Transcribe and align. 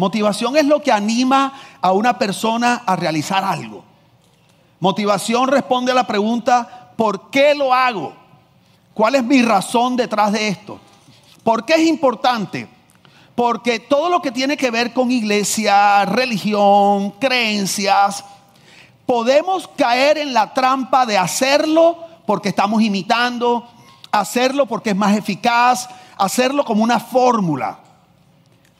Motivación 0.00 0.56
es 0.56 0.64
lo 0.64 0.80
que 0.80 0.90
anima 0.90 1.52
a 1.82 1.92
una 1.92 2.16
persona 2.16 2.84
a 2.86 2.96
realizar 2.96 3.44
algo. 3.44 3.84
Motivación 4.78 5.46
responde 5.46 5.92
a 5.92 5.94
la 5.94 6.06
pregunta, 6.06 6.94
¿por 6.96 7.28
qué 7.28 7.54
lo 7.54 7.74
hago? 7.74 8.14
¿Cuál 8.94 9.16
es 9.16 9.22
mi 9.22 9.42
razón 9.42 9.96
detrás 9.96 10.32
de 10.32 10.48
esto? 10.48 10.80
¿Por 11.44 11.66
qué 11.66 11.74
es 11.74 11.86
importante? 11.86 12.66
Porque 13.34 13.78
todo 13.78 14.08
lo 14.08 14.22
que 14.22 14.32
tiene 14.32 14.56
que 14.56 14.70
ver 14.70 14.94
con 14.94 15.10
iglesia, 15.10 16.06
religión, 16.06 17.10
creencias, 17.20 18.24
podemos 19.04 19.68
caer 19.68 20.16
en 20.16 20.32
la 20.32 20.54
trampa 20.54 21.04
de 21.04 21.18
hacerlo 21.18 21.98
porque 22.24 22.48
estamos 22.48 22.80
imitando, 22.80 23.68
hacerlo 24.10 24.64
porque 24.64 24.90
es 24.90 24.96
más 24.96 25.14
eficaz, 25.14 25.90
hacerlo 26.16 26.64
como 26.64 26.82
una 26.82 27.00
fórmula. 27.00 27.80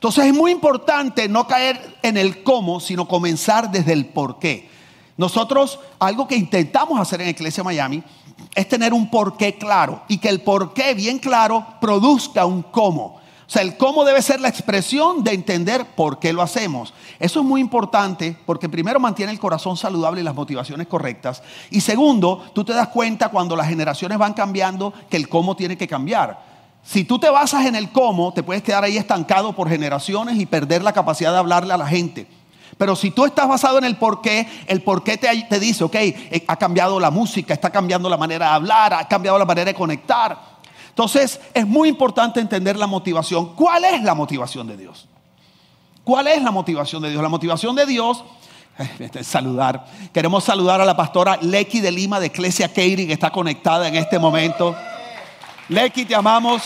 Entonces 0.01 0.25
es 0.25 0.33
muy 0.33 0.49
importante 0.49 1.29
no 1.29 1.45
caer 1.45 1.99
en 2.01 2.17
el 2.17 2.41
cómo, 2.41 2.79
sino 2.79 3.07
comenzar 3.07 3.69
desde 3.69 3.93
el 3.93 4.07
por 4.07 4.39
qué. 4.39 4.67
Nosotros, 5.15 5.79
algo 5.99 6.27
que 6.27 6.35
intentamos 6.35 6.99
hacer 6.99 7.21
en 7.21 7.29
Iglesia 7.29 7.63
Miami, 7.63 8.01
es 8.55 8.67
tener 8.67 8.95
un 8.95 9.11
porqué 9.11 9.59
claro 9.59 10.01
y 10.07 10.17
que 10.17 10.29
el 10.29 10.41
porqué 10.41 10.95
bien 10.95 11.19
claro 11.19 11.63
produzca 11.79 12.47
un 12.47 12.63
cómo. 12.63 13.21
O 13.45 13.45
sea, 13.45 13.61
el 13.61 13.77
cómo 13.77 14.03
debe 14.03 14.23
ser 14.23 14.41
la 14.41 14.47
expresión 14.47 15.23
de 15.23 15.33
entender 15.33 15.85
por 15.93 16.17
qué 16.17 16.33
lo 16.33 16.41
hacemos. 16.41 16.95
Eso 17.19 17.41
es 17.41 17.45
muy 17.45 17.61
importante 17.61 18.35
porque 18.47 18.69
primero 18.69 18.99
mantiene 18.99 19.31
el 19.31 19.39
corazón 19.39 19.77
saludable 19.77 20.21
y 20.21 20.23
las 20.23 20.33
motivaciones 20.33 20.87
correctas. 20.87 21.43
Y 21.69 21.81
segundo, 21.81 22.43
tú 22.55 22.65
te 22.65 22.73
das 22.73 22.87
cuenta 22.87 23.29
cuando 23.29 23.55
las 23.55 23.67
generaciones 23.67 24.17
van 24.17 24.33
cambiando 24.33 24.95
que 25.11 25.17
el 25.17 25.29
cómo 25.29 25.55
tiene 25.55 25.77
que 25.77 25.87
cambiar. 25.87 26.50
Si 26.83 27.03
tú 27.03 27.19
te 27.19 27.29
basas 27.29 27.65
en 27.65 27.75
el 27.75 27.91
cómo, 27.91 28.33
te 28.33 28.43
puedes 28.43 28.63
quedar 28.63 28.83
ahí 28.83 28.97
estancado 28.97 29.53
por 29.53 29.69
generaciones 29.69 30.39
y 30.39 30.45
perder 30.45 30.83
la 30.83 30.93
capacidad 30.93 31.31
de 31.31 31.37
hablarle 31.37 31.73
a 31.73 31.77
la 31.77 31.87
gente. 31.87 32.27
Pero 32.77 32.95
si 32.95 33.11
tú 33.11 33.25
estás 33.25 33.47
basado 33.47 33.77
en 33.77 33.83
el 33.83 33.97
por 33.97 34.21
qué, 34.21 34.47
el 34.67 34.81
por 34.81 35.03
qué 35.03 35.17
te, 35.17 35.27
te 35.47 35.59
dice, 35.59 35.83
ok, 35.83 35.95
eh, 35.95 36.43
ha 36.47 36.55
cambiado 36.55 36.99
la 36.99 37.11
música, 37.11 37.53
está 37.53 37.69
cambiando 37.69 38.09
la 38.09 38.17
manera 38.17 38.47
de 38.47 38.51
hablar, 38.53 38.93
ha 38.93 39.07
cambiado 39.07 39.37
la 39.37 39.45
manera 39.45 39.65
de 39.65 39.75
conectar. 39.75 40.37
Entonces 40.89 41.39
es 41.53 41.67
muy 41.67 41.89
importante 41.89 42.39
entender 42.39 42.77
la 42.77 42.87
motivación. 42.87 43.55
¿Cuál 43.55 43.85
es 43.85 44.01
la 44.01 44.15
motivación 44.15 44.67
de 44.67 44.77
Dios? 44.77 45.07
¿Cuál 46.03 46.27
es 46.27 46.41
la 46.41 46.51
motivación 46.51 47.03
de 47.03 47.11
Dios? 47.11 47.21
La 47.21 47.29
motivación 47.29 47.75
de 47.75 47.85
Dios 47.85 48.23
es 48.99 49.27
saludar. 49.27 49.85
Queremos 50.11 50.43
saludar 50.43 50.81
a 50.81 50.85
la 50.85 50.97
pastora 50.97 51.37
Lecky 51.41 51.81
de 51.81 51.91
Lima 51.91 52.19
de 52.19 52.27
Ecclesia 52.27 52.67
Katie 52.67 53.07
que 53.07 53.13
está 53.13 53.29
conectada 53.29 53.87
en 53.87 53.95
este 53.95 54.17
momento. 54.17 54.75
Lecky, 55.71 56.03
te 56.03 56.13
amamos. 56.13 56.63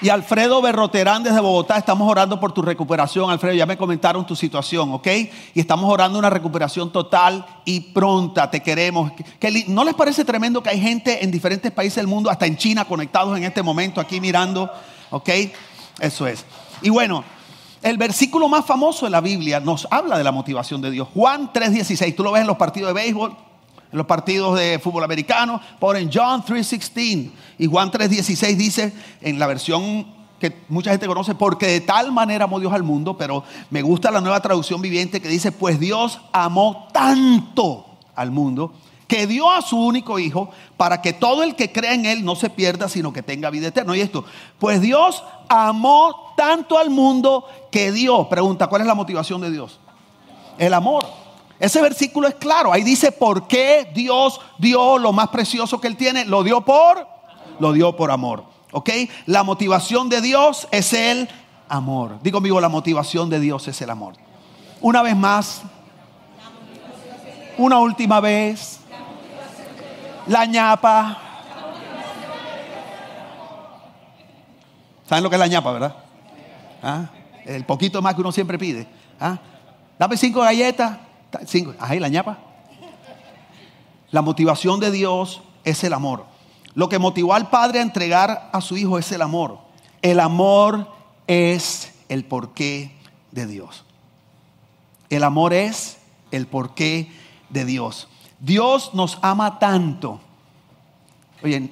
Y 0.00 0.08
Alfredo 0.08 0.60
Berroterán 0.60 1.22
desde 1.22 1.38
Bogotá, 1.38 1.76
estamos 1.76 2.10
orando 2.10 2.40
por 2.40 2.50
tu 2.50 2.60
recuperación. 2.60 3.30
Alfredo, 3.30 3.54
ya 3.54 3.66
me 3.66 3.76
comentaron 3.76 4.26
tu 4.26 4.34
situación, 4.34 4.92
¿ok? 4.92 5.06
Y 5.54 5.60
estamos 5.60 5.88
orando 5.88 6.18
una 6.18 6.28
recuperación 6.28 6.90
total 6.90 7.46
y 7.64 7.78
pronta. 7.78 8.50
Te 8.50 8.64
queremos. 8.64 9.12
¿No 9.68 9.84
les 9.84 9.94
parece 9.94 10.24
tremendo 10.24 10.60
que 10.60 10.70
hay 10.70 10.80
gente 10.80 11.22
en 11.22 11.30
diferentes 11.30 11.70
países 11.70 11.94
del 11.94 12.08
mundo, 12.08 12.30
hasta 12.30 12.46
en 12.46 12.56
China, 12.56 12.84
conectados 12.84 13.38
en 13.38 13.44
este 13.44 13.62
momento, 13.62 14.00
aquí 14.00 14.20
mirando? 14.20 14.68
¿Ok? 15.10 15.28
Eso 16.00 16.26
es. 16.26 16.44
Y 16.82 16.90
bueno, 16.90 17.22
el 17.80 17.96
versículo 17.96 18.48
más 18.48 18.66
famoso 18.66 19.06
de 19.06 19.10
la 19.12 19.20
Biblia 19.20 19.60
nos 19.60 19.86
habla 19.88 20.18
de 20.18 20.24
la 20.24 20.32
motivación 20.32 20.82
de 20.82 20.90
Dios. 20.90 21.06
Juan 21.14 21.52
3:16. 21.52 22.16
Tú 22.16 22.24
lo 22.24 22.32
ves 22.32 22.40
en 22.40 22.48
los 22.48 22.56
partidos 22.56 22.88
de 22.88 23.00
béisbol 23.00 23.36
en 23.92 23.98
los 23.98 24.06
partidos 24.06 24.58
de 24.58 24.78
fútbol 24.78 25.04
americano, 25.04 25.60
por 25.78 25.96
en 25.96 26.10
John 26.12 26.42
3.16 26.42 27.30
y 27.58 27.66
Juan 27.66 27.90
3.16 27.90 28.56
dice 28.56 28.92
en 29.20 29.38
la 29.38 29.46
versión 29.46 30.06
que 30.40 30.64
mucha 30.68 30.90
gente 30.90 31.06
conoce, 31.06 31.36
porque 31.36 31.68
de 31.68 31.80
tal 31.82 32.10
manera 32.10 32.46
amó 32.46 32.58
Dios 32.58 32.72
al 32.72 32.82
mundo, 32.82 33.16
pero 33.16 33.44
me 33.70 33.80
gusta 33.80 34.10
la 34.10 34.20
nueva 34.20 34.40
traducción 34.40 34.82
viviente 34.82 35.20
que 35.20 35.28
dice, 35.28 35.52
pues 35.52 35.78
Dios 35.78 36.20
amó 36.32 36.88
tanto 36.92 37.86
al 38.16 38.32
mundo 38.32 38.72
que 39.06 39.26
dio 39.26 39.50
a 39.50 39.60
su 39.60 39.78
único 39.78 40.18
hijo 40.18 40.48
para 40.76 41.02
que 41.02 41.12
todo 41.12 41.42
el 41.42 41.54
que 41.54 41.70
crea 41.70 41.92
en 41.92 42.06
él 42.06 42.24
no 42.24 42.34
se 42.34 42.50
pierda, 42.50 42.88
sino 42.88 43.12
que 43.12 43.22
tenga 43.22 43.50
vida 43.50 43.68
eterna. 43.68 43.94
Y 43.96 44.00
esto, 44.00 44.24
pues 44.58 44.80
Dios 44.80 45.22
amó 45.48 46.32
tanto 46.34 46.78
al 46.78 46.88
mundo 46.88 47.44
que 47.70 47.92
dio, 47.92 48.28
pregunta, 48.28 48.68
¿cuál 48.68 48.80
es 48.80 48.88
la 48.88 48.94
motivación 48.94 49.42
de 49.42 49.50
Dios? 49.50 49.78
El 50.58 50.72
amor. 50.74 51.21
Ese 51.62 51.80
versículo 51.80 52.26
es 52.26 52.34
claro. 52.34 52.72
Ahí 52.72 52.82
dice 52.82 53.12
por 53.12 53.46
qué 53.46 53.88
Dios 53.94 54.40
dio 54.58 54.98
lo 54.98 55.12
más 55.12 55.28
precioso 55.28 55.80
que 55.80 55.86
Él 55.86 55.96
tiene. 55.96 56.24
Lo 56.24 56.42
dio 56.42 56.62
por, 56.62 57.06
lo 57.60 57.72
dio 57.72 57.94
por 57.94 58.10
amor. 58.10 58.42
¿Ok? 58.72 58.90
La 59.26 59.44
motivación 59.44 60.08
de 60.08 60.20
Dios 60.20 60.66
es 60.72 60.92
el 60.92 61.28
amor. 61.68 62.18
Digo, 62.20 62.38
amigo, 62.38 62.60
la 62.60 62.68
motivación 62.68 63.30
de 63.30 63.38
Dios 63.38 63.68
es 63.68 63.80
el 63.80 63.90
amor. 63.90 64.14
Una 64.80 65.02
vez 65.02 65.14
más. 65.14 65.62
Una 67.56 67.78
última 67.78 68.18
vez. 68.18 68.80
La 70.26 70.44
ñapa. 70.44 71.16
¿Saben 75.08 75.22
lo 75.22 75.30
que 75.30 75.36
es 75.36 75.40
la 75.40 75.46
ñapa, 75.46 75.70
verdad? 75.70 75.94
¿Ah? 76.82 77.04
El 77.46 77.64
poquito 77.64 78.02
más 78.02 78.16
que 78.16 78.20
uno 78.20 78.32
siempre 78.32 78.58
pide. 78.58 78.84
¿Ah? 79.20 79.38
Dame 79.96 80.16
cinco 80.16 80.40
galletas. 80.40 81.11
Cinco. 81.46 81.74
La 81.78 82.08
ñapa. 82.08 82.38
La 84.10 84.22
motivación 84.22 84.80
de 84.80 84.90
Dios 84.90 85.42
es 85.64 85.82
el 85.84 85.92
amor. 85.92 86.26
Lo 86.74 86.88
que 86.88 86.98
motivó 86.98 87.34
al 87.34 87.50
padre 87.50 87.78
a 87.78 87.82
entregar 87.82 88.50
a 88.52 88.60
su 88.60 88.76
hijo 88.76 88.98
es 88.98 89.10
el 89.12 89.22
amor. 89.22 89.58
El 90.00 90.20
amor 90.20 90.88
es 91.26 91.94
el 92.08 92.24
porqué 92.24 92.94
de 93.30 93.46
Dios. 93.46 93.84
El 95.10 95.24
amor 95.24 95.52
es 95.52 95.98
el 96.30 96.46
porqué 96.46 97.10
de 97.50 97.64
Dios. 97.64 98.08
Dios 98.40 98.90
nos 98.94 99.18
ama 99.22 99.58
tanto. 99.58 100.20
Oye, 101.42 101.70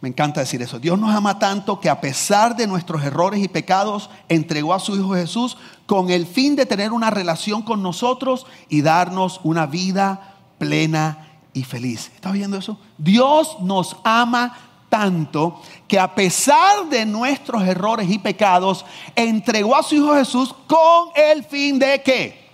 me 0.00 0.08
encanta 0.08 0.40
decir 0.40 0.62
eso. 0.62 0.78
Dios 0.78 0.98
nos 0.98 1.14
ama 1.14 1.38
tanto 1.38 1.80
que 1.80 1.90
a 1.90 2.00
pesar 2.00 2.54
de 2.54 2.68
nuestros 2.68 3.02
errores 3.02 3.42
y 3.42 3.48
pecados, 3.48 4.10
entregó 4.28 4.72
a 4.72 4.78
su 4.78 4.94
Hijo 4.94 5.14
Jesús 5.14 5.56
con 5.86 6.10
el 6.10 6.26
fin 6.26 6.54
de 6.54 6.66
tener 6.66 6.92
una 6.92 7.10
relación 7.10 7.62
con 7.62 7.82
nosotros 7.82 8.46
y 8.68 8.82
darnos 8.82 9.40
una 9.42 9.66
vida 9.66 10.36
plena 10.58 11.40
y 11.52 11.64
feliz. 11.64 12.12
¿Estás 12.14 12.32
viendo 12.32 12.56
eso? 12.56 12.78
Dios 12.96 13.56
nos 13.60 13.96
ama 14.04 14.56
tanto 14.88 15.60
que 15.88 15.98
a 15.98 16.14
pesar 16.14 16.88
de 16.88 17.04
nuestros 17.04 17.62
errores 17.64 18.08
y 18.08 18.18
pecados, 18.18 18.86
entregó 19.16 19.76
a 19.76 19.82
su 19.82 19.96
Hijo 19.96 20.14
Jesús 20.14 20.54
con 20.68 21.08
el 21.16 21.42
fin 21.44 21.78
de 21.78 22.02
qué? 22.02 22.48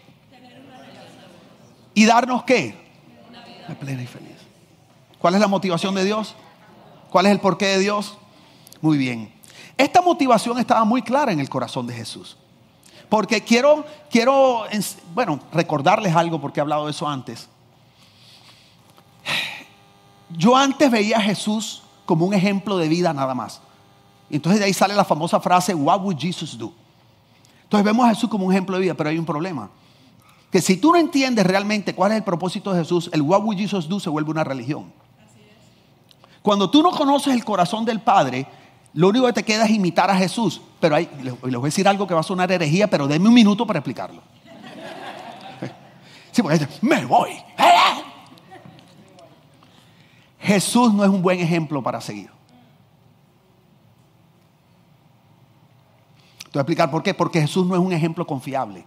¿Y 1.93 2.07
darnos 2.07 2.43
qué? 2.45 2.75
Una 3.29 3.45
vida 3.45 3.79
plena 3.79 4.03
y 4.03 4.07
feliz. 4.07 4.35
¿Cuál 5.19 5.35
es 5.35 5.41
la 5.41 5.47
motivación 5.47 5.95
de 5.95 6.05
Dios? 6.05 6.35
¿Cuál 7.15 7.27
es 7.27 7.33
el 7.33 7.39
porqué 7.39 7.67
de 7.67 7.79
Dios? 7.79 8.19
Muy 8.81 8.99
bien. 8.99 9.33
Esta 9.79 10.03
motivación 10.03 10.59
estaba 10.59 10.85
muy 10.85 11.01
clara 11.01 11.31
en 11.31 11.39
el 11.39 11.49
corazón 11.49 11.87
de 11.87 11.95
Jesús. 11.95 12.37
Porque 13.09 13.41
quiero, 13.41 13.85
quiero, 14.11 14.65
bueno, 15.15 15.39
recordarles 15.53 16.17
algo 16.17 16.41
porque 16.41 16.59
he 16.59 16.63
hablado 16.63 16.87
de 16.87 16.91
eso 16.91 17.07
antes. 17.07 17.49
Yo 20.31 20.57
antes 20.57 20.91
veía 20.91 21.19
a 21.19 21.21
Jesús 21.21 21.85
como 22.05 22.27
un 22.27 22.35
ejemplo 22.35 22.79
de 22.79 22.89
vida 22.89 23.13
nada 23.13 23.33
más. 23.33 23.61
Entonces 24.29 24.59
de 24.59 24.67
ahí 24.67 24.75
sale 24.75 24.95
la 24.95 25.05
famosa 25.05 25.39
frase, 25.39 25.73
What 25.73 26.01
would 26.01 26.19
Jesus 26.19 26.59
do? 26.59 26.73
Entonces 27.63 27.85
vemos 27.85 28.07
a 28.07 28.09
Jesús 28.09 28.29
como 28.29 28.47
un 28.47 28.53
ejemplo 28.53 28.75
de 28.75 28.83
vida, 28.83 28.95
pero 28.95 29.11
hay 29.11 29.19
un 29.19 29.25
problema. 29.25 29.71
Que 30.51 30.61
si 30.61 30.79
tú 30.79 30.91
no 30.91 30.99
entiendes 30.99 31.47
realmente 31.47 31.95
cuál 31.95 32.11
es 32.11 32.19
el 32.19 32.25
propósito 32.25 32.73
de 32.73 32.81
Jesús, 32.81 33.09
el 33.13 33.23
What 33.23 33.45
would 33.45 33.57
Jesus 33.57 33.89
do 33.89 34.01
se 34.01 34.11
vuelve 34.11 34.33
una 34.33 34.43
religión. 34.43 35.04
Cuando 36.45 36.69
tú 36.69 36.83
no 36.83 36.91
conoces 36.91 37.33
el 37.33 37.43
corazón 37.43 37.87
del 37.87 38.03
Padre, 38.03 38.47
lo 38.93 39.09
único 39.09 39.25
que 39.25 39.33
te 39.33 39.43
queda 39.45 39.65
es 39.65 39.71
imitar 39.71 40.11
a 40.11 40.15
Jesús. 40.15 40.61
Pero 40.79 40.95
ahí, 40.95 41.09
les 41.23 41.41
voy 41.41 41.55
a 41.55 41.65
decir 41.65 41.89
algo 41.89 42.07
que 42.07 42.13
va 42.13 42.21
a 42.21 42.23
sonar 42.23 42.53
herejía, 42.53 42.87
pero 42.87 43.09
denme 43.09 43.29
un 43.29 43.35
minuto 43.35 43.67
para 43.67 43.79
explicarlo. 43.79 44.21
Sí, 46.33 46.43
porque 46.43 46.69
me 46.83 47.07
voy. 47.07 47.31
Jesús 50.39 50.93
no 50.93 51.03
es 51.03 51.09
un 51.09 51.23
buen 51.23 51.41
ejemplo 51.41 51.83
para 51.83 52.03
seguir. 52.03 52.31
Te 56.43 56.51
voy 56.53 56.59
a 56.59 56.61
explicar 56.61 56.91
por 56.91 57.03
qué. 57.03 57.15
Porque 57.15 57.41
Jesús 57.41 57.67
no 57.67 57.75
es 57.75 57.81
un 57.81 57.95
ejemplo 57.95 58.27
confiable. 58.27 58.85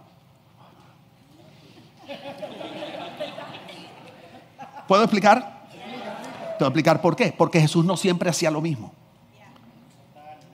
¿Puedo 4.86 5.02
explicar? 5.02 5.57
Te 6.58 6.64
voy 6.64 6.66
a 6.66 6.70
explicar 6.70 7.00
por 7.00 7.16
qué. 7.16 7.34
Porque 7.36 7.60
Jesús 7.60 7.84
no 7.84 7.96
siempre 7.96 8.28
hacía 8.28 8.50
lo 8.50 8.60
mismo. 8.60 8.92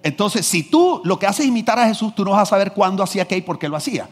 Entonces, 0.03 0.47
si 0.47 0.63
tú 0.63 1.01
lo 1.03 1.19
que 1.19 1.27
haces 1.27 1.41
es 1.41 1.47
imitar 1.47 1.79
a 1.79 1.87
Jesús, 1.87 2.15
tú 2.15 2.25
no 2.25 2.33
vas 2.33 2.43
a 2.43 2.47
saber 2.47 2.73
cuándo 2.73 3.03
hacía 3.03 3.27
qué 3.27 3.39
y 3.39 3.41
por 3.41 3.59
qué 3.59 3.69
lo 3.69 3.77
hacía. 3.77 4.07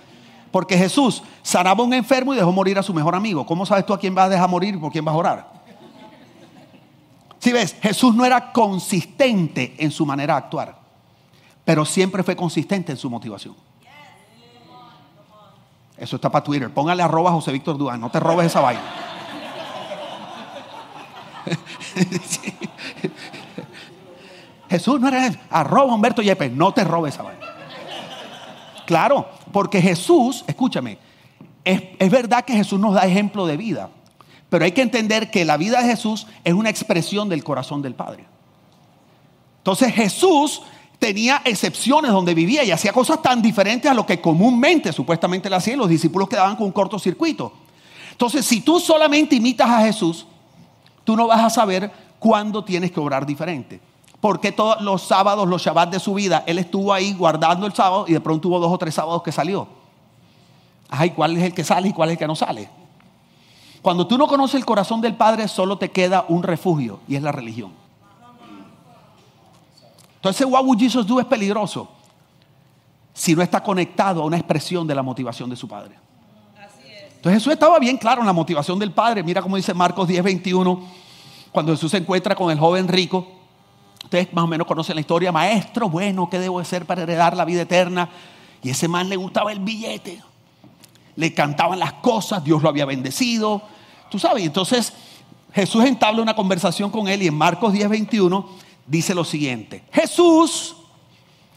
Porque 0.50 0.76
Jesús 0.76 1.22
sanaba 1.42 1.82
a 1.82 1.86
un 1.86 1.92
enfermo 1.92 2.32
y 2.32 2.36
dejó 2.36 2.50
morir 2.50 2.78
a 2.78 2.82
su 2.82 2.94
mejor 2.94 3.14
amigo. 3.14 3.44
¿Cómo 3.44 3.66
sabes 3.66 3.84
tú 3.84 3.92
a 3.92 3.98
quién 3.98 4.14
vas 4.14 4.26
a 4.26 4.30
dejar 4.30 4.48
morir 4.48 4.74
y 4.74 4.78
por 4.78 4.90
quién 4.90 5.04
vas 5.04 5.14
a 5.14 5.18
orar? 5.18 5.52
Si 7.38 7.52
ves, 7.52 7.76
Jesús 7.82 8.14
no 8.14 8.24
era 8.24 8.52
consistente 8.52 9.74
en 9.78 9.90
su 9.90 10.06
manera 10.06 10.34
de 10.34 10.38
actuar, 10.38 10.78
pero 11.64 11.84
siempre 11.84 12.22
fue 12.22 12.36
consistente 12.36 12.92
en 12.92 12.98
su 12.98 13.10
motivación. 13.10 13.54
Eso 15.96 16.16
está 16.16 16.30
para 16.30 16.42
Twitter. 16.44 16.72
Póngale 16.72 17.02
arroba 17.02 17.30
a 17.30 17.32
José 17.34 17.52
Víctor 17.52 17.76
Duán. 17.76 18.00
No 18.00 18.10
te 18.10 18.18
robes 18.18 18.46
esa 18.46 18.60
vaina. 18.60 19.11
Jesús 24.70 25.00
no 25.00 25.08
era 25.08 25.32
arroba 25.50 25.94
Humberto 25.94 26.22
Yepes. 26.22 26.52
No 26.52 26.72
te 26.72 26.84
robes 26.84 27.14
esa 27.14 27.24
vaina. 27.24 27.40
Claro, 28.86 29.28
porque 29.52 29.80
Jesús, 29.80 30.44
escúchame, 30.46 30.98
es, 31.64 31.82
es 31.98 32.10
verdad 32.10 32.44
que 32.44 32.54
Jesús 32.54 32.78
nos 32.80 32.94
da 32.94 33.06
ejemplo 33.06 33.46
de 33.46 33.56
vida. 33.56 33.90
Pero 34.48 34.64
hay 34.64 34.72
que 34.72 34.82
entender 34.82 35.30
que 35.30 35.44
la 35.44 35.56
vida 35.56 35.80
de 35.80 35.88
Jesús 35.88 36.26
es 36.44 36.52
una 36.52 36.70
expresión 36.70 37.28
del 37.28 37.44
corazón 37.44 37.82
del 37.82 37.94
Padre. 37.94 38.24
Entonces 39.58 39.94
Jesús 39.94 40.62
tenía 40.98 41.42
excepciones 41.44 42.10
donde 42.12 42.34
vivía 42.34 42.62
y 42.62 42.70
hacía 42.70 42.92
cosas 42.92 43.20
tan 43.22 43.42
diferentes 43.42 43.90
a 43.90 43.94
lo 43.94 44.06
que 44.06 44.20
comúnmente 44.20 44.92
supuestamente 44.92 45.50
le 45.50 45.56
hacían. 45.56 45.78
Los 45.78 45.88
discípulos 45.88 46.28
quedaban 46.28 46.56
con 46.56 46.66
un 46.66 46.72
cortocircuito. 46.72 47.52
Entonces, 48.12 48.46
si 48.46 48.60
tú 48.60 48.78
solamente 48.78 49.34
imitas 49.34 49.68
a 49.68 49.80
Jesús, 49.80 50.26
tú 51.04 51.16
no 51.16 51.26
vas 51.26 51.44
a 51.44 51.50
saber 51.50 51.90
cuándo 52.18 52.64
tienes 52.64 52.92
que 52.92 53.00
obrar 53.00 53.26
diferente. 53.26 53.80
Porque 54.20 54.52
todos 54.52 54.80
los 54.80 55.02
sábados, 55.02 55.48
los 55.48 55.62
Shabbat 55.62 55.90
de 55.90 55.98
su 55.98 56.14
vida, 56.14 56.44
él 56.46 56.58
estuvo 56.58 56.92
ahí 56.92 57.12
guardando 57.12 57.66
el 57.66 57.72
sábado 57.72 58.04
y 58.06 58.12
de 58.12 58.20
pronto 58.20 58.48
hubo 58.48 58.60
dos 58.60 58.72
o 58.72 58.78
tres 58.78 58.94
sábados 58.94 59.22
que 59.22 59.32
salió. 59.32 59.66
Ay, 60.88 61.10
¿cuál 61.10 61.36
es 61.36 61.42
el 61.42 61.54
que 61.54 61.64
sale 61.64 61.88
y 61.88 61.92
cuál 61.92 62.10
es 62.10 62.12
el 62.12 62.18
que 62.18 62.26
no 62.26 62.36
sale? 62.36 62.68
Cuando 63.80 64.06
tú 64.06 64.16
no 64.16 64.28
conoces 64.28 64.54
el 64.54 64.64
corazón 64.64 65.00
del 65.00 65.16
Padre, 65.16 65.48
solo 65.48 65.76
te 65.76 65.90
queda 65.90 66.24
un 66.28 66.44
refugio 66.44 67.00
y 67.08 67.16
es 67.16 67.22
la 67.22 67.32
religión. 67.32 67.72
Entonces, 70.16 70.46
what 70.46 70.64
would 70.64 70.78
Jesus 70.78 71.04
do 71.04 71.18
es 71.18 71.26
peligroso 71.26 71.88
si 73.12 73.34
no 73.34 73.42
está 73.42 73.62
conectado 73.62 74.22
a 74.22 74.24
una 74.24 74.36
expresión 74.36 74.86
de 74.86 74.94
la 74.94 75.02
motivación 75.02 75.50
de 75.50 75.56
su 75.56 75.68
padre. 75.68 75.96
Entonces 77.22 77.40
Jesús 77.40 77.52
estaba 77.52 77.78
bien 77.78 77.98
claro 77.98 78.20
en 78.20 78.26
la 78.26 78.32
motivación 78.32 78.80
del 78.80 78.90
padre. 78.90 79.22
Mira 79.22 79.40
cómo 79.40 79.54
dice 79.54 79.72
Marcos 79.72 80.08
10, 80.08 80.24
21, 80.24 80.82
cuando 81.52 81.70
Jesús 81.70 81.92
se 81.92 81.98
encuentra 81.98 82.34
con 82.34 82.50
el 82.50 82.58
joven 82.58 82.88
rico. 82.88 83.24
Ustedes 84.02 84.32
más 84.32 84.42
o 84.42 84.48
menos 84.48 84.66
conocen 84.66 84.96
la 84.96 85.02
historia. 85.02 85.30
Maestro, 85.30 85.88
bueno, 85.88 86.28
¿qué 86.28 86.40
debo 86.40 86.58
hacer 86.58 86.84
para 86.84 87.04
heredar 87.04 87.36
la 87.36 87.44
vida 87.44 87.62
eterna? 87.62 88.08
Y 88.60 88.70
ese 88.70 88.88
man 88.88 89.08
le 89.08 89.14
gustaba 89.14 89.52
el 89.52 89.60
billete. 89.60 90.20
Le 91.14 91.32
cantaban 91.32 91.78
las 91.78 91.92
cosas, 91.92 92.42
Dios 92.42 92.60
lo 92.60 92.68
había 92.68 92.86
bendecido. 92.86 93.62
Tú 94.10 94.18
sabes, 94.18 94.44
entonces 94.44 94.92
Jesús 95.54 95.84
entabla 95.84 96.22
una 96.22 96.34
conversación 96.34 96.90
con 96.90 97.06
él 97.06 97.22
y 97.22 97.28
en 97.28 97.34
Marcos 97.36 97.72
10, 97.72 97.88
21 97.88 98.48
dice 98.84 99.14
lo 99.14 99.22
siguiente. 99.22 99.84
Jesús, 99.92 100.74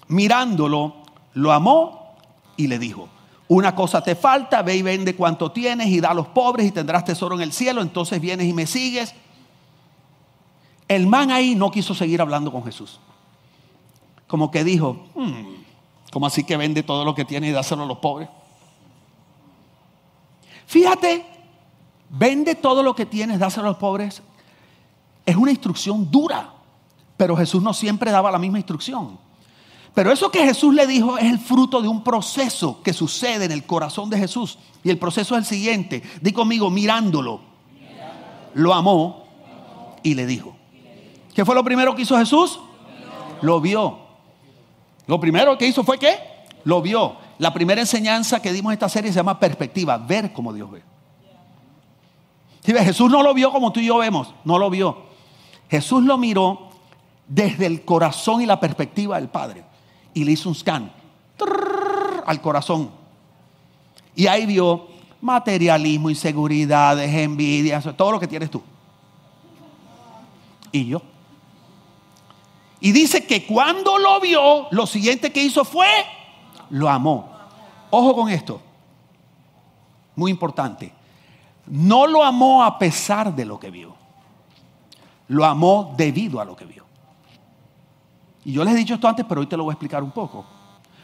mirándolo, 0.10 0.98
lo 1.34 1.52
amó 1.52 2.14
y 2.56 2.68
le 2.68 2.78
dijo, 2.78 3.10
una 3.48 3.76
cosa 3.76 4.02
te 4.02 4.16
falta, 4.16 4.62
ve 4.64 4.78
y 4.78 4.82
vende 4.82 5.16
cuanto 5.16 5.52
tienes 5.52 5.88
y 5.88 6.00
da 6.00 6.12
a 6.12 6.14
los 6.14 6.28
pobres 6.28 6.68
y 6.68 6.72
tendrás 6.72 7.06
tesoro 7.06 7.36
en 7.36 7.42
el 7.42 7.52
cielo, 7.52 7.82
entonces 7.82 8.20
vienes 8.20 8.48
y 8.48 8.54
me 8.54 8.66
sigues. 8.66 9.14
El 10.88 11.08
man 11.08 11.32
ahí 11.32 11.56
no 11.56 11.72
quiso 11.72 11.94
seguir 11.94 12.22
hablando 12.22 12.52
con 12.52 12.64
Jesús. 12.64 13.00
Como 14.28 14.50
que 14.50 14.64
dijo, 14.64 15.06
hmm, 15.16 15.56
¿cómo 16.12 16.26
así 16.26 16.44
que 16.44 16.58
vende 16.58 16.84
todo 16.84 17.06
lo 17.06 17.14
que 17.14 17.26
tiene 17.26 17.48
y 17.50 17.52
dáselo 17.52 17.84
a 17.84 17.86
los 17.86 18.00
pobres? 18.00 18.30
Fíjate, 20.66 21.26
vende 22.10 22.56
todo 22.56 22.82
lo 22.82 22.96
que 22.96 23.06
tienes, 23.06 23.40
dáselo 23.40 23.68
a 23.68 23.70
los 23.72 23.78
pobres. 23.78 24.24
Es 25.26 25.36
una 25.36 25.52
instrucción 25.52 26.10
dura. 26.10 26.52
Pero 27.18 27.36
Jesús 27.38 27.64
no 27.64 27.74
siempre 27.74 28.12
daba 28.12 28.32
la 28.32 28.40
misma 28.40 28.58
instrucción. 28.58 29.18
Pero 29.96 30.12
eso 30.12 30.30
que 30.30 30.44
Jesús 30.44 30.76
le 30.76 30.86
dijo 30.86 31.18
es 31.18 31.24
el 31.24 31.40
fruto 31.40 31.82
de 31.82 31.88
un 31.88 32.04
proceso 32.04 32.84
que 32.84 32.92
sucede 32.92 33.46
en 33.46 33.52
el 33.54 33.66
corazón 33.66 34.10
de 34.10 34.18
Jesús. 34.18 34.60
Y 34.84 34.90
el 34.90 35.00
proceso 35.00 35.36
es 35.36 35.40
el 35.40 35.46
siguiente. 35.46 36.04
Di 36.22 36.34
conmigo, 36.34 36.70
mirándolo, 36.70 37.40
lo 38.54 38.74
amó 38.74 39.24
y 40.04 40.14
le 40.14 40.26
dijo. 40.26 40.54
¿Qué 41.34 41.46
fue 41.46 41.56
lo 41.56 41.64
primero 41.64 41.96
que 41.96 42.02
hizo 42.02 42.18
Jesús? 42.18 42.60
Lo 43.42 43.62
vio. 43.62 44.00
Lo 45.08 45.18
primero 45.18 45.58
que 45.58 45.66
hizo 45.66 45.82
fue 45.86 45.98
qué? 45.98 46.18
Lo 46.66 46.82
vio. 46.82 47.16
La 47.38 47.54
primera 47.54 47.80
enseñanza 47.80 48.42
que 48.42 48.52
dimos 48.52 48.72
en 48.72 48.74
esta 48.74 48.90
serie 48.90 49.12
se 49.14 49.18
llama 49.18 49.40
perspectiva, 49.40 49.98
ver 49.98 50.34
como 50.34 50.52
Dios 50.52 50.70
ve. 50.72 50.84
Jesús 52.66 53.10
no 53.10 53.24
lo 53.24 53.34
vio 53.34 53.50
como 53.52 53.72
tú 53.72 53.80
y 53.80 53.86
yo 53.86 53.98
vemos, 53.98 54.34
no 54.44 54.60
lo 54.60 54.70
vio. 54.70 55.04
Jesús 55.70 56.04
lo 56.04 56.18
miró 56.18 56.70
desde 57.28 57.66
el 57.66 57.86
corazón 57.86 58.42
y 58.42 58.46
la 58.46 58.60
perspectiva 58.60 59.18
del 59.18 59.30
Padre. 59.30 59.64
Y 60.16 60.24
le 60.24 60.32
hizo 60.32 60.50
un 60.50 60.56
scan 60.56 60.92
al 62.26 62.42
corazón. 62.42 62.90
Y 64.16 64.26
ahí 64.26 64.48
vio 64.48 64.88
materialismo, 65.22 66.10
inseguridades, 66.10 67.14
envidias, 67.14 67.88
todo 67.96 68.14
lo 68.14 68.20
que 68.20 68.28
tienes 68.28 68.50
tú. 68.50 68.64
Y 70.72 70.88
yo. 70.88 71.02
Y 72.80 72.92
dice 72.92 73.26
que 73.26 73.46
cuando 73.46 73.98
lo 73.98 74.20
vio, 74.20 74.68
lo 74.72 74.86
siguiente 74.86 75.32
que 75.32 75.44
hizo 75.44 75.66
fue, 75.66 75.88
lo 76.70 76.90
amó. 76.90 77.30
Ojo 77.90 78.16
con 78.16 78.30
esto. 78.30 78.62
Muy 80.16 80.32
importante. 80.32 80.92
No 81.68 82.08
lo 82.08 82.24
amó 82.24 82.64
a 82.64 82.78
pesar 82.78 83.36
de 83.36 83.46
lo 83.46 83.60
que 83.60 83.72
vio. 83.72 83.96
Lo 85.28 85.46
amó 85.46 85.94
debido 85.98 86.40
a 86.40 86.46
lo 86.46 86.56
que 86.56 86.66
vio. 86.66 86.85
Y 88.46 88.54
yo 88.54 88.64
les 88.64 88.76
he 88.76 88.78
dicho 88.78 88.94
esto 88.94 89.08
antes, 89.08 89.26
pero 89.28 89.42
hoy 89.42 89.48
te 89.48 89.58
lo 89.58 89.64
voy 89.64 89.72
a 89.72 89.74
explicar 89.74 90.04
un 90.04 90.12
poco. 90.12 90.46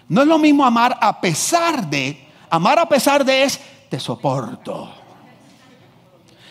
No 0.07 0.21
es 0.21 0.27
lo 0.27 0.37
mismo 0.37 0.63
amar 0.63 0.97
a 1.01 1.19
pesar 1.19 1.89
de, 1.89 2.27
amar 2.51 2.77
a 2.77 2.87
pesar 2.87 3.25
de 3.25 3.43
es, 3.43 3.59
te 3.89 3.99
soporto. 3.99 4.91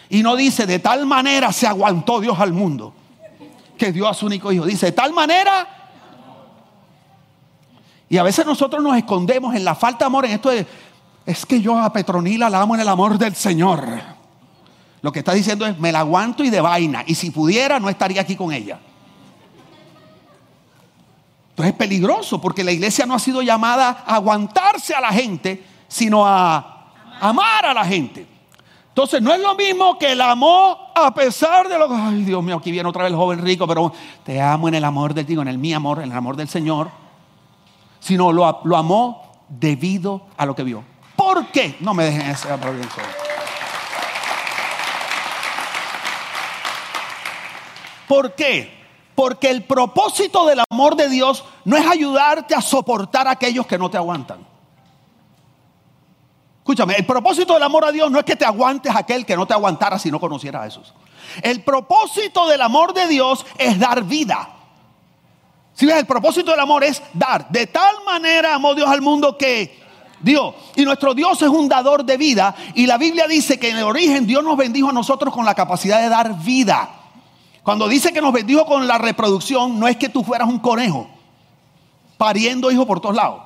Y 0.09 0.23
no 0.23 0.35
dice, 0.35 0.67
de 0.67 0.81
tal 0.81 1.07
manera 1.07 1.53
se 1.53 1.69
aguantó 1.69 2.21
Dios 2.21 2.39
al 2.41 2.53
mundo, 2.53 2.93
que 3.79 3.93
dio 3.93 4.09
a 4.09 4.15
su 4.15 4.27
único 4.27 4.51
hijo. 4.51 4.67
Dice, 4.67 4.87
de 4.87 4.93
tal 4.93 5.13
manera... 5.13 5.77
Y 8.09 8.19
a 8.19 8.25
veces 8.25 8.45
nosotros 8.45 8.83
nos 8.83 8.97
escondemos 8.97 9.55
en 9.55 9.65
la 9.65 9.77
falta 9.77 10.01
de 10.01 10.07
amor, 10.07 10.25
en 10.25 10.33
esto 10.33 10.49
de, 10.49 10.67
es 11.25 11.47
que 11.47 11.61
yo 11.61 11.79
a 11.79 11.93
Petronila 11.93 12.51
la 12.51 12.61
amo 12.61 12.75
en 12.75 12.81
el 12.81 12.89
amor 12.89 13.17
del 13.17 13.37
Señor. 13.37 13.87
Lo 15.01 15.13
que 15.13 15.21
está 15.21 15.33
diciendo 15.33 15.65
es, 15.65 15.79
me 15.79 15.93
la 15.93 16.01
aguanto 16.01 16.43
y 16.43 16.51
de 16.51 16.61
vaina. 16.61 17.05
Y 17.07 17.15
si 17.15 17.31
pudiera, 17.31 17.79
no 17.79 17.89
estaría 17.89 18.21
aquí 18.23 18.35
con 18.35 18.53
ella 18.53 18.81
es 21.65 21.73
peligroso 21.73 22.41
porque 22.41 22.65
la 22.65 22.73
iglesia 22.73 23.07
no 23.07 23.15
ha 23.15 23.19
sido 23.19 23.43
llamada 23.43 24.05
a 24.07 24.17
aguantarse 24.17 24.95
a 24.95 25.01
la 25.01 25.13
gente, 25.13 25.65
sino 25.89 26.27
a 26.27 26.93
amar 27.21 27.67
a 27.67 27.75
la 27.75 27.85
gente. 27.85 28.27
Entonces 28.89 29.23
no 29.23 29.33
es 29.33 29.41
lo 29.41 29.55
mismo 29.55 29.99
que 29.99 30.13
el 30.13 30.21
amor 30.21 30.77
a 30.95 31.15
pesar 31.15 31.69
de 31.69 31.79
lo 31.79 31.89
que, 31.89 31.95
ay 31.95 32.25
Dios 32.25 32.43
mío, 32.43 32.57
aquí 32.57 32.71
viene 32.71 32.89
otra 32.89 33.05
vez 33.05 33.13
el 33.13 33.17
joven 33.17 33.43
rico, 33.43 33.67
pero 33.67 33.93
te 34.25 34.41
amo 34.41 34.69
en 34.69 34.75
el 34.75 34.85
amor 34.85 35.15
del, 35.15 35.27
digo, 35.27 35.43
en 35.43 35.49
el 35.49 35.59
mi 35.59 35.73
amor, 35.73 35.99
en 35.99 36.11
el 36.11 36.17
amor 36.17 36.37
del 36.37 36.49
Señor, 36.49 36.91
sino 38.01 38.33
lo, 38.33 38.61
lo 38.65 38.77
amó 38.77 39.45
debido 39.49 40.23
a 40.37 40.47
lo 40.47 40.55
que 40.55 40.65
vio. 40.65 40.85
¿Por 41.17 41.47
qué? 41.47 41.77
No 41.81 41.95
me 41.95 42.05
dejen 42.05 42.23
ese 42.23 42.51
aplauso. 42.51 42.89
¿Por 48.07 48.35
qué? 48.35 48.79
Porque 49.15 49.51
el 49.51 49.63
propósito 49.65 50.47
del 50.47 50.63
amor 50.69 50.97
de 50.97 51.09
Dios 51.09 51.45
no 51.65 51.77
es 51.77 51.87
ayudarte 51.87 52.55
a 52.55 52.61
soportar 52.61 53.29
a 53.29 53.33
aquellos 53.33 53.67
que 53.67 53.79
no 53.79 53.91
te 53.91 53.97
aguantan. 53.97 54.47
Escúchame, 56.59 56.95
el 56.95 57.07
propósito 57.07 57.55
del 57.55 57.63
amor 57.63 57.85
a 57.85 57.93
Dios 57.93 58.11
no 58.11 58.19
es 58.19 58.25
que 58.25 58.37
te 58.37 58.45
aguantes 58.45 58.95
a 58.95 58.99
aquel 58.99 59.27
que 59.27 59.37
no 59.37 59.47
te 59.47 59.55
aguantara 59.55 59.99
si 59.99 60.11
no 60.11 60.21
conociera 60.21 60.61
a 60.61 60.65
Jesús. 60.65 60.93
El 61.43 61.63
propósito 61.63 62.47
del 62.47 62.61
amor 62.61 62.95
de 62.95 63.09
Dios 63.09 63.45
es 63.59 63.79
dar 63.79 64.05
vida. 64.05 64.51
Si 65.75 65.87
ves, 65.87 65.97
el 65.97 66.07
propósito 66.07 66.51
del 66.51 66.61
amor 66.61 66.85
es 66.85 67.03
dar. 67.15 67.49
De 67.49 67.67
tal 67.67 67.97
manera 68.05 68.55
amó 68.55 68.75
Dios 68.75 68.89
al 68.89 69.01
mundo 69.01 69.37
que 69.37 69.81
Dios. 70.21 70.55
Y 70.77 70.85
nuestro 70.85 71.15
Dios 71.15 71.41
es 71.43 71.49
un 71.49 71.69
dador 71.69 72.05
de 72.05 72.17
vida. 72.17 72.55
Y 72.75 72.87
la 72.87 72.99
Biblia 72.99 73.27
dice 73.27 73.59
que 73.59 73.71
en 73.71 73.79
el 73.79 73.85
origen 73.85 74.27
Dios 74.27 74.45
nos 74.45 74.57
bendijo 74.57 74.91
a 74.91 74.93
nosotros 74.93 75.33
con 75.33 75.45
la 75.45 75.55
capacidad 75.55 76.01
de 76.01 76.09
dar 76.09 76.39
vida. 76.41 76.91
Cuando 77.63 77.89
dice 77.89 78.13
que 78.13 78.21
nos 78.21 78.33
bendijo 78.33 78.67
con 78.67 78.87
la 78.87 78.99
reproducción, 78.99 79.81
no 79.81 79.89
es 79.89 79.97
que 79.97 80.09
tú 80.09 80.23
fueras 80.23 80.49
un 80.49 80.59
conejo 80.59 81.09
pariendo 82.21 82.71
hijos 82.71 82.85
por 82.85 83.01
todos 83.01 83.17
lados. 83.17 83.41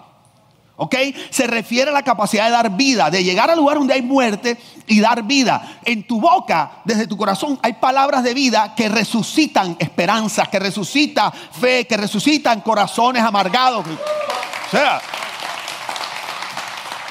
¿Ok? 0.75 0.97
Se 1.31 1.47
refiere 1.47 1.93
a 1.93 1.95
la 1.95 2.02
capacidad 2.02 2.47
de 2.47 2.50
dar 2.50 2.71
vida, 2.76 3.09
de 3.09 3.23
llegar 3.23 3.49
al 3.49 3.57
lugar 3.57 3.78
donde 3.78 3.95
hay 3.95 4.02
muerte 4.02 4.59
y 4.88 4.99
dar 4.99 5.23
vida. 5.23 5.78
En 5.85 6.04
tu 6.04 6.21
boca, 6.21 6.83
desde 6.85 7.07
tu 7.07 7.16
corazón, 7.16 7.57
hay 7.62 7.75
palabras 7.75 8.25
de 8.25 8.35
vida 8.35 8.75
que 8.75 8.88
resucitan 8.88 9.76
esperanzas, 9.78 10.49
que 10.49 10.59
resucitan 10.59 11.31
fe, 11.33 11.87
que 11.87 11.97
resucitan 11.97 12.62
corazones 12.62 13.23
amargados. 13.23 13.87
O 13.87 14.71
sea, 14.73 15.00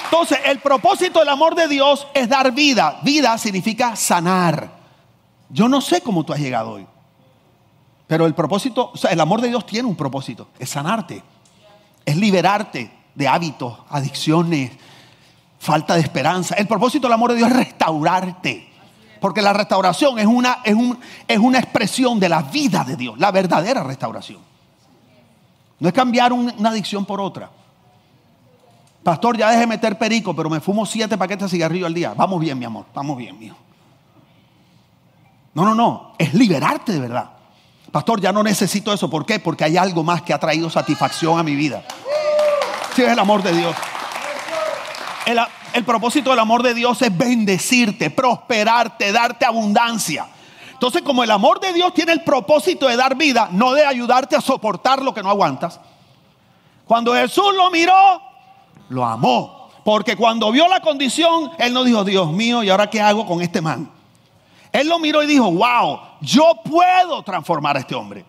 entonces 0.03 0.39
el 0.43 0.59
propósito 0.59 1.19
del 1.19 1.29
amor 1.29 1.55
de 1.55 1.69
Dios 1.69 2.05
es 2.13 2.27
dar 2.27 2.51
vida. 2.51 2.99
Vida 3.03 3.37
significa 3.37 3.95
sanar. 3.95 4.69
Yo 5.47 5.69
no 5.69 5.79
sé 5.79 6.01
cómo 6.01 6.25
tú 6.25 6.33
has 6.33 6.39
llegado 6.41 6.71
hoy. 6.71 6.85
Pero 8.07 8.25
el 8.25 8.35
propósito, 8.35 8.91
o 8.93 8.97
sea, 8.97 9.11
el 9.11 9.21
amor 9.21 9.39
de 9.39 9.47
Dios 9.47 9.65
tiene 9.65 9.87
un 9.87 9.95
propósito, 9.95 10.49
es 10.59 10.69
sanarte, 10.69 11.23
es 12.05 12.15
liberarte 12.15 12.91
de 13.15 13.27
hábitos, 13.27 13.77
adicciones, 13.89 14.71
falta 15.59 15.95
de 15.95 16.01
esperanza. 16.01 16.55
El 16.55 16.67
propósito 16.67 17.07
del 17.07 17.13
amor 17.13 17.31
de 17.31 17.37
Dios 17.37 17.49
es 17.49 17.55
restaurarte. 17.55 18.69
Porque 19.19 19.41
la 19.41 19.53
restauración 19.53 20.19
es 20.19 20.25
una, 20.25 20.59
es, 20.65 20.75
un, 20.75 20.99
es 21.27 21.39
una 21.39 21.59
expresión 21.59 22.19
de 22.19 22.27
la 22.27 22.41
vida 22.41 22.83
de 22.83 22.97
Dios, 22.97 23.17
la 23.17 23.31
verdadera 23.31 23.81
restauración. 23.81 24.39
No 25.79 25.87
es 25.87 25.93
cambiar 25.93 26.33
una 26.33 26.69
adicción 26.69 27.05
por 27.05 27.21
otra. 27.21 27.49
Pastor, 29.01 29.37
ya 29.37 29.51
deje 29.51 29.67
meter 29.67 29.97
perico, 29.97 30.35
pero 30.35 30.49
me 30.49 30.59
fumo 30.59 30.85
siete 30.85 31.17
paquetes 31.17 31.51
de 31.51 31.57
cigarrillo 31.57 31.85
al 31.85 31.93
día. 31.93 32.13
Vamos 32.13 32.39
bien, 32.39 32.57
mi 32.57 32.65
amor, 32.65 32.85
vamos 32.93 33.17
bien, 33.17 33.37
mío. 33.37 33.55
No, 35.53 35.63
no, 35.65 35.75
no, 35.75 36.13
es 36.17 36.33
liberarte 36.33 36.93
de 36.93 36.99
verdad. 36.99 37.32
Pastor, 37.93 38.19
ya 38.19 38.31
no 38.31 38.41
necesito 38.41 38.91
eso. 38.91 39.07
¿Por 39.07 39.23
qué? 39.23 39.37
Porque 39.37 39.63
hay 39.63 39.77
algo 39.77 40.03
más 40.03 40.23
que 40.23 40.33
ha 40.33 40.39
traído 40.39 40.67
satisfacción 40.67 41.37
a 41.37 41.43
mi 41.43 41.55
vida. 41.55 41.83
Sí, 42.95 43.03
es 43.03 43.09
el 43.09 43.19
amor 43.19 43.43
de 43.43 43.55
Dios. 43.55 43.75
El, 45.27 45.39
el 45.73 45.83
propósito 45.83 46.31
del 46.31 46.39
amor 46.39 46.63
de 46.63 46.73
Dios 46.73 46.99
es 47.03 47.15
bendecirte, 47.15 48.09
prosperarte, 48.09 49.11
darte 49.11 49.45
abundancia. 49.45 50.25
Entonces, 50.71 51.03
como 51.03 51.23
el 51.23 51.29
amor 51.29 51.59
de 51.59 51.71
Dios 51.71 51.93
tiene 51.93 52.13
el 52.13 52.23
propósito 52.23 52.87
de 52.87 52.95
dar 52.95 53.15
vida, 53.15 53.49
no 53.51 53.73
de 53.73 53.85
ayudarte 53.85 54.35
a 54.35 54.41
soportar 54.41 55.03
lo 55.03 55.13
que 55.13 55.21
no 55.21 55.29
aguantas. 55.29 55.79
Cuando 56.87 57.13
Jesús 57.13 57.53
lo 57.55 57.69
miró, 57.69 57.93
lo 58.89 59.05
amó. 59.05 59.69
Porque 59.85 60.15
cuando 60.15 60.51
vio 60.51 60.67
la 60.67 60.79
condición, 60.79 61.51
Él 61.59 61.71
no 61.71 61.83
dijo, 61.83 62.03
Dios 62.03 62.31
mío, 62.31 62.63
¿y 62.63 62.71
ahora 62.71 62.89
qué 62.89 62.99
hago 62.99 63.27
con 63.27 63.39
este 63.43 63.61
man? 63.61 63.87
Él 64.71 64.89
lo 64.89 64.97
miró 64.97 65.21
y 65.21 65.27
dijo, 65.27 65.51
wow, 65.51 65.99
yo 66.23 66.61
puedo 66.63 67.21
transformar 67.21 67.75
a 67.75 67.81
este 67.81 67.93
hombre. 67.93 68.25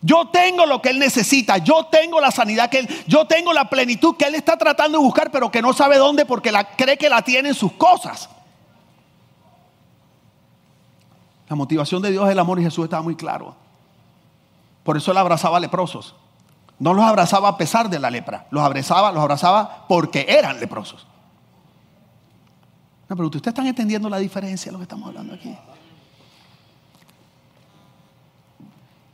Yo 0.00 0.28
tengo 0.28 0.64
lo 0.64 0.80
que 0.80 0.88
él 0.88 0.98
necesita, 0.98 1.58
yo 1.58 1.84
tengo 1.84 2.20
la 2.20 2.30
sanidad 2.30 2.70
que 2.70 2.78
él, 2.78 2.88
yo 3.06 3.26
tengo 3.26 3.52
la 3.52 3.68
plenitud 3.68 4.16
que 4.16 4.24
él 4.24 4.34
está 4.34 4.56
tratando 4.56 4.96
de 4.96 5.04
buscar, 5.04 5.30
pero 5.30 5.50
que 5.50 5.60
no 5.60 5.74
sabe 5.74 5.98
dónde 5.98 6.24
porque 6.24 6.50
la, 6.50 6.64
cree 6.64 6.96
que 6.96 7.10
la 7.10 7.20
tiene 7.20 7.50
en 7.50 7.54
sus 7.54 7.72
cosas. 7.72 8.30
La 11.50 11.56
motivación 11.56 12.00
de 12.00 12.12
Dios 12.12 12.24
es 12.24 12.32
el 12.32 12.38
amor 12.38 12.58
y 12.58 12.62
Jesús 12.62 12.84
estaba 12.84 13.02
muy 13.02 13.16
claro. 13.16 13.54
Por 14.82 14.96
eso 14.96 15.10
él 15.10 15.18
abrazaba 15.18 15.58
a 15.58 15.60
leprosos. 15.60 16.14
No 16.78 16.94
los 16.94 17.04
abrazaba 17.04 17.48
a 17.48 17.58
pesar 17.58 17.90
de 17.90 17.98
la 17.98 18.08
lepra, 18.08 18.46
los 18.50 18.62
abrazaba, 18.62 19.12
los 19.12 19.22
abrazaba 19.22 19.84
porque 19.86 20.24
eran 20.26 20.58
leprosos. 20.58 21.06
No, 23.10 23.16
pero 23.16 23.26
ustedes 23.26 23.48
están 23.48 23.66
entendiendo 23.66 24.08
la 24.08 24.16
diferencia 24.16 24.70
de 24.70 24.72
lo 24.72 24.78
que 24.78 24.84
estamos 24.84 25.08
hablando 25.08 25.34
aquí. 25.34 25.54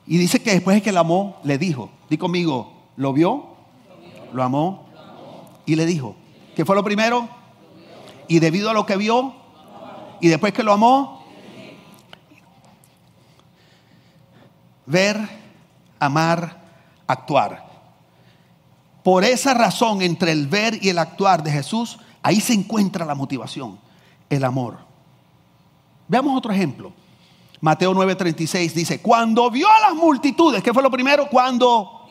Y 0.06 0.18
dice 0.18 0.40
que 0.40 0.52
después 0.52 0.76
de 0.76 0.82
que 0.82 0.92
la 0.92 1.00
amó, 1.00 1.36
le 1.42 1.58
dijo, 1.58 1.90
di 2.08 2.16
conmigo, 2.16 2.72
¿lo 2.96 3.12
vio? 3.12 3.46
¿Lo 4.32 4.42
amó? 4.42 4.86
Y 5.64 5.74
le 5.74 5.84
dijo, 5.84 6.14
¿qué 6.54 6.64
fue 6.64 6.76
lo 6.76 6.84
primero? 6.84 7.28
Y 8.28 8.38
debido 8.38 8.70
a 8.70 8.72
lo 8.72 8.86
que 8.86 8.96
vio, 8.96 9.34
y 10.20 10.28
después 10.28 10.52
que 10.52 10.62
lo 10.62 10.72
amó, 10.72 11.24
ver, 14.86 15.18
amar, 15.98 16.62
actuar. 17.06 17.66
Por 19.02 19.24
esa 19.24 19.54
razón, 19.54 20.02
entre 20.02 20.32
el 20.32 20.46
ver 20.46 20.78
y 20.82 20.88
el 20.88 20.98
actuar 20.98 21.42
de 21.42 21.50
Jesús, 21.50 21.98
ahí 22.22 22.40
se 22.40 22.54
encuentra 22.54 23.04
la 23.04 23.14
motivación, 23.14 23.78
el 24.30 24.44
amor. 24.44 24.78
Veamos 26.08 26.36
otro 26.36 26.52
ejemplo. 26.52 26.92
Mateo 27.60 27.94
9:36 27.94 28.72
dice, 28.72 29.00
cuando 29.00 29.50
vio 29.50 29.68
a 29.70 29.80
las 29.80 29.94
multitudes, 29.94 30.62
¿qué 30.62 30.72
fue 30.72 30.82
lo 30.82 30.90
primero? 30.90 31.28
Cuando 31.28 32.06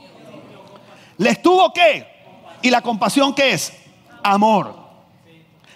les 1.17 1.41
tuvo 1.41 1.71
qué? 1.71 2.07
¿Y 2.61 2.69
la 2.69 2.81
compasión 2.81 3.33
qué 3.33 3.51
es? 3.51 3.73
Amor. 4.23 4.75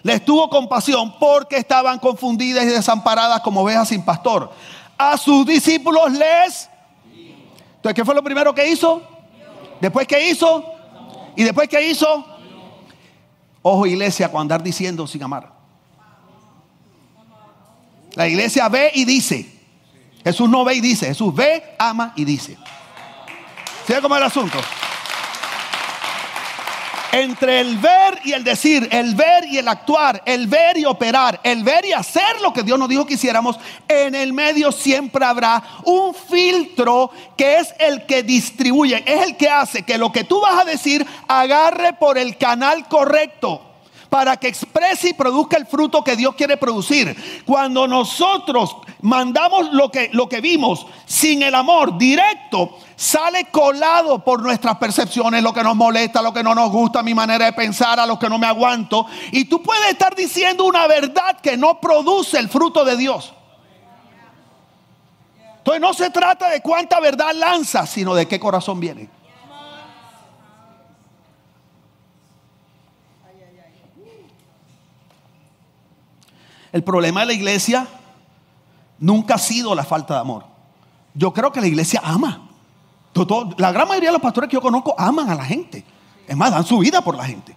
Les 0.01 0.23
tuvo 0.23 0.49
compasión 0.49 1.17
porque 1.19 1.57
estaban 1.57 1.99
confundidas 1.99 2.63
y 2.63 2.67
desamparadas 2.67 3.41
como 3.41 3.61
ovejas 3.61 3.89
sin 3.89 4.03
pastor. 4.03 4.51
A 4.97 5.17
sus 5.17 5.45
discípulos 5.45 6.11
les... 6.13 6.69
Entonces, 7.75 7.93
¿qué 7.95 8.03
fue 8.03 8.15
lo 8.15 8.23
primero 8.23 8.53
que 8.53 8.69
hizo? 8.69 9.01
Después, 9.79 10.07
¿qué 10.07 10.29
hizo? 10.29 10.63
Y 11.35 11.43
después, 11.43 11.69
¿qué 11.69 11.89
hizo? 11.89 12.25
Ojo, 13.61 13.85
iglesia, 13.85 14.31
con 14.31 14.41
andar 14.41 14.63
diciendo 14.63 15.05
sin 15.05 15.23
amar. 15.23 15.51
La 18.15 18.27
iglesia 18.27 18.67
ve 18.67 18.91
y 18.93 19.05
dice. 19.05 19.58
Jesús 20.23 20.49
no 20.49 20.63
ve 20.63 20.75
y 20.75 20.81
dice, 20.81 21.07
Jesús 21.07 21.33
ve, 21.33 21.75
ama 21.77 22.13
y 22.15 22.25
dice. 22.25 22.57
¿Sigue 23.87 24.01
cómo 24.01 24.17
el 24.17 24.23
asunto? 24.23 24.59
Entre 27.11 27.59
el 27.59 27.77
ver 27.77 28.19
y 28.23 28.33
el 28.33 28.43
decir, 28.43 28.87
el 28.91 29.15
ver 29.15 29.45
y 29.45 29.57
el 29.57 29.67
actuar, 29.67 30.21
el 30.25 30.45
ver 30.45 30.77
y 30.77 30.85
operar, 30.85 31.39
el 31.43 31.63
ver 31.63 31.85
y 31.85 31.93
hacer 31.93 32.39
lo 32.41 32.53
que 32.53 32.61
Dios 32.61 32.77
nos 32.77 32.87
dijo 32.87 33.07
que 33.07 33.15
hiciéramos, 33.15 33.57
en 33.87 34.13
el 34.13 34.31
medio 34.31 34.71
siempre 34.71 35.25
habrá 35.25 35.63
un 35.85 36.13
filtro 36.13 37.09
que 37.35 37.57
es 37.57 37.73
el 37.79 38.05
que 38.05 38.21
distribuye, 38.21 39.03
es 39.07 39.23
el 39.25 39.37
que 39.37 39.49
hace 39.49 39.81
que 39.81 39.97
lo 39.97 40.11
que 40.11 40.23
tú 40.23 40.39
vas 40.39 40.61
a 40.61 40.65
decir 40.65 41.03
agarre 41.27 41.93
por 41.93 42.19
el 42.19 42.37
canal 42.37 42.87
correcto 42.87 43.68
para 44.09 44.37
que 44.37 44.47
exprese 44.47 45.09
y 45.09 45.13
produzca 45.13 45.57
el 45.57 45.67
fruto 45.67 46.03
que 46.03 46.15
Dios 46.15 46.35
quiere 46.35 46.57
producir. 46.57 47.15
Cuando 47.45 47.87
nosotros 47.87 48.75
mandamos 49.01 49.71
lo 49.71 49.91
que, 49.91 50.09
lo 50.13 50.27
que 50.27 50.41
vimos 50.41 50.85
sin 51.05 51.43
el 51.43 51.53
amor 51.53 51.97
directo, 51.97 52.77
sale 52.95 53.45
colado 53.45 54.23
por 54.23 54.41
nuestras 54.41 54.77
percepciones, 54.77 55.43
lo 55.43 55.53
que 55.53 55.63
nos 55.63 55.75
molesta, 55.75 56.21
lo 56.21 56.33
que 56.33 56.43
no 56.43 56.55
nos 56.55 56.71
gusta, 56.71 57.03
mi 57.03 57.13
manera 57.13 57.45
de 57.45 57.53
pensar, 57.53 57.99
a 57.99 58.05
lo 58.05 58.17
que 58.17 58.29
no 58.29 58.39
me 58.39 58.47
aguanto. 58.47 59.05
Y 59.31 59.45
tú 59.45 59.61
puedes 59.61 59.89
estar 59.89 60.15
diciendo 60.15 60.65
una 60.65 60.87
verdad 60.87 61.39
que 61.41 61.55
no 61.55 61.79
produce 61.79 62.39
el 62.39 62.49
fruto 62.49 62.83
de 62.83 62.97
Dios. 62.97 63.33
Entonces 65.59 65.81
no 65.81 65.93
se 65.93 66.09
trata 66.09 66.49
de 66.49 66.61
cuánta 66.61 66.99
verdad 66.99 67.31
lanza, 67.35 67.85
sino 67.85 68.15
de 68.15 68.27
qué 68.27 68.39
corazón 68.39 68.79
viene. 68.79 69.18
El 76.71 76.83
problema 76.83 77.21
de 77.21 77.27
la 77.27 77.33
iglesia 77.33 77.87
nunca 78.99 79.35
ha 79.35 79.39
sido 79.39 79.73
la 79.73 79.83
falta 79.83 80.15
de 80.15 80.19
amor. 80.19 80.45
Yo 81.13 81.33
creo 81.33 81.51
que 81.51 81.61
la 81.61 81.67
iglesia 81.67 82.01
ama. 82.03 82.49
la 83.57 83.71
gran 83.71 83.87
mayoría 83.87 84.09
de 84.09 84.13
los 84.13 84.21
pastores 84.21 84.49
que 84.49 84.55
yo 84.55 84.61
conozco 84.61 84.93
aman 84.97 85.29
a 85.29 85.35
la 85.35 85.45
gente. 85.45 85.83
Es 86.27 86.37
más, 86.37 86.51
dan 86.51 86.63
su 86.63 86.77
vida 86.77 87.01
por 87.01 87.15
la 87.15 87.25
gente. 87.25 87.55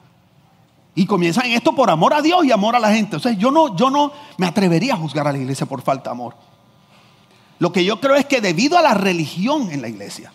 Y 0.95 1.07
comienzan 1.07 1.47
esto 1.47 1.75
por 1.75 1.91
amor 1.91 2.15
a 2.15 2.23
Dios 2.23 2.45
y 2.45 2.53
amor 2.53 2.77
a 2.77 2.81
la 2.81 2.93
gente. 2.93 3.17
O 3.17 3.21
sea, 3.21 3.33
yo 3.33 3.51
no, 3.51 3.77
yo 3.77 3.91
no 3.91 4.13
me 4.39 4.47
atrevería 4.47 4.95
a 4.95 4.97
juzgar 4.97 5.27
a 5.27 5.33
la 5.33 5.39
iglesia 5.39 5.67
por 5.67 5.83
falta 5.83 6.11
de 6.11 6.15
amor. 6.15 6.35
Lo 7.59 7.73
que 7.73 7.85
yo 7.85 8.01
creo 8.01 8.17
es 8.17 8.27
que 8.27 8.41
debido 8.41 8.79
a 8.79 8.83
la 8.83 8.95
religión 8.95 9.71
en 9.71 9.83
la 9.83 9.89
iglesia, 9.89 10.33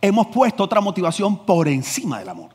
hemos 0.00 0.26
puesto 0.28 0.64
otra 0.64 0.80
motivación 0.80 1.38
por 1.38 1.68
encima 1.68 2.18
del 2.18 2.28
amor. 2.28 2.50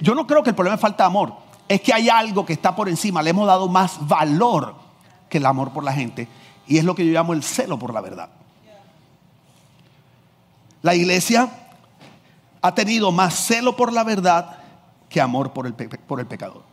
Yo 0.00 0.14
no 0.14 0.26
creo 0.26 0.42
que 0.42 0.50
el 0.50 0.56
problema 0.56 0.74
es 0.74 0.80
falta 0.80 1.04
de 1.04 1.08
amor 1.08 1.49
es 1.70 1.80
que 1.82 1.94
hay 1.94 2.08
algo 2.08 2.44
que 2.44 2.52
está 2.52 2.74
por 2.74 2.88
encima, 2.88 3.22
le 3.22 3.30
hemos 3.30 3.46
dado 3.46 3.68
más 3.68 4.04
valor 4.08 4.74
que 5.28 5.38
el 5.38 5.46
amor 5.46 5.70
por 5.70 5.84
la 5.84 5.92
gente. 5.92 6.26
Y 6.66 6.78
es 6.78 6.84
lo 6.84 6.96
que 6.96 7.06
yo 7.06 7.12
llamo 7.12 7.32
el 7.32 7.44
celo 7.44 7.78
por 7.78 7.94
la 7.94 8.00
verdad. 8.00 8.28
La 10.82 10.96
iglesia 10.96 11.48
ha 12.60 12.74
tenido 12.74 13.12
más 13.12 13.34
celo 13.34 13.76
por 13.76 13.92
la 13.92 14.02
verdad 14.02 14.58
que 15.08 15.20
amor 15.20 15.52
por 15.52 15.68
el, 15.68 15.74
por 15.74 16.18
el 16.18 16.26
pecador. 16.26 16.64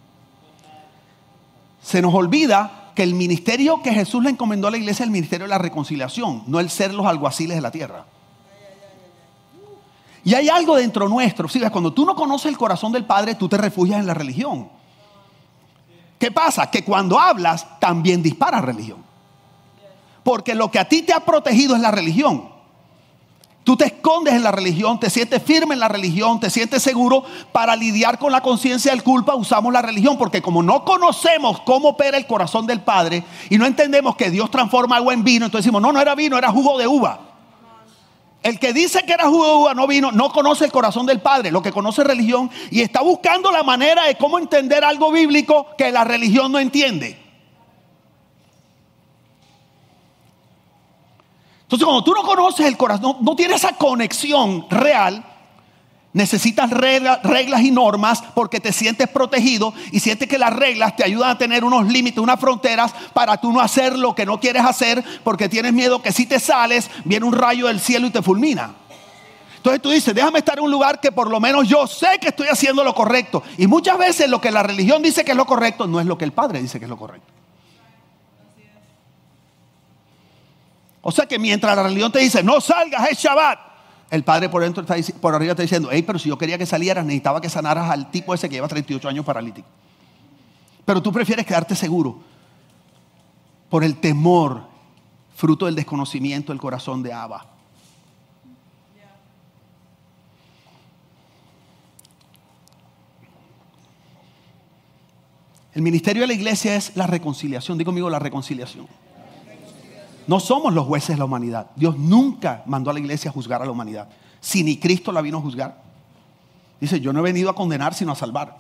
Se 1.80 2.02
nos 2.02 2.16
olvida 2.16 2.92
que 2.96 3.04
el 3.04 3.14
ministerio 3.14 3.84
que 3.84 3.94
Jesús 3.94 4.24
le 4.24 4.32
encomendó 4.32 4.68
a 4.68 4.72
la 4.72 4.78
iglesia 4.78 5.04
es 5.04 5.08
el 5.08 5.12
ministerio 5.12 5.46
de 5.46 5.52
la 5.52 5.60
reconciliación, 5.60 6.42
no 6.48 6.60
el 6.60 6.72
ser 6.72 6.92
los 6.92 7.06
alguaciles 7.06 7.56
de 7.56 7.62
la 7.62 7.70
tierra. 7.70 8.06
Y 10.24 10.34
hay 10.34 10.50
algo 10.50 10.76
dentro 10.76 11.08
nuestro. 11.08 11.48
Cuando 11.72 11.94
tú 11.94 12.04
no 12.04 12.16
conoces 12.16 12.48
el 12.48 12.58
corazón 12.58 12.92
del 12.94 13.06
Padre, 13.06 13.36
tú 13.36 13.48
te 13.48 13.58
refugias 13.58 14.00
en 14.00 14.08
la 14.08 14.16
religión. 14.16 14.76
¿Qué 16.20 16.32
pasa? 16.32 16.70
Que 16.72 16.84
cuando 16.84 17.20
hablas 17.20 17.80
también 17.80 18.24
dispara 18.24 18.62
religión. 18.62 19.06
Porque 20.24 20.56
lo 20.56 20.72
que 20.72 20.80
a 20.80 20.90
ti 20.90 21.04
te 21.04 21.14
ha 21.14 21.22
protegido 21.22 21.76
es 21.76 21.82
la 21.82 21.92
religión. 21.92 22.50
Tú 23.64 23.76
te 23.76 23.86
escondes 23.86 24.34
en 24.34 24.44
la 24.44 24.52
religión, 24.52 24.98
te 24.98 25.10
sientes 25.10 25.44
firme 25.44 25.74
en 25.74 25.82
la 25.82 25.90
religión, 25.90 26.40
te 26.40 26.50
sientes 26.50 26.82
seguro 26.82 27.26
para 27.52 27.76
lidiar 27.76 28.18
con 28.18 28.32
la 28.32 28.40
conciencia 28.40 28.92
del 28.92 29.04
culpa, 29.04 29.36
usamos 29.36 29.74
la 29.74 29.82
religión, 29.82 30.18
porque 30.18 30.42
como 30.42 30.64
no 30.64 30.86
conocemos 30.86 31.60
cómo 31.66 31.90
opera 31.90 32.18
el 32.18 32.26
corazón 32.28 32.66
del 32.66 32.80
Padre 32.80 33.26
y 33.50 33.58
no 33.58 33.66
entendemos 33.66 34.16
que 34.16 34.32
Dios 34.32 34.50
transforma 34.50 34.96
agua 34.96 35.14
en 35.14 35.26
vino, 35.26 35.46
entonces 35.46 35.66
decimos, 35.66 35.82
no, 35.82 35.92
no 35.92 36.00
era 36.00 36.16
vino, 36.16 36.38
era 36.38 36.50
jugo 36.50 36.78
de 36.78 36.88
uva. 36.88 37.27
El 38.44 38.60
que 38.60 38.72
dice 38.72 39.04
que 39.04 39.14
era 39.14 39.28
jugo 39.28 39.74
no 39.74 39.88
vino, 39.88 40.12
no 40.12 40.32
conoce 40.32 40.66
el 40.66 40.72
corazón 40.72 41.06
del 41.06 41.20
Padre, 41.20 41.52
lo 41.52 41.62
que 41.62 41.72
conoce 41.72 42.04
religión 42.04 42.50
y 42.72 42.82
está 42.82 43.02
buscando 43.02 43.52
la 43.52 43.64
manera 43.64 44.06
de 44.06 44.16
cómo 44.16 44.40
entender 44.40 44.84
algo 44.84 45.12
bíblico 45.12 45.68
que 45.78 45.92
la 45.92 46.04
religión 46.04 46.52
no 46.52 46.60
entiende. 46.60 47.28
Entonces, 51.64 51.86
cuando 51.86 52.04
tú 52.06 52.14
no 52.14 52.24
conoces 52.24 52.66
el 52.66 52.78
corazón, 52.78 53.18
no, 53.20 53.36
tienes 53.36 53.58
esa 53.58 53.76
conexión 53.76 54.70
real, 54.70 55.22
Necesitas 56.18 56.72
regla- 56.72 57.20
reglas 57.24 57.62
y 57.62 57.70
normas 57.70 58.24
porque 58.34 58.60
te 58.60 58.74
sientes 58.74 59.08
protegido 59.08 59.72
y 59.92 60.00
sientes 60.00 60.28
que 60.28 60.40
las 60.40 60.52
reglas 60.52 60.96
te 60.96 61.04
ayudan 61.04 61.30
a 61.30 61.38
tener 61.38 61.64
unos 61.64 61.86
límites, 61.88 62.18
unas 62.18 62.40
fronteras 62.40 62.92
para 63.14 63.38
tú 63.38 63.54
no 63.54 63.60
hacer 63.62 63.96
lo 63.96 64.16
que 64.16 64.26
no 64.26 64.40
quieres 64.40 64.64
hacer 64.66 65.04
porque 65.24 65.48
tienes 65.48 65.74
miedo 65.74 66.02
que 66.02 66.12
si 66.12 66.26
te 66.26 66.40
sales 66.40 66.90
viene 67.06 67.24
un 67.24 67.34
rayo 67.34 67.68
del 67.68 67.80
cielo 67.80 68.08
y 68.08 68.10
te 68.10 68.24
fulmina. 68.24 68.74
Entonces 69.58 69.80
tú 69.80 69.92
dices, 69.92 70.16
déjame 70.16 70.40
estar 70.40 70.58
en 70.58 70.64
un 70.64 70.72
lugar 70.72 71.00
que 71.00 71.12
por 71.12 71.30
lo 71.30 71.40
menos 71.40 71.68
yo 71.68 71.86
sé 71.86 72.18
que 72.20 72.30
estoy 72.30 72.48
haciendo 72.48 72.84
lo 72.84 72.96
correcto. 72.96 73.44
Y 73.60 73.68
muchas 73.68 74.00
veces 74.00 74.28
lo 74.28 74.42
que 74.42 74.50
la 74.50 74.64
religión 74.64 75.04
dice 75.04 75.24
que 75.24 75.32
es 75.34 75.38
lo 75.38 75.46
correcto 75.46 75.86
no 75.86 76.00
es 76.00 76.08
lo 76.08 76.18
que 76.18 76.26
el 76.26 76.32
Padre 76.32 76.60
dice 76.60 76.80
que 76.80 76.86
es 76.86 76.90
lo 76.90 76.98
correcto. 76.98 77.32
O 81.04 81.12
sea 81.12 81.28
que 81.28 81.38
mientras 81.38 81.76
la 81.76 81.84
religión 81.84 82.12
te 82.12 82.18
dice, 82.18 82.42
no 82.42 82.60
salgas, 82.60 83.08
es 83.12 83.20
Shabbat. 83.20 83.67
El 84.10 84.24
padre 84.24 84.48
por 84.48 84.64
dentro 84.64 84.84
está, 84.84 84.96
por 85.20 85.36
arriba 85.36 85.52
está 85.52 85.64
diciendo, 85.64 85.90
hey, 85.92 86.04
pero 86.04 86.18
si 86.18 86.30
yo 86.30 86.38
quería 86.38 86.58
que 86.58 86.66
salieras, 86.66 87.06
necesitaba 87.06 87.42
que 87.42 87.50
sanaras 87.50 87.90
al 87.90 88.10
tipo 88.10 88.34
ese 88.34 88.48
que 88.48 88.56
lleva 88.56 88.68
38 88.68 89.10
años 89.10 89.26
paralítico. 89.26 89.68
Pero 90.86 91.02
tú 91.02 91.12
prefieres 91.12 91.46
quedarte 91.46 91.76
seguro 91.76 92.20
por 93.70 93.84
el 93.84 93.98
temor, 93.98 94.64
fruto 95.36 95.66
del 95.66 95.76
desconocimiento 95.76 96.54
del 96.54 96.62
corazón 96.62 97.04
de 97.04 97.12
Abba. 97.12 97.46
El 105.74 105.84
ministerio 105.84 106.24
de 106.24 106.28
la 106.28 106.34
iglesia 106.34 106.76
es 106.76 106.96
la 106.96 107.06
reconciliación. 107.06 107.78
Digo 107.78 107.90
conmigo 107.90 108.10
la 108.10 108.18
reconciliación. 108.18 108.88
No 110.28 110.42
somos 110.42 110.74
los 110.74 110.86
jueces 110.86 111.16
de 111.16 111.18
la 111.18 111.26
humanidad. 111.26 111.68
Dios 111.76 111.98
nunca 111.98 112.62
mandó 112.66 112.90
a 112.92 112.94
la 112.94 113.00
iglesia 113.00 113.32
a 113.32 113.34
juzgar 113.34 113.62
a 113.62 113.66
la 113.66 113.72
humanidad. 113.72 114.10
Si 114.42 114.64
ni 114.64 114.78
Cristo 114.78 115.12
la 115.12 115.22
vino 115.22 115.38
a 115.38 115.42
juzgar. 115.42 115.82
Dice, 116.80 117.00
yo 117.00 117.14
no 117.14 117.20
he 117.20 117.24
venido 117.24 117.50
a 117.50 117.56
condenar, 117.56 117.94
sino 117.94 118.12
a 118.12 118.16
salvar. 118.16 118.58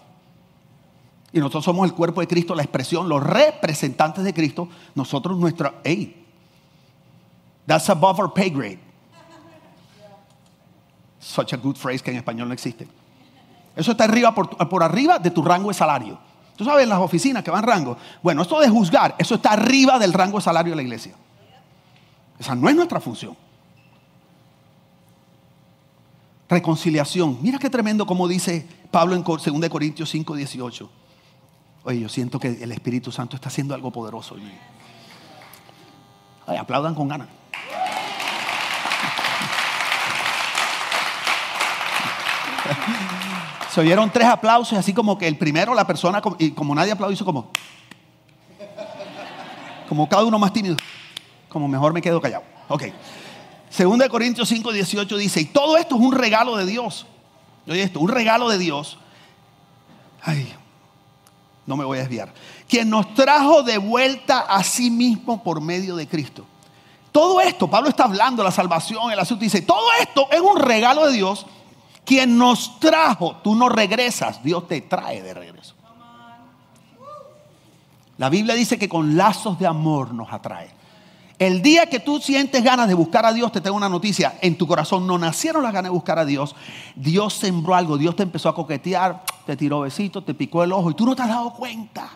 Y 1.34 1.40
nosotros 1.40 1.66
somos 1.66 1.86
el 1.88 1.94
cuerpo 1.94 2.22
de 2.22 2.28
Cristo, 2.28 2.56
la 2.56 2.64
expresión, 2.64 3.10
los 3.10 3.22
representantes 3.22 4.24
de 4.24 4.34
Cristo. 4.34 4.70
Nosotros, 4.96 5.38
nuestra, 5.38 5.76
hey, 5.84 6.26
that's 7.68 7.90
above 7.90 8.20
our 8.20 8.34
pay 8.34 8.50
grade. 8.50 8.80
Such 11.20 11.54
a 11.54 11.58
good 11.58 11.76
phrase 11.76 12.02
que 12.02 12.12
en 12.12 12.18
español 12.18 12.48
no 12.48 12.54
existe. 12.54 12.88
Eso 13.76 13.92
está 13.92 14.06
arriba 14.06 14.34
por, 14.34 14.58
por 14.70 14.82
arriba 14.82 15.20
de 15.20 15.30
tu 15.30 15.44
rango 15.44 15.68
de 15.68 15.74
salario. 15.74 16.18
Tú 16.56 16.64
sabes, 16.64 16.88
las 16.88 17.00
oficinas 17.00 17.44
que 17.44 17.52
van 17.52 17.64
rango. 17.64 17.98
Bueno, 18.24 18.42
esto 18.42 18.60
de 18.60 18.70
juzgar, 18.70 19.16
eso 19.20 19.36
está 19.36 19.52
arriba 19.52 20.00
del 20.00 20.14
rango 20.14 20.38
de 20.38 20.44
salario 20.44 20.72
de 20.72 20.78
la 20.78 20.82
iglesia. 20.82 21.14
Esa 22.40 22.56
no 22.56 22.70
es 22.70 22.76
nuestra 22.76 23.00
función. 23.00 23.36
Reconciliación. 26.50 27.40
Mira 27.42 27.60
qué 27.60 27.70
tremendo 27.70 28.06
como 28.06 28.28
dice 28.28 28.68
Pablo 28.92 29.16
en 29.16 29.24
2 29.24 29.70
Corintios 29.70 30.10
5, 30.10 30.36
18. 30.36 30.90
Oye, 31.84 32.00
yo 32.00 32.10
siento 32.10 32.40
que 32.40 32.50
el 32.50 32.72
Espíritu 32.72 33.12
Santo 33.12 33.36
está 33.36 33.50
haciendo 33.50 33.74
algo 33.74 33.92
poderoso. 33.92 34.36
hoy. 34.36 34.44
Aplaudan 36.58 36.96
con 36.96 37.08
ganas. 37.08 37.28
Se 43.72 43.82
oyeron 43.82 44.10
tres 44.10 44.28
aplausos, 44.28 44.78
así 44.78 44.94
como 44.94 45.18
que 45.18 45.28
el 45.28 45.38
primero, 45.38 45.74
la 45.74 45.86
persona, 45.86 46.22
y 46.40 46.52
como 46.52 46.74
nadie 46.74 46.92
aplaudió, 46.94 47.14
hizo 47.14 47.26
como. 47.26 47.52
Como 49.90 50.08
cada 50.08 50.24
uno 50.26 50.40
más 50.40 50.54
tímido. 50.54 50.78
Como 51.50 51.68
mejor 51.68 51.94
me 51.94 52.02
quedo 52.02 52.22
callado. 52.22 52.44
Ok. 52.68 52.84
Segunda 53.70 54.06
de 54.06 54.10
Corintios 54.10 54.48
5, 54.50 54.72
18 54.72 55.18
dice, 55.18 55.42
y 55.42 55.46
todo 55.46 55.78
esto 55.78 55.96
es 55.96 56.02
un 56.02 56.14
regalo 56.14 56.56
de 56.56 56.66
Dios. 56.66 57.06
Oye 57.68 57.84
esto, 57.84 58.00
un 58.00 58.10
regalo 58.10 58.50
de 58.50 58.58
Dios. 58.58 58.98
Ay, 60.22 60.54
no 61.66 61.76
me 61.76 61.84
voy 61.84 61.98
a 61.98 62.02
desviar. 62.02 62.34
Quien 62.68 62.90
nos 62.90 63.14
trajo 63.14 63.64
de 63.64 63.78
vuelta 63.78 64.40
a 64.40 64.64
sí 64.64 64.90
mismo 64.90 65.44
por 65.44 65.62
medio 65.62 65.96
de 65.96 66.08
Cristo. 66.08 66.46
Todo 67.12 67.42
esto, 67.42 67.70
Pablo 67.70 67.90
está 67.90 68.06
hablando, 68.06 68.44
la 68.44 68.52
salvación, 68.52 69.12
el 69.12 69.20
asunto, 69.20 69.44
dice, 69.44 69.62
todo 69.62 69.88
esto 70.00 70.28
es 70.32 70.40
un 70.40 70.58
regalo 70.58 71.06
de 71.08 71.14
Dios. 71.14 71.46
Quien 72.06 72.38
nos 72.38 72.80
trajo, 72.80 73.38
tú 73.44 73.54
no 73.56 73.68
regresas, 73.68 74.42
Dios 74.44 74.68
te 74.68 74.82
trae 74.82 75.22
de 75.22 75.34
regreso. 75.34 75.74
La 78.18 78.30
Biblia 78.30 78.56
dice 78.56 78.80
que 78.80 78.90
con 78.90 79.18
lazos 79.18 79.60
de 79.60 79.68
amor 79.68 80.14
nos 80.14 80.32
atrae. 80.32 80.70
El 81.40 81.62
día 81.62 81.88
que 81.88 82.00
tú 82.00 82.20
sientes 82.20 82.64
ganas 82.64 82.88
de 82.88 82.96
buscar 82.96 83.26
a 83.26 83.32
Dios, 83.32 83.52
te 83.52 83.62
tengo 83.62 83.78
una 83.78 83.90
noticia, 83.90 84.40
en 84.42 84.58
tu 84.58 84.66
corazón 84.66 85.06
no 85.06 85.20
nacieron 85.20 85.62
las 85.62 85.72
ganas 85.72 85.92
de 85.92 85.94
buscar 85.94 86.18
a 86.18 86.26
Dios, 86.26 86.56
Dios 86.96 87.36
sembró 87.36 87.76
algo, 87.76 87.98
Dios 87.98 88.16
te 88.16 88.24
empezó 88.24 88.50
a 88.50 88.56
coquetear, 88.56 89.24
te 89.46 89.56
tiró 89.56 89.82
besitos, 89.82 90.26
te 90.26 90.34
picó 90.34 90.64
el 90.64 90.72
ojo 90.72 90.90
y 90.90 90.94
tú 90.96 91.06
no 91.06 91.16
te 91.16 91.22
has 91.22 91.30
dado 91.30 91.54
cuenta. 91.54 92.10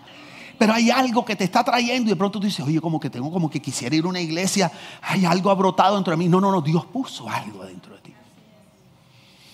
Pero 0.57 0.73
hay 0.73 0.89
algo 0.89 1.23
que 1.23 1.36
te 1.36 1.43
está 1.43 1.63
trayendo 1.63 2.10
y 2.10 2.13
de 2.13 2.15
pronto 2.15 2.39
tú 2.39 2.47
dices, 2.47 2.65
oye, 2.65 2.81
como 2.81 2.99
que 2.99 3.12
tengo 3.12 3.31
como 3.31 3.49
que 3.49 3.62
quisiera 3.62 3.95
ir 3.95 4.05
a 4.05 4.07
una 4.07 4.21
iglesia, 4.21 4.71
hay 5.01 5.25
algo 5.25 5.51
ha 5.51 5.55
brotado 5.55 5.95
dentro 5.95 6.12
de 6.12 6.17
mí. 6.17 6.27
No, 6.27 6.41
no, 6.41 6.51
no, 6.51 6.62
Dios 6.62 6.86
puso 6.86 7.29
algo 7.29 7.63
dentro 7.63 7.95
de 7.95 8.01
ti. 8.01 8.13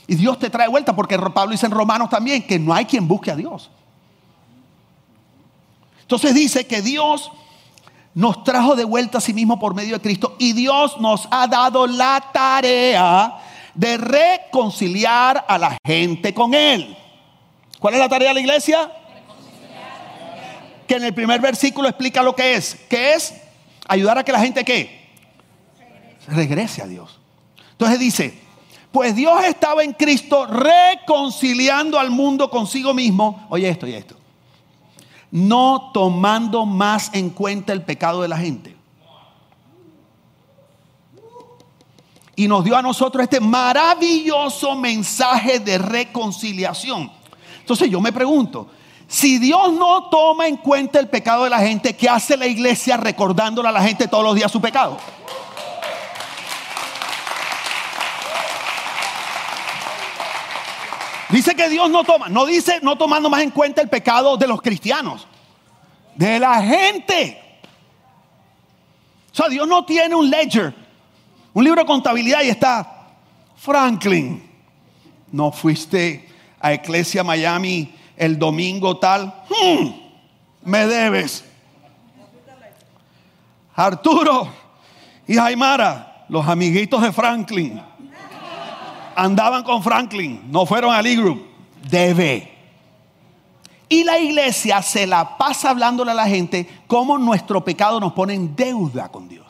Y 0.08 0.16
Dios 0.16 0.40
te 0.40 0.50
trae 0.50 0.70
vuelta 0.70 0.96
porque 0.96 1.20
Pablo 1.20 1.52
dice 1.52 1.66
en 1.66 1.74
Romanos 1.74 2.10
también 2.10 2.48
que 2.48 2.58
no 2.58 2.74
hay 2.74 2.86
quien 2.86 3.08
busque 3.08 3.32
a 3.32 3.36
Dios. 3.36 3.70
Entonces 6.02 6.34
dice 6.34 6.66
que 6.66 6.82
Dios 6.82 7.32
nos 8.18 8.44
trajo 8.44 8.76
de 8.76 8.84
vuelta 8.84 9.20
a 9.20 9.22
sí 9.22 9.32
mismo 9.32 9.60
por 9.60 9.76
medio 9.76 9.94
de 9.94 10.02
Cristo 10.02 10.36
y 10.40 10.54
Dios 10.54 11.00
nos 11.00 11.28
ha 11.30 11.46
dado 11.46 11.86
la 11.86 12.32
tarea 12.34 13.38
de 13.76 13.96
reconciliar 13.96 15.46
a 15.48 15.60
la 15.60 15.78
gente 15.86 16.34
con 16.34 16.56
Él. 16.56 16.98
¿Cuál 17.78 17.94
es 17.94 18.00
la 18.00 18.10
tarea 18.10 18.30
de 18.30 18.34
la 18.34 18.40
iglesia? 18.40 18.92
Que 20.88 20.96
en 20.96 21.04
el 21.04 21.14
primer 21.14 21.40
versículo 21.40 21.88
explica 21.88 22.24
lo 22.24 22.36
que 22.36 22.56
es. 22.56 22.76
¿Qué 22.90 23.14
es? 23.14 23.36
Ayudar 23.88 24.18
a 24.18 24.24
que 24.24 24.32
la 24.32 24.40
gente 24.40 24.66
qué? 24.66 25.12
Regrese 26.28 26.82
a 26.82 26.88
Dios. 26.88 27.20
Entonces 27.74 28.00
dice, 28.00 28.36
pues 28.92 29.16
Dios 29.16 29.44
estaba 29.44 29.84
en 29.84 29.94
Cristo 29.94 30.48
reconciliando 30.48 32.00
al 32.00 32.10
mundo 32.10 32.50
consigo 32.50 32.96
mismo. 32.96 33.46
Oye 33.52 33.70
esto 33.70 33.86
y 33.86 33.94
esto 33.94 34.18
no 35.38 35.92
tomando 35.94 36.66
más 36.66 37.12
en 37.14 37.30
cuenta 37.30 37.74
el 37.74 37.84
pecado 37.84 38.22
de 38.22 38.28
la 38.28 38.38
gente. 38.38 38.76
Y 42.36 42.48
nos 42.48 42.64
dio 42.64 42.76
a 42.76 42.82
nosotros 42.82 43.24
este 43.24 43.40
maravilloso 43.40 44.76
mensaje 44.76 45.60
de 45.60 45.78
reconciliación. 45.78 47.12
Entonces 47.60 47.90
yo 47.90 48.00
me 48.00 48.12
pregunto, 48.12 48.68
si 49.08 49.40
Dios 49.40 49.74
no 49.74 50.10
toma 50.10 50.48
en 50.48 50.58
cuenta 50.58 51.00
el 51.00 51.08
pecado 51.08 51.46
de 51.46 51.50
la 51.50 51.60
gente, 51.60 51.96
¿qué 51.96 52.10
hace 52.10 52.38
la 52.38 52.46
iglesia 52.46 52.98
recordándole 52.98 53.70
a 53.70 53.72
la 53.72 53.82
gente 53.82 54.08
todos 54.08 54.24
los 54.24 54.36
días 54.36 54.52
su 54.52 54.62
pecado? 54.62 54.98
Dice 61.30 61.56
que 61.56 61.70
Dios 61.70 61.90
no 61.90 62.04
toma, 62.04 62.30
no 62.30 62.46
dice 62.46 62.80
no 62.82 62.98
tomando 62.98 63.30
más 63.30 63.42
en 63.42 63.52
cuenta 63.52 63.82
el 63.82 63.90
pecado 63.90 64.38
de 64.38 64.48
los 64.48 64.62
cristianos, 64.62 65.28
de 66.16 66.40
la 66.40 66.62
gente. 66.62 67.42
O 69.32 69.36
sea, 69.36 69.50
Dios 69.50 69.68
no 69.68 69.86
tiene 69.86 70.16
un 70.16 70.30
ledger, 70.30 70.74
un 71.54 71.64
libro 71.64 71.82
de 71.82 71.88
contabilidad 71.88 72.44
y 72.44 72.50
está, 72.50 73.10
Franklin, 73.58 74.50
no 75.32 75.52
fuiste 75.52 76.30
a 76.60 76.74
Iglesia 76.74 77.24
Miami 77.24 77.94
el 78.16 78.40
domingo 78.40 78.98
tal, 78.98 79.44
Hmm, 79.50 79.90
me 80.64 80.88
debes. 80.88 81.44
Arturo 83.76 84.48
y 85.28 85.36
Jaimara, 85.36 86.26
los 86.30 86.48
amiguitos 86.48 87.02
de 87.02 87.12
Franklin 87.12 87.82
andaban 89.18 89.64
con 89.64 89.82
Franklin, 89.82 90.44
no 90.52 90.66
fueron 90.66 90.94
al 90.94 91.06
E-Group, 91.06 91.44
debe. 91.90 92.54
Y 93.90 94.04
la 94.04 94.20
iglesia 94.20 94.82
se 94.84 95.08
la 95.08 95.38
pasa 95.38 95.72
hablándole 95.72 96.12
a 96.12 96.14
la 96.14 96.28
gente 96.28 96.70
cómo 96.86 97.18
nuestro 97.18 97.66
pecado 97.66 98.00
nos 98.00 98.14
pone 98.14 98.36
en 98.36 98.56
deuda 98.56 99.10
con 99.10 99.28
Dios. 99.28 99.46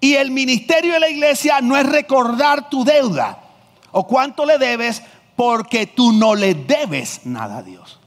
Y 0.00 0.14
el 0.14 0.30
ministerio 0.30 0.92
de 0.92 1.00
la 1.00 1.08
iglesia 1.08 1.60
no 1.62 1.76
es 1.76 1.86
recordar 1.86 2.68
tu 2.68 2.84
deuda 2.84 3.42
o 3.90 4.06
cuánto 4.06 4.44
le 4.44 4.58
debes 4.58 5.02
porque 5.34 5.86
tú 5.86 6.12
no 6.12 6.34
le 6.34 6.54
debes 6.54 7.24
nada 7.24 7.58
a 7.58 7.62
Dios. 7.62 7.97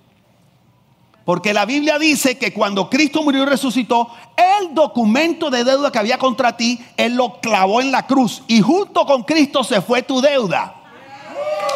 Porque 1.26 1.54
la 1.54 1.66
Biblia 1.66 2.00
dice 2.00 2.38
que 2.38 2.52
cuando 2.52 2.90
Cristo 2.90 3.22
murió 3.22 3.44
y 3.44 3.46
resucitó, 3.46 4.10
el 4.36 4.74
documento 4.74 5.50
de 5.50 5.64
deuda 5.64 5.92
que 5.92 6.00
había 6.00 6.18
contra 6.18 6.58
ti, 6.58 6.84
Él 6.98 7.16
lo 7.16 7.40
clavó 7.40 7.82
en 7.82 7.92
la 7.92 8.08
cruz. 8.08 8.44
Y 8.48 8.62
junto 8.62 9.06
con 9.06 9.24
Cristo 9.24 9.64
se 9.64 9.82
fue 9.82 10.02
tu 10.02 10.22
deuda. 10.22 10.76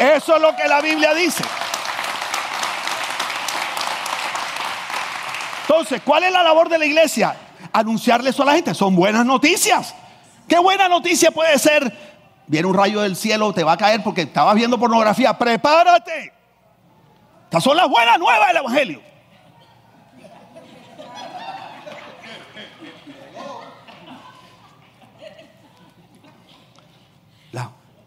Eso 0.00 0.36
es 0.36 0.42
lo 0.42 0.54
que 0.56 0.66
la 0.66 0.80
Biblia 0.80 1.14
dice. 1.14 1.44
Entonces, 5.62 6.02
¿cuál 6.04 6.24
es 6.24 6.32
la 6.32 6.42
labor 6.42 6.68
de 6.68 6.78
la 6.78 6.86
iglesia? 6.86 7.36
Anunciarle 7.72 8.30
eso 8.30 8.42
a 8.42 8.46
la 8.46 8.54
gente. 8.54 8.74
Son 8.74 8.94
buenas 8.96 9.24
noticias. 9.24 9.94
¿Qué 10.48 10.58
buena 10.58 10.88
noticia 10.88 11.30
puede 11.30 11.58
ser 11.58 11.92
viene 12.46 12.68
un 12.68 12.74
rayo 12.74 13.00
del 13.00 13.16
cielo, 13.16 13.52
te 13.52 13.64
va 13.64 13.72
a 13.72 13.76
caer 13.76 14.02
porque 14.02 14.22
estabas 14.22 14.54
viendo 14.54 14.78
pornografía. 14.78 15.36
Prepárate. 15.36 16.32
Estas 17.44 17.62
son 17.62 17.76
las 17.76 17.88
buenas 17.88 18.18
nuevas 18.18 18.48
del 18.48 18.56
Evangelio. 18.58 19.05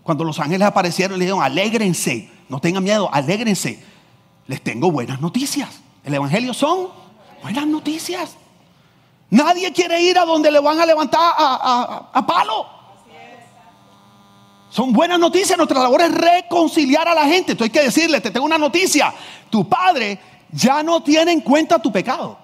Cuando 0.09 0.23
los 0.23 0.39
ángeles 0.39 0.67
aparecieron, 0.67 1.19
le 1.19 1.25
dijeron, 1.25 1.43
alégrense, 1.43 2.31
no 2.49 2.59
tengan 2.59 2.83
miedo, 2.83 3.07
alégrense. 3.13 3.79
Les 4.47 4.59
tengo 4.59 4.91
buenas 4.91 5.21
noticias. 5.21 5.69
El 6.03 6.15
Evangelio 6.15 6.51
son 6.51 6.87
buenas 7.43 7.67
noticias. 7.67 8.35
Nadie 9.29 9.71
quiere 9.71 10.01
ir 10.01 10.17
a 10.17 10.25
donde 10.25 10.49
le 10.49 10.59
van 10.59 10.79
a 10.79 10.85
levantar 10.87 11.21
a, 11.21 12.25
palo. 12.25 12.65
Son 14.71 14.91
buenas 14.91 15.19
noticias. 15.19 15.55
Nuestra 15.55 15.79
labor 15.79 16.01
es 16.01 16.11
reconciliar 16.11 17.07
a 17.07 17.13
la 17.13 17.25
gente. 17.25 17.51
Entonces 17.51 17.65
hay 17.65 17.79
que 17.79 17.85
decirle, 17.85 18.19
te 18.19 18.31
tengo 18.31 18.47
una 18.47 18.57
noticia. 18.57 19.13
Tu 19.51 19.69
padre 19.69 20.17
ya 20.51 20.81
no 20.81 21.03
tiene 21.03 21.33
en 21.33 21.41
cuenta 21.41 21.77
tu 21.77 21.91
pecado. 21.91 22.35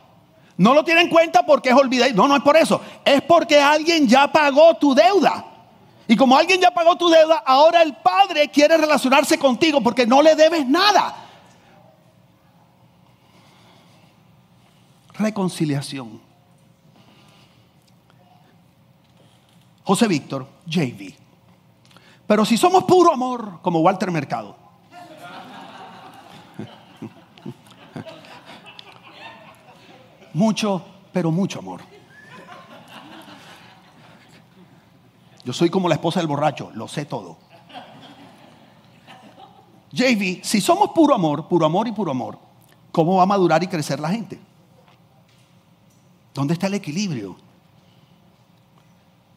No 0.57 0.75
lo 0.75 0.83
tiene 0.83 1.01
en 1.01 1.09
cuenta 1.09 1.43
porque 1.43 1.69
es 1.69 1.75
olvidado. 1.75 2.13
No, 2.13 2.27
no 2.27 2.35
es 2.35 2.43
por 2.43 2.57
eso. 2.57 2.79
Es 3.03 3.23
porque 3.23 3.59
alguien 3.59 4.07
ya 4.07 4.31
pagó 4.31 4.75
tu 4.75 4.93
deuda. 4.93 5.53
Y 6.07 6.15
como 6.15 6.37
alguien 6.37 6.61
ya 6.61 6.71
pagó 6.71 6.95
tu 6.95 7.09
deuda, 7.09 7.43
ahora 7.45 7.81
el 7.81 7.95
Padre 7.95 8.49
quiere 8.49 8.77
relacionarse 8.77 9.39
contigo 9.39 9.81
porque 9.81 10.05
no 10.05 10.21
le 10.21 10.35
debes 10.35 10.67
nada. 10.67 11.15
Reconciliación. 15.13 16.21
José 19.83 20.07
Víctor, 20.07 20.47
JV. 20.65 21.15
Pero 22.27 22.45
si 22.45 22.57
somos 22.57 22.83
puro 22.85 23.13
amor, 23.13 23.61
como 23.61 23.79
Walter 23.79 24.11
Mercado. 24.11 24.57
Mucho, 30.33 30.83
pero 31.13 31.31
mucho 31.31 31.59
amor. 31.59 31.94
Yo 35.45 35.53
soy 35.53 35.69
como 35.69 35.87
la 35.87 35.95
esposa 35.95 36.19
del 36.19 36.27
borracho, 36.27 36.71
lo 36.73 36.87
sé 36.87 37.05
todo. 37.05 37.37
JV, 39.91 40.43
si 40.43 40.59
somos 40.59 40.89
puro 40.89 41.13
amor, 41.13 41.47
puro 41.47 41.65
amor 41.65 41.87
y 41.87 41.91
puro 41.91 42.11
amor, 42.11 42.39
¿cómo 42.91 43.17
va 43.17 43.23
a 43.23 43.27
madurar 43.27 43.63
y 43.63 43.67
crecer 43.67 43.99
la 43.99 44.09
gente? 44.09 44.39
¿Dónde 46.33 46.53
está 46.53 46.67
el 46.67 46.73
equilibrio? 46.73 47.37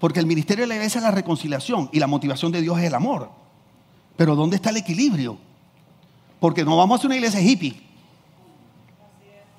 Porque 0.00 0.18
el 0.18 0.26
ministerio 0.26 0.64
de 0.64 0.68
la 0.68 0.74
iglesia 0.76 0.98
es 0.98 1.04
la 1.04 1.10
reconciliación 1.10 1.90
y 1.92 2.00
la 2.00 2.06
motivación 2.06 2.50
de 2.52 2.62
Dios 2.62 2.78
es 2.78 2.84
el 2.84 2.94
amor. 2.94 3.30
Pero 4.16 4.34
¿dónde 4.34 4.56
está 4.56 4.70
el 4.70 4.78
equilibrio? 4.78 5.36
Porque 6.40 6.64
no 6.64 6.76
vamos 6.76 6.96
a 6.96 6.98
hacer 6.98 7.08
una 7.08 7.16
iglesia 7.16 7.40
hippie. 7.40 7.80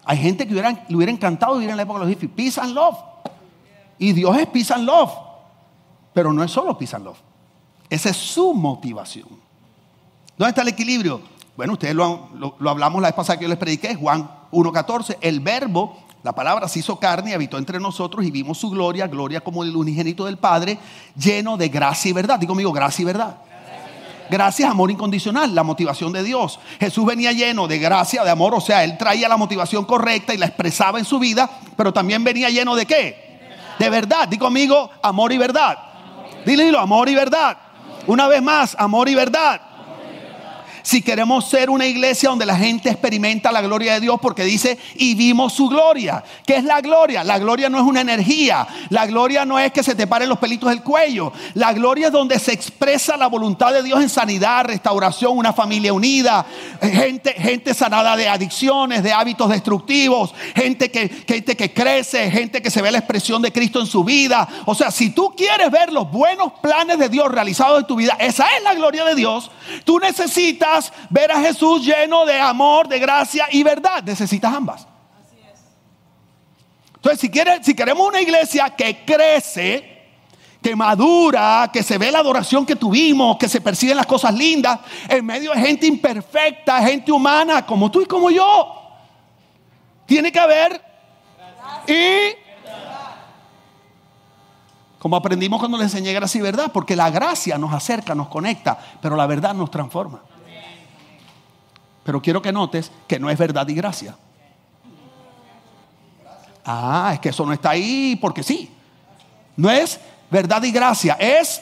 Hay 0.03 0.17
gente 0.17 0.47
que 0.47 0.53
le 0.53 0.95
hubiera 0.95 1.12
encantado 1.12 1.53
vivir 1.53 1.69
en 1.69 1.77
la 1.77 1.83
época 1.83 1.99
de 1.99 2.05
los 2.05 2.13
hippies. 2.13 2.31
Peace 2.31 2.59
and 2.59 2.73
love. 2.73 2.97
Y 3.99 4.13
Dios 4.13 4.35
es 4.38 4.47
peace 4.47 4.73
and 4.73 4.85
love. 4.85 5.28
Pero 6.19 6.34
no 6.34 6.43
es 6.43 6.51
solo 6.51 6.77
peace 6.77 6.99
love. 6.99 7.15
Esa 7.89 8.10
es 8.10 8.17
su 8.17 8.53
motivación. 8.53 9.29
¿Dónde 10.38 10.49
está 10.49 10.63
el 10.63 10.67
equilibrio? 10.67 11.21
Bueno, 11.55 11.71
ustedes 11.71 11.95
lo, 11.95 12.55
lo 12.60 12.69
hablamos 12.69 13.01
la 13.01 13.08
vez 13.08 13.15
pasada 13.15 13.39
que 13.39 13.43
yo 13.43 13.49
les 13.49 13.58
prediqué, 13.58 13.95
Juan 13.95 14.29
1.14. 14.51 15.15
El 15.21 15.39
verbo, 15.39 15.97
la 16.21 16.36
palabra 16.36 16.67
se 16.67 16.79
hizo 16.79 16.99
carne 16.99 17.32
y 17.32 17.34
habitó 17.36 17.58
entre 17.58 17.79
nosotros 17.79 18.25
y 18.25 18.32
vimos 18.32 18.58
su 18.58 18.69
gloria, 18.69 19.08
gloria 19.08 19.39
como 19.39 19.63
el 19.63 19.73
unigénito 19.73 20.25
del 20.25 20.38
Padre, 20.38 20.77
lleno 21.15 21.55
de 21.55 21.69
gracia 21.69 22.10
y 22.10 22.12
verdad. 22.12 22.38
Digo 22.38 22.51
conmigo, 22.51 22.73
gracia 22.73 23.01
y 23.01 23.05
verdad. 23.05 23.38
Gracias, 24.29 24.69
amor 24.69 24.91
incondicional, 24.91 25.55
la 25.55 25.63
motivación 25.63 26.12
de 26.12 26.21
Dios. 26.21 26.60
Jesús 26.82 27.05
venía 27.05 27.32
lleno 27.32 27.65
de 27.65 27.79
gracia, 27.79 28.25
de 28.25 28.29
amor, 28.29 28.53
o 28.53 28.60
sea, 28.60 28.84
él 28.84 28.97
traía 28.97 29.29
la 29.29 29.38
motivación 29.38 29.86
correcta 29.86 30.34
y 30.34 30.38
la 30.38 30.47
expresaba 30.47 30.99
en 30.99 31.05
su 31.05 31.17
vida, 31.17 31.49
pero 31.77 31.93
también 31.93 32.25
venía 32.25 32.49
lleno 32.49 32.75
de 32.75 32.86
qué? 32.86 33.29
De 33.79 33.89
verdad. 33.89 34.27
Digo 34.27 34.47
conmigo, 34.47 34.89
amor 35.01 35.32
y 35.32 35.38
verdad. 35.38 35.88
Dile, 36.45 36.71
amor 36.78 37.10
y 37.10 37.15
verdad. 37.15 37.58
Una 38.08 38.28
vez 38.28 38.41
más, 38.41 38.75
amor 38.80 39.10
y 39.10 39.15
verdad. 39.15 39.62
Si 40.81 41.01
queremos 41.01 41.49
ser 41.49 41.69
una 41.69 41.85
iglesia 41.85 42.29
donde 42.29 42.45
la 42.45 42.55
gente 42.55 42.89
experimenta 42.89 43.51
la 43.51 43.61
gloria 43.61 43.93
de 43.93 43.99
Dios 43.99 44.19
porque 44.21 44.43
dice, 44.43 44.77
y 44.95 45.15
vimos 45.15 45.53
su 45.53 45.67
gloria. 45.67 46.23
¿Qué 46.45 46.55
es 46.55 46.63
la 46.63 46.81
gloria? 46.81 47.23
La 47.23 47.39
gloria 47.39 47.69
no 47.69 47.77
es 47.77 47.83
una 47.83 48.01
energía. 48.01 48.67
La 48.89 49.05
gloria 49.05 49.45
no 49.45 49.59
es 49.59 49.71
que 49.71 49.83
se 49.83 49.95
te 49.95 50.07
paren 50.07 50.29
los 50.29 50.39
pelitos 50.39 50.69
del 50.69 50.81
cuello. 50.81 51.31
La 51.53 51.73
gloria 51.73 52.07
es 52.07 52.13
donde 52.13 52.39
se 52.39 52.53
expresa 52.53 53.17
la 53.17 53.27
voluntad 53.27 53.73
de 53.73 53.83
Dios 53.83 54.01
en 54.01 54.09
sanidad, 54.09 54.65
restauración, 54.65 55.37
una 55.37 55.53
familia 55.53 55.93
unida, 55.93 56.45
gente, 56.81 57.33
gente 57.33 57.73
sanada 57.73 58.15
de 58.15 58.27
adicciones, 58.27 59.03
de 59.03 59.11
hábitos 59.11 59.49
destructivos, 59.49 60.33
gente 60.55 60.91
que, 60.91 61.09
gente 61.27 61.55
que 61.55 61.73
crece, 61.73 62.31
gente 62.31 62.61
que 62.61 62.71
se 62.71 62.81
ve 62.81 62.91
la 62.91 62.99
expresión 62.99 63.41
de 63.41 63.51
Cristo 63.51 63.79
en 63.79 63.87
su 63.87 64.03
vida. 64.03 64.47
O 64.65 64.75
sea, 64.75 64.91
si 64.91 65.11
tú 65.11 65.33
quieres 65.35 65.69
ver 65.71 65.91
los 65.91 66.09
buenos 66.11 66.53
planes 66.61 66.97
de 66.97 67.09
Dios 67.09 67.31
realizados 67.31 67.79
en 67.79 67.87
tu 67.87 67.95
vida, 67.95 68.17
esa 68.19 68.45
es 68.57 68.63
la 68.63 68.73
gloria 68.73 69.05
de 69.05 69.15
Dios. 69.15 69.51
Tú 69.83 69.99
necesitas 69.99 70.68
ver 71.10 71.32
a 71.32 71.39
Jesús 71.39 71.86
lleno 71.86 72.25
de 72.25 72.39
amor, 72.39 72.88
de 72.88 72.99
gracia 72.99 73.47
y 73.51 73.63
verdad. 73.63 74.03
Necesitas 74.03 74.53
ambas. 74.53 74.88
Entonces, 76.95 77.32
si, 77.62 77.73
queremos 77.73 78.08
una 78.08 78.19
iglesia 78.19 78.75
que 78.75 79.05
crece, 79.05 80.08
que 80.62 80.75
madura, 80.75 81.69
que 81.71 81.82
se 81.82 81.97
ve 81.97 82.12
la 82.12 82.19
adoración 82.19 82.65
que 82.65 82.75
tuvimos, 82.75 83.38
que 83.38 83.47
se 83.47 83.62
persiguen 83.62 83.95
las 83.95 84.05
cosas 84.05 84.34
lindas, 84.34 84.79
en 85.08 85.25
medio 85.25 85.53
de 85.53 85.62
gente 85.62 85.88
imperfecta, 85.88 86.82
gente 86.84 87.12
humana, 87.12 87.65
como 87.65 87.89
tú 87.89 88.01
y 88.01 88.05
como 88.05 88.29
yo, 88.29 88.75
tiene 90.05 90.29
que 90.32 90.39
haber 90.39 90.82
y 91.88 92.36
como 94.99 95.15
aprendimos 95.15 95.60
cuando 95.60 95.77
le 95.77 95.86
enseñé 95.86 96.12
gracia 96.12 96.39
y 96.39 96.41
verdad, 96.41 96.71
porque 96.73 96.95
la 96.95 97.10
gracia 97.10 97.58
nos 97.58 97.73
acerca, 97.73 98.13
nos 98.13 98.27
conecta, 98.27 98.77
pero 99.01 99.15
la 99.15 99.25
verdad 99.25 99.53
nos 99.53 99.71
transforma. 99.71 100.21
Pero 102.09 102.23
quiero 102.23 102.41
que 102.41 102.51
notes 102.51 102.91
que 103.07 103.19
no 103.19 103.29
es 103.29 103.37
verdad 103.37 103.67
y 103.67 103.75
gracia. 103.75 104.17
Ah, 106.65 107.11
es 107.13 107.19
que 107.19 107.29
eso 107.29 107.45
no 107.45 107.53
está 107.53 107.69
ahí 107.69 108.17
porque 108.19 108.41
sí. 108.41 108.71
No 109.55 109.69
es 109.69 109.99
verdad 110.31 110.63
y 110.63 110.71
gracia, 110.71 111.13
es... 111.19 111.61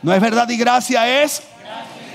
No 0.00 0.14
es 0.14 0.22
verdad 0.22 0.48
y 0.48 0.56
gracia, 0.56 1.22
es... 1.22 1.42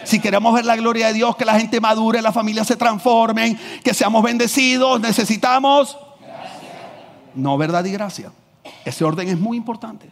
Si 0.03 0.19
queremos 0.19 0.51
ver 0.55 0.65
la 0.65 0.75
gloria 0.75 1.05
de 1.05 1.13
Dios, 1.13 1.35
que 1.35 1.45
la 1.45 1.59
gente 1.59 1.79
madure, 1.79 2.23
la 2.23 2.31
familia 2.31 2.63
se 2.63 2.75
transformen, 2.75 3.55
que 3.83 3.93
seamos 3.93 4.23
bendecidos, 4.23 4.99
necesitamos... 4.99 5.99
No 7.35 7.55
verdad 7.55 7.85
y 7.85 7.91
gracia. 7.91 8.31
Ese 8.83 9.05
orden 9.05 9.27
es 9.27 9.37
muy 9.37 9.57
importante. 9.57 10.09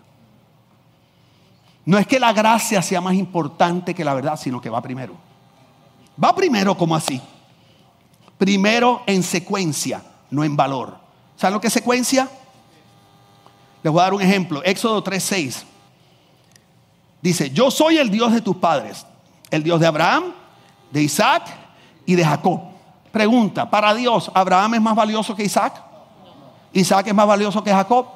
No 1.86 1.98
es 1.98 2.06
que 2.06 2.20
la 2.20 2.34
gracia 2.34 2.84
sea 2.84 3.02
más 3.02 3.16
importante 3.16 3.96
que 3.96 4.06
la 4.06 4.14
verdad, 4.14 4.38
sino 4.38 4.62
que 4.62 4.70
va 4.70 4.80
primero. 4.80 5.33
Va 6.22 6.36
primero 6.36 6.76
como 6.78 6.96
así. 6.96 7.22
Primero 8.38 9.02
en 9.06 9.24
secuencia, 9.24 10.04
no 10.30 10.44
en 10.44 10.56
valor. 10.56 10.98
¿Saben 11.38 11.54
lo 11.54 11.62
que 11.62 11.68
es 11.68 11.74
secuencia? 11.74 12.30
Les 13.82 13.92
voy 13.92 14.00
a 14.00 14.04
dar 14.04 14.14
un 14.14 14.22
ejemplo. 14.22 14.64
Éxodo 14.64 15.04
3:6. 15.04 15.64
Dice, 17.22 17.52
yo 17.52 17.72
soy 17.72 17.98
el 17.98 18.10
Dios 18.10 18.34
de 18.34 18.42
tus 18.42 18.58
padres, 18.58 19.06
el 19.50 19.64
Dios 19.64 19.80
de 19.80 19.88
Abraham, 19.88 20.34
de 20.92 21.02
Isaac 21.02 21.48
y 22.06 22.16
de 22.16 22.26
Jacob. 22.26 22.60
Pregunta, 23.12 23.70
para 23.70 23.94
Dios, 23.94 24.30
¿Abraham 24.34 24.74
es 24.74 24.82
más 24.82 24.96
valioso 24.96 25.36
que 25.36 25.44
Isaac? 25.44 25.82
¿Isaac 26.74 27.08
es 27.08 27.14
más 27.14 27.28
valioso 27.28 27.64
que 27.64 27.72
Jacob? 27.72 28.08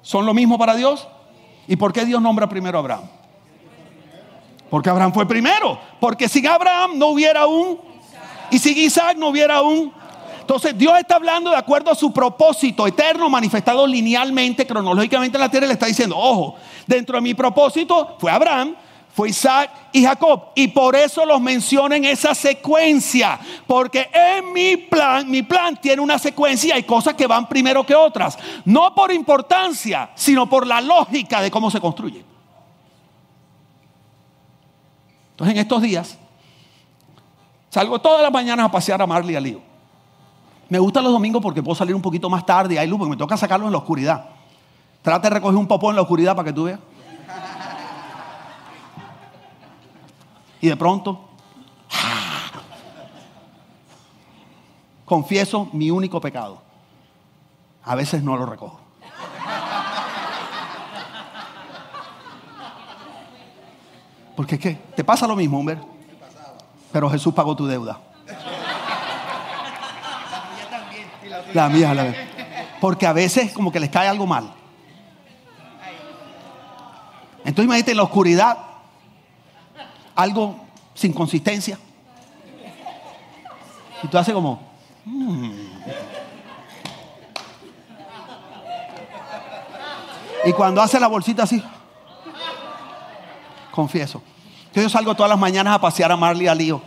¿Son 0.00 0.26
lo 0.26 0.34
mismo 0.34 0.58
para 0.58 0.74
Dios? 0.74 1.06
¿Y 1.68 1.76
por 1.76 1.92
qué 1.92 2.04
Dios 2.04 2.20
nombra 2.20 2.48
primero 2.48 2.78
a 2.78 2.80
Abraham? 2.80 3.04
Porque 4.72 4.88
Abraham 4.88 5.12
fue 5.12 5.28
primero. 5.28 5.78
Porque 6.00 6.30
sin 6.30 6.46
Abraham 6.46 6.92
no 6.96 7.08
hubiera 7.08 7.46
un. 7.46 7.78
Y 8.50 8.58
sin 8.58 8.78
Isaac 8.78 9.18
no 9.18 9.28
hubiera 9.28 9.60
un. 9.60 9.92
Entonces 10.40 10.78
Dios 10.78 10.98
está 10.98 11.16
hablando 11.16 11.50
de 11.50 11.58
acuerdo 11.58 11.90
a 11.90 11.94
su 11.94 12.10
propósito 12.10 12.86
eterno 12.86 13.28
manifestado 13.28 13.86
linealmente, 13.86 14.66
cronológicamente 14.66 15.36
en 15.36 15.42
la 15.42 15.50
tierra. 15.50 15.66
Le 15.66 15.74
está 15.74 15.84
diciendo, 15.84 16.16
ojo, 16.16 16.56
dentro 16.86 17.16
de 17.16 17.20
mi 17.20 17.34
propósito 17.34 18.16
fue 18.18 18.30
Abraham, 18.30 18.74
fue 19.14 19.28
Isaac 19.28 19.70
y 19.92 20.04
Jacob. 20.04 20.52
Y 20.54 20.68
por 20.68 20.96
eso 20.96 21.26
los 21.26 21.42
menciono 21.42 21.94
en 21.94 22.06
esa 22.06 22.34
secuencia. 22.34 23.38
Porque 23.66 24.08
en 24.10 24.54
mi 24.54 24.78
plan, 24.78 25.30
mi 25.30 25.42
plan 25.42 25.76
tiene 25.82 26.00
una 26.00 26.18
secuencia 26.18 26.70
y 26.70 26.72
hay 26.78 26.84
cosas 26.84 27.12
que 27.12 27.26
van 27.26 27.46
primero 27.46 27.84
que 27.84 27.94
otras. 27.94 28.38
No 28.64 28.94
por 28.94 29.12
importancia, 29.12 30.12
sino 30.14 30.48
por 30.48 30.66
la 30.66 30.80
lógica 30.80 31.42
de 31.42 31.50
cómo 31.50 31.70
se 31.70 31.78
construye. 31.78 32.31
Entonces 35.42 35.56
en 35.56 35.62
estos 35.62 35.82
días 35.82 36.18
salgo 37.68 38.00
todas 38.00 38.22
las 38.22 38.30
mañanas 38.30 38.64
a 38.64 38.70
pasear 38.70 39.02
a 39.02 39.08
Marley 39.08 39.34
y 39.34 39.56
a 39.56 39.60
Me 40.68 40.78
gustan 40.78 41.02
los 41.02 41.12
domingos 41.12 41.42
porque 41.42 41.60
puedo 41.60 41.74
salir 41.74 41.96
un 41.96 42.00
poquito 42.00 42.30
más 42.30 42.46
tarde 42.46 42.74
y 42.74 42.78
hay 42.78 42.86
luz, 42.86 42.96
porque 42.96 43.10
me 43.10 43.16
toca 43.16 43.36
sacarlos 43.36 43.66
en 43.66 43.72
la 43.72 43.78
oscuridad. 43.78 44.24
Trata 45.02 45.28
de 45.28 45.34
recoger 45.34 45.56
un 45.56 45.66
popó 45.66 45.90
en 45.90 45.96
la 45.96 46.02
oscuridad 46.02 46.36
para 46.36 46.46
que 46.46 46.52
tú 46.52 46.62
veas. 46.62 46.78
Y 50.60 50.68
de 50.68 50.76
pronto, 50.76 51.28
¡ah! 51.90 52.62
confieso 55.04 55.68
mi 55.72 55.90
único 55.90 56.20
pecado. 56.20 56.62
A 57.82 57.96
veces 57.96 58.22
no 58.22 58.36
lo 58.36 58.46
recojo. 58.46 58.81
Porque 64.42 64.58
que 64.58 64.74
te 64.96 65.04
pasa 65.04 65.24
lo 65.28 65.36
mismo, 65.36 65.60
hombre. 65.60 65.78
Pero 66.90 67.08
Jesús 67.08 67.32
pagó 67.32 67.54
tu 67.54 67.64
deuda. 67.64 68.00
La 71.54 71.68
mía, 71.68 71.94
la 71.94 72.02
mía. 72.02 72.28
Porque 72.80 73.06
a 73.06 73.12
veces 73.12 73.52
como 73.52 73.70
que 73.70 73.78
les 73.78 73.88
cae 73.88 74.08
algo 74.08 74.26
mal. 74.26 74.52
Entonces 77.44 77.66
imagínate 77.66 77.92
en 77.92 77.96
la 77.98 78.02
oscuridad 78.02 78.58
algo 80.16 80.56
sin 80.92 81.12
consistencia. 81.12 81.78
Y 84.02 84.08
tú 84.08 84.18
haces 84.18 84.34
como... 84.34 84.60
"Mm". 85.04 85.52
Y 90.46 90.52
cuando 90.52 90.82
hace 90.82 90.98
la 90.98 91.06
bolsita 91.06 91.44
así, 91.44 91.62
confieso. 93.70 94.20
Que 94.72 94.82
yo 94.82 94.88
salgo 94.88 95.14
todas 95.14 95.30
las 95.30 95.38
mañanas 95.38 95.74
a 95.74 95.80
pasear 95.80 96.10
a 96.12 96.16
Marley 96.16 96.46
y 96.46 96.48
a 96.48 96.54
Lío. 96.54 96.82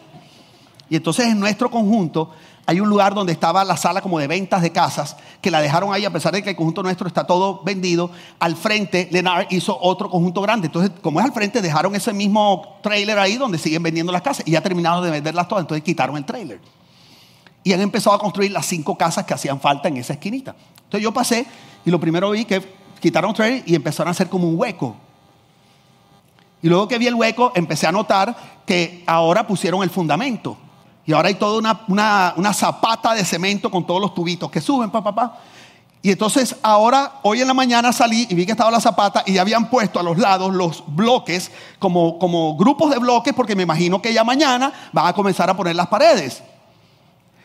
Y 0.89 0.95
entonces 0.95 1.27
en 1.27 1.39
nuestro 1.39 1.69
conjunto 1.69 2.31
hay 2.67 2.79
un 2.79 2.89
lugar 2.89 3.13
donde 3.13 3.31
estaba 3.31 3.63
la 3.63 3.77
sala 3.77 4.01
como 4.01 4.17
de 4.17 4.27
ventas 4.27 4.61
de 4.61 4.71
casas, 4.71 5.15
que 5.39 5.51
la 5.51 5.61
dejaron 5.61 5.93
ahí 5.93 6.03
a 6.03 6.11
pesar 6.11 6.33
de 6.33 6.41
que 6.41 6.51
el 6.51 6.55
conjunto 6.55 6.81
nuestro 6.81 7.07
está 7.07 7.27
todo 7.27 7.61
vendido. 7.63 8.09
Al 8.39 8.55
frente, 8.55 9.07
Leonard 9.11 9.47
hizo 9.51 9.77
otro 9.79 10.09
conjunto 10.09 10.41
grande. 10.41 10.67
Entonces, 10.67 10.91
como 11.01 11.19
es 11.19 11.25
al 11.25 11.31
frente, 11.31 11.61
dejaron 11.61 11.95
ese 11.95 12.11
mismo 12.11 12.79
trailer 12.81 13.19
ahí 13.19 13.37
donde 13.37 13.59
siguen 13.59 13.83
vendiendo 13.83 14.11
las 14.11 14.23
casas. 14.23 14.47
Y 14.47 14.51
ya 14.51 14.61
terminaron 14.61 15.03
de 15.03 15.11
venderlas 15.11 15.47
todas, 15.47 15.63
entonces 15.63 15.83
quitaron 15.83 16.17
el 16.17 16.25
trailer. 16.25 16.59
Y 17.63 17.73
han 17.73 17.81
empezado 17.81 18.15
a 18.15 18.19
construir 18.19 18.51
las 18.51 18.65
cinco 18.65 18.97
casas 18.97 19.25
que 19.25 19.33
hacían 19.35 19.59
falta 19.59 19.87
en 19.87 19.97
esa 19.97 20.13
esquinita. 20.13 20.55
Entonces 20.85 21.01
yo 21.03 21.11
pasé 21.11 21.45
y 21.85 21.91
lo 21.91 21.99
primero 21.99 22.31
vi 22.31 22.45
que 22.45 22.63
quitaron 22.99 23.29
el 23.29 23.35
trailer 23.35 23.63
y 23.67 23.75
empezaron 23.75 24.07
a 24.07 24.11
hacer 24.11 24.27
como 24.27 24.49
un 24.49 24.57
hueco. 24.57 24.95
Y 26.65 26.67
luego 26.67 26.87
que 26.87 26.97
vi 26.97 27.05
el 27.05 27.13
hueco, 27.13 27.51
empecé 27.53 27.85
a 27.85 27.91
notar 27.91 28.35
que 28.65 29.03
ahora 29.05 29.45
pusieron 29.45 29.83
el 29.83 29.91
fundamento. 29.91 30.57
Y 31.05 31.13
ahora 31.13 31.27
hay 31.27 31.35
toda 31.35 31.59
una, 31.59 31.81
una, 31.87 32.33
una 32.37 32.53
zapata 32.53 33.13
de 33.13 33.23
cemento 33.23 33.69
con 33.69 33.85
todos 33.85 34.01
los 34.01 34.15
tubitos 34.15 34.49
que 34.49 34.59
suben, 34.59 34.89
papá, 34.89 35.13
papá. 35.13 35.37
Y 36.01 36.09
entonces 36.09 36.55
ahora, 36.63 37.19
hoy 37.21 37.39
en 37.39 37.47
la 37.47 37.53
mañana 37.53 37.93
salí 37.93 38.25
y 38.31 38.33
vi 38.33 38.47
que 38.47 38.53
estaba 38.53 38.71
la 38.71 38.81
zapata 38.81 39.21
y 39.27 39.33
ya 39.33 39.41
habían 39.41 39.69
puesto 39.69 39.99
a 39.99 40.03
los 40.03 40.17
lados 40.17 40.55
los 40.55 40.83
bloques 40.87 41.51
como, 41.77 42.17
como 42.17 42.57
grupos 42.57 42.89
de 42.89 42.97
bloques 42.97 43.35
porque 43.35 43.55
me 43.55 43.61
imagino 43.61 44.01
que 44.01 44.11
ya 44.11 44.23
mañana 44.23 44.73
van 44.91 45.05
a 45.05 45.13
comenzar 45.13 45.47
a 45.47 45.55
poner 45.55 45.75
las 45.75 45.85
paredes. 45.85 46.41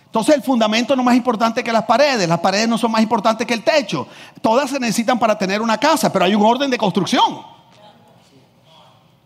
Entonces 0.07 0.35
el 0.35 0.43
fundamento 0.43 0.97
no 0.97 1.03
es 1.03 1.07
más 1.07 1.17
importante 1.17 1.63
que 1.63 1.73
las 1.75 1.85
paredes, 1.85 2.27
las 2.27 2.41
paredes 2.41 2.69
no 2.71 2.79
son 2.79 2.91
más 2.91 3.03
importantes 3.03 3.47
que 3.47 3.53
el 3.53 3.65
techo. 3.65 4.09
Todas 4.41 4.71
se 4.71 4.81
necesitan 4.81 5.19
para 5.19 5.37
tener 5.37 5.61
una 5.61 5.77
casa, 5.77 6.11
pero 6.11 6.25
hay 6.25 6.35
un 6.35 6.43
orden 6.43 6.71
de 6.71 6.79
construcción. 6.79 7.50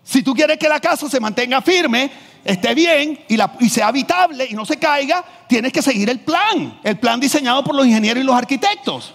Si 0.04 0.22
tú 0.22 0.34
quieres 0.34 0.58
que 0.58 0.68
la 0.68 0.78
casa 0.78 1.08
se 1.08 1.18
mantenga 1.18 1.62
firme, 1.62 2.10
esté 2.44 2.74
bien 2.74 3.18
y, 3.26 3.68
sea 3.70 3.88
habitable 3.88 4.46
y 4.48 4.54
no 4.54 4.66
se 4.66 4.76
caiga, 4.76 5.24
tienes 5.48 5.72
que 5.72 5.80
seguir 5.80 6.10
el 6.10 6.20
plan, 6.20 6.78
el 6.84 6.98
plan 6.98 7.18
diseñado 7.18 7.64
por 7.64 7.74
los 7.74 7.86
ingenieros 7.86 8.22
y 8.22 8.26
los 8.26 8.36
arquitectos, 8.36 9.14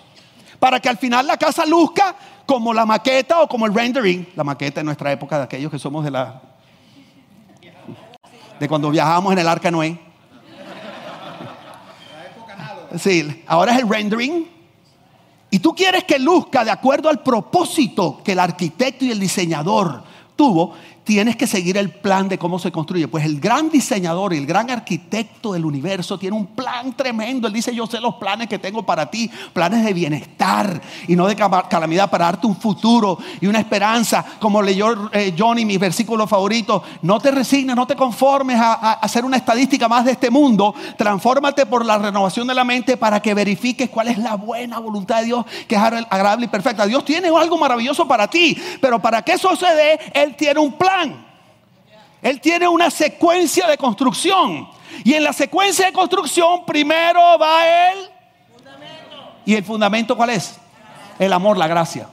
para 0.57 0.79
que 0.79 0.89
al 0.89 0.97
final 0.97 1.27
la 1.27 1.37
casa 1.37 1.65
luzca 1.65 2.15
como 2.45 2.73
la 2.73 2.85
maqueta 2.85 3.41
o 3.41 3.47
como 3.47 3.67
el 3.67 3.73
rendering, 3.73 4.29
la 4.35 4.43
maqueta 4.43 4.79
en 4.79 4.87
nuestra 4.87 5.11
época 5.11 5.37
de 5.37 5.43
aquellos 5.43 5.71
que 5.71 5.77
somos 5.77 6.03
de 6.03 6.11
la 6.11 6.41
de 8.59 8.67
cuando 8.67 8.89
viajábamos 8.89 9.31
en 9.31 9.39
el 9.39 9.47
arca 9.47 9.71
Noé. 9.71 9.97
Sí, 12.97 13.43
ahora 13.47 13.73
es 13.73 13.79
el 13.79 13.87
rendering. 13.87 14.49
Y 15.51 15.59
tú 15.59 15.73
quieres 15.73 16.03
que 16.03 16.19
luzca 16.19 16.65
de 16.65 16.71
acuerdo 16.71 17.09
al 17.09 17.23
propósito 17.23 18.21
que 18.23 18.33
el 18.33 18.39
arquitecto 18.39 19.05
y 19.05 19.11
el 19.11 19.19
diseñador 19.19 20.03
tuvo, 20.39 20.71
tienes 21.09 21.35
que 21.35 21.47
seguir 21.47 21.75
el 21.75 21.89
plan 21.89 22.29
de 22.29 22.37
cómo 22.37 22.59
se 22.59 22.71
construye. 22.71 23.07
Pues 23.07 23.25
el 23.25 23.39
gran 23.39 23.71
diseñador 23.71 24.31
y 24.31 24.37
el 24.37 24.45
gran 24.45 24.69
arquitecto 24.69 25.53
del 25.53 25.65
universo 25.65 26.19
tiene 26.19 26.37
un 26.37 26.45
plan 26.45 26.93
tremendo. 26.93 27.47
Él 27.47 27.53
dice, 27.53 27.73
yo 27.73 27.87
sé 27.87 27.99
los 27.99 28.13
planes 28.17 28.47
que 28.47 28.59
tengo 28.59 28.83
para 28.83 29.09
ti, 29.09 29.27
planes 29.51 29.83
de 29.83 29.91
bienestar 29.91 30.79
y 31.07 31.15
no 31.15 31.25
de 31.25 31.35
calamidad 31.35 32.11
para 32.11 32.25
darte 32.25 32.45
un 32.45 32.55
futuro 32.55 33.17
y 33.41 33.47
una 33.47 33.57
esperanza. 33.57 34.23
Como 34.39 34.61
leyó 34.61 35.09
eh, 35.11 35.33
Johnny, 35.35 35.65
mi 35.65 35.79
versículo 35.79 36.27
favorito, 36.27 36.83
no 37.01 37.19
te 37.19 37.31
resignes, 37.31 37.75
no 37.75 37.87
te 37.87 37.95
conformes 37.95 38.59
a, 38.59 38.73
a 38.73 38.93
hacer 38.93 39.25
una 39.25 39.37
estadística 39.37 39.87
más 39.87 40.05
de 40.05 40.11
este 40.11 40.29
mundo. 40.29 40.75
Transfórmate 40.95 41.65
por 41.65 41.87
la 41.87 41.97
renovación 41.97 42.45
de 42.45 42.53
la 42.53 42.63
mente 42.63 42.97
para 42.97 43.19
que 43.19 43.33
verifiques 43.33 43.89
cuál 43.89 44.09
es 44.09 44.19
la 44.19 44.35
buena 44.35 44.77
voluntad 44.77 45.21
de 45.21 45.25
Dios, 45.25 45.43
que 45.67 45.73
es 45.73 45.81
agradable 45.81 46.45
y 46.45 46.49
perfecta. 46.49 46.85
Dios 46.85 47.03
tiene 47.03 47.29
algo 47.29 47.57
maravilloso 47.57 48.07
para 48.07 48.27
ti, 48.27 48.55
pero 48.79 48.99
para 48.99 49.23
que 49.23 49.31
eso 49.31 49.55
se 49.55 49.73
dé, 49.73 49.99
Él 50.13 50.35
tiene 50.35 50.59
un 50.59 50.73
plan. 50.73 50.98
Él 52.21 52.41
tiene 52.41 52.67
una 52.67 52.89
secuencia 52.89 53.67
de 53.67 53.77
construcción. 53.77 54.69
Y 55.03 55.13
en 55.13 55.23
la 55.23 55.33
secuencia 55.33 55.85
de 55.85 55.93
construcción 55.93 56.65
primero 56.65 57.37
va 57.37 57.91
el... 57.91 58.09
¿Y 59.45 59.55
el 59.55 59.63
fundamento 59.63 60.15
cuál 60.15 60.31
es? 60.31 60.59
El 61.17 61.33
amor, 61.33 61.57
la 61.57 61.67
gracia. 61.67 62.07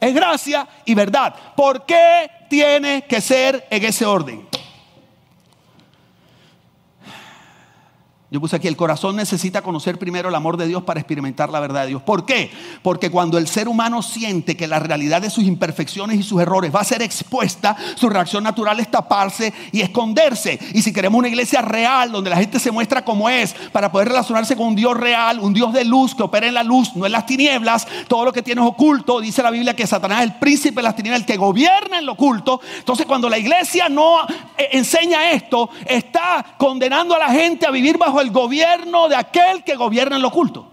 Es 0.00 0.14
gracia 0.14 0.66
y 0.84 0.94
verdad. 0.94 1.34
¿Por 1.54 1.84
qué 1.84 2.30
tiene 2.48 3.02
que 3.02 3.20
ser 3.20 3.66
en 3.70 3.84
ese 3.84 4.06
orden? 4.06 4.48
Yo 8.32 8.40
puse 8.40 8.56
aquí, 8.56 8.66
el 8.66 8.78
corazón 8.78 9.14
necesita 9.16 9.60
conocer 9.60 9.98
primero 9.98 10.30
el 10.30 10.34
amor 10.34 10.56
de 10.56 10.66
Dios 10.66 10.84
para 10.84 10.98
experimentar 10.98 11.50
la 11.50 11.60
verdad 11.60 11.82
de 11.82 11.88
Dios. 11.88 12.00
¿Por 12.00 12.24
qué? 12.24 12.50
Porque 12.80 13.10
cuando 13.10 13.36
el 13.36 13.46
ser 13.46 13.68
humano 13.68 14.00
siente 14.00 14.56
que 14.56 14.66
la 14.66 14.78
realidad 14.78 15.20
de 15.20 15.28
sus 15.28 15.44
imperfecciones 15.44 16.18
y 16.18 16.22
sus 16.22 16.40
errores 16.40 16.74
va 16.74 16.80
a 16.80 16.84
ser 16.84 17.02
expuesta, 17.02 17.76
su 17.94 18.08
reacción 18.08 18.42
natural 18.42 18.80
es 18.80 18.90
taparse 18.90 19.52
y 19.70 19.82
esconderse. 19.82 20.58
Y 20.72 20.80
si 20.80 20.94
queremos 20.94 21.18
una 21.18 21.28
iglesia 21.28 21.60
real, 21.60 22.10
donde 22.10 22.30
la 22.30 22.38
gente 22.38 22.58
se 22.58 22.70
muestra 22.70 23.04
como 23.04 23.28
es, 23.28 23.52
para 23.70 23.92
poder 23.92 24.08
relacionarse 24.08 24.56
con 24.56 24.68
un 24.68 24.76
Dios 24.76 24.96
real, 24.96 25.38
un 25.38 25.52
Dios 25.52 25.74
de 25.74 25.84
luz 25.84 26.14
que 26.14 26.22
opera 26.22 26.46
en 26.46 26.54
la 26.54 26.62
luz, 26.62 26.96
no 26.96 27.04
en 27.04 27.12
las 27.12 27.26
tinieblas, 27.26 27.86
todo 28.08 28.24
lo 28.24 28.32
que 28.32 28.40
tiene 28.40 28.62
es 28.62 28.66
oculto, 28.66 29.20
dice 29.20 29.42
la 29.42 29.50
Biblia 29.50 29.76
que 29.76 29.86
Satanás 29.86 30.20
es 30.20 30.30
el 30.30 30.34
príncipe 30.36 30.76
de 30.76 30.84
las 30.84 30.96
tinieblas, 30.96 31.20
el 31.20 31.26
que 31.26 31.36
gobierna 31.36 31.98
en 31.98 32.06
lo 32.06 32.12
oculto. 32.12 32.62
Entonces 32.78 33.04
cuando 33.04 33.28
la 33.28 33.36
iglesia 33.36 33.90
no 33.90 34.22
eh, 34.56 34.68
enseña 34.72 35.32
esto, 35.32 35.68
está 35.84 36.42
condenando 36.56 37.14
a 37.14 37.18
la 37.18 37.28
gente 37.28 37.66
a 37.66 37.70
vivir 37.70 37.98
bajo 37.98 38.21
el 38.22 38.30
gobierno 38.30 39.08
de 39.08 39.16
aquel 39.16 39.62
que 39.62 39.76
gobierna 39.76 40.16
en 40.16 40.22
lo 40.22 40.28
oculto. 40.28 40.68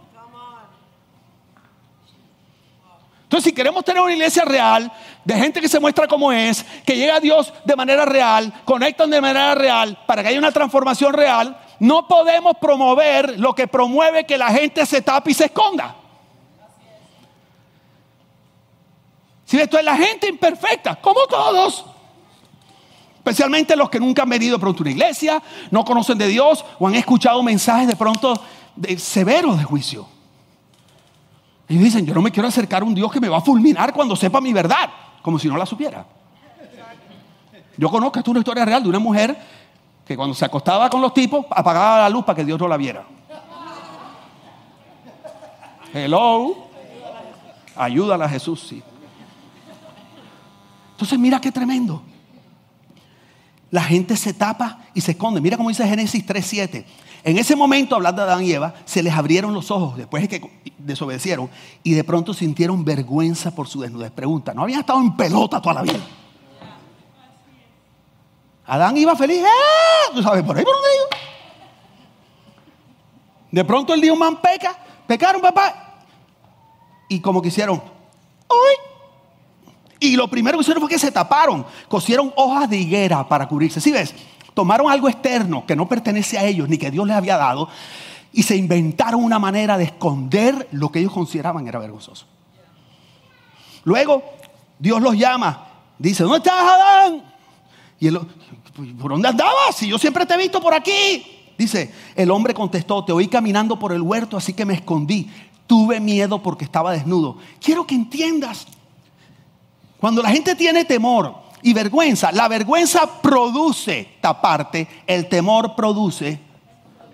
Entonces, 3.24 3.52
si 3.52 3.54
queremos 3.54 3.86
tener 3.86 4.02
una 4.02 4.14
iglesia 4.14 4.44
real, 4.44 4.92
de 5.24 5.36
gente 5.36 5.62
que 5.62 5.70
se 5.70 5.80
muestra 5.80 6.08
como 6.08 6.32
es, 6.32 6.66
que 6.84 6.96
llega 6.96 7.18
a 7.18 7.20
Dios 7.20 7.54
de 7.64 7.76
manera 7.76 8.04
real, 8.04 8.52
conectan 8.66 9.12
de 9.12 9.22
manera 9.22 9.54
real, 9.54 10.00
para 10.08 10.24
que 10.24 10.30
haya 10.30 10.40
una 10.40 10.52
transformación 10.52 11.14
real, 11.14 11.56
no 11.80 12.08
podemos 12.08 12.58
promover 12.58 13.40
lo 13.40 13.54
que 13.54 13.68
promueve 13.68 14.26
que 14.26 14.38
la 14.38 14.50
gente 14.50 14.84
se 14.88 15.04
tape 15.04 15.30
y 15.30 15.34
se 15.36 15.46
esconda. 15.46 15.96
Si 19.46 19.60
esto 19.60 19.78
es 19.78 19.86
la 19.86 19.96
gente 19.96 20.28
imperfecta, 20.28 20.96
como 20.96 21.28
todos. 21.28 21.86
Especialmente 23.20 23.76
los 23.76 23.90
que 23.90 24.00
nunca 24.00 24.24
han 24.24 24.30
venido 24.30 24.58
pronto 24.60 24.82
a 24.82 24.84
una 24.84 24.92
iglesia, 24.92 25.42
no 25.72 25.86
conocen 25.86 26.18
de 26.18 26.28
Dios 26.28 26.66
o 26.80 26.88
han 26.88 26.96
escuchado 26.96 27.44
mensajes 27.44 27.88
de 27.88 27.96
pronto 27.96 28.42
de- 28.76 28.98
severos 28.98 29.58
de 29.58 29.64
juicio. 29.64 30.08
Ellos 31.68 31.84
dicen, 31.84 32.06
yo 32.06 32.14
no 32.16 32.22
me 32.22 32.32
quiero 32.32 32.48
acercar 32.48 32.82
a 32.82 32.86
un 32.86 32.96
Dios 32.96 33.12
que 33.12 33.20
me 33.20 33.30
va 33.30 33.38
a 33.38 33.42
fulminar 33.42 33.94
cuando 33.94 34.16
sepa 34.16 34.42
mi 34.42 34.54
verdad, 34.54 34.90
como 35.22 35.38
si 35.38 35.48
no 35.48 35.58
la 35.58 35.66
supiera. 35.66 36.06
Yo 37.78 37.90
conozco 37.90 38.20
esto 38.20 38.32
es 38.32 38.34
una 38.34 38.40
historia 38.40 38.66
real 38.66 38.82
de 38.84 38.90
una 38.90 39.00
mujer 39.00 39.38
que 40.06 40.18
cuando 40.18 40.34
se 40.34 40.44
acostaba 40.46 40.90
con 40.90 41.02
los 41.02 41.14
tipos 41.14 41.46
apagaba 41.52 42.00
la 42.02 42.10
luz 42.10 42.26
para 42.26 42.38
que 42.38 42.44
Dios 42.46 42.60
no 42.60 42.68
la 42.68 42.78
viera. 42.78 43.06
Hello. 45.94 46.68
Ayúdala 47.76 48.28
Jesús, 48.28 48.66
sí. 48.68 48.82
Entonces 50.92 51.18
mira 51.20 51.40
qué 51.40 51.52
tremendo. 51.52 52.02
La 53.72 53.84
gente 53.84 54.18
se 54.18 54.34
tapa 54.34 54.86
y 54.94 55.02
se 55.02 55.12
esconde. 55.12 55.42
Mira 55.42 55.58
cómo 55.58 55.70
dice 55.70 55.88
Génesis 55.88 56.26
3:7. 56.26 56.86
En 57.24 57.38
ese 57.38 57.56
momento, 57.56 57.96
hablando 57.96 58.26
de 58.26 58.32
Adán 58.32 58.44
y 58.44 58.52
Eva, 58.52 58.74
se 58.86 59.04
les 59.04 59.14
abrieron 59.14 59.54
los 59.54 59.72
ojos 59.72 59.98
después 59.98 60.28
de 60.28 60.40
que 60.40 60.74
desobedecieron 60.78 61.50
y 61.84 61.94
de 61.94 62.04
pronto 62.04 62.34
sintieron 62.34 62.86
vergüenza 62.86 63.52
por 63.52 63.68
su 63.68 63.82
desnudez. 63.82 64.12
Pregunta, 64.12 64.54
¿no 64.54 64.64
habían 64.64 64.80
estado 64.80 65.00
en 65.00 65.16
pelota 65.16 65.62
toda 65.62 65.76
la 65.76 65.82
vida? 65.82 66.00
Adán 68.66 68.98
iba 68.98 69.16
feliz, 69.16 69.42
¡eh! 69.42 70.14
¿Tú 70.14 70.24
sabes 70.24 70.44
por 70.44 70.58
ahí 70.58 70.64
por 70.64 70.74
dónde 70.74 70.88
iba? 70.96 71.18
De 73.52 73.66
pronto 73.66 73.94
el 73.94 74.02
día 74.02 74.14
un 74.14 74.20
man 74.20 74.40
peca, 74.40 74.78
pecaron 75.08 75.42
papá. 75.42 76.06
Y 77.10 77.20
como 77.20 77.42
quisieron, 77.42 77.82
¡ay! 78.48 78.89
Y 80.00 80.16
lo 80.16 80.28
primero 80.30 80.58
que 80.58 80.62
hicieron 80.62 80.82
fue 80.82 80.90
que 80.90 81.00
se 81.00 81.12
taparon, 81.12 81.66
cosieron 81.88 82.32
hojas 82.36 82.70
de 82.70 82.78
higuera 82.78 83.28
para 83.28 83.48
cubrirse. 83.48 83.82
¿Sí 83.82 83.92
ves? 83.92 84.14
Tomaron 84.54 84.90
algo 84.90 85.10
externo 85.10 85.66
que 85.66 85.76
no 85.76 85.88
pertenece 85.88 86.38
a 86.38 86.46
ellos 86.46 86.70
ni 86.70 86.78
que 86.78 86.92
Dios 86.92 87.06
les 87.06 87.16
había 87.16 87.38
dado 87.38 87.70
y 88.32 88.44
se 88.44 88.56
inventaron 88.56 89.24
una 89.24 89.40
manera 89.40 89.78
de 89.78 89.86
esconder 89.86 90.68
lo 90.72 90.92
que 90.92 91.00
ellos 91.00 91.12
consideraban 91.12 91.68
era 91.68 91.80
vergonzoso. 91.80 92.26
Luego 93.84 94.24
Dios 94.78 95.02
los 95.02 95.18
llama, 95.18 95.68
dice, 95.98 96.24
¿dónde 96.24 96.38
estás 96.38 96.62
Adán? 96.62 97.24
Y 98.00 98.08
él, 98.08 98.20
¿por 99.00 99.12
dónde 99.12 99.28
andabas? 99.28 99.76
Si 99.76 99.88
yo 99.88 99.98
siempre 99.98 100.26
te 100.26 100.36
he 100.36 100.38
visto 100.38 100.62
por 100.62 100.74
aquí. 100.74 101.26
Dice, 101.58 101.94
el 102.16 102.32
hombre 102.32 102.54
contestó, 102.54 103.04
te 103.04 103.12
oí 103.12 103.28
caminando 103.28 103.78
por 103.78 103.92
el 103.92 104.02
huerto, 104.02 104.38
así 104.38 104.54
que 104.54 104.66
me 104.66 104.76
escondí. 104.76 105.30
Tuve 105.68 106.00
miedo 106.00 106.42
porque 106.42 106.64
estaba 106.64 106.94
desnudo. 106.94 107.38
Quiero 107.60 107.86
que 107.86 107.96
entiendas, 107.96 108.66
cuando 110.00 110.22
la 110.22 110.30
gente 110.30 110.56
tiene 110.56 110.86
temor 110.86 111.36
y 111.62 111.74
vergüenza, 111.74 112.32
la 112.32 112.48
vergüenza 112.48 113.22
produce 113.22 114.18
taparte, 114.22 114.88
el 115.06 115.28
temor 115.28 115.76
produce 115.76 116.40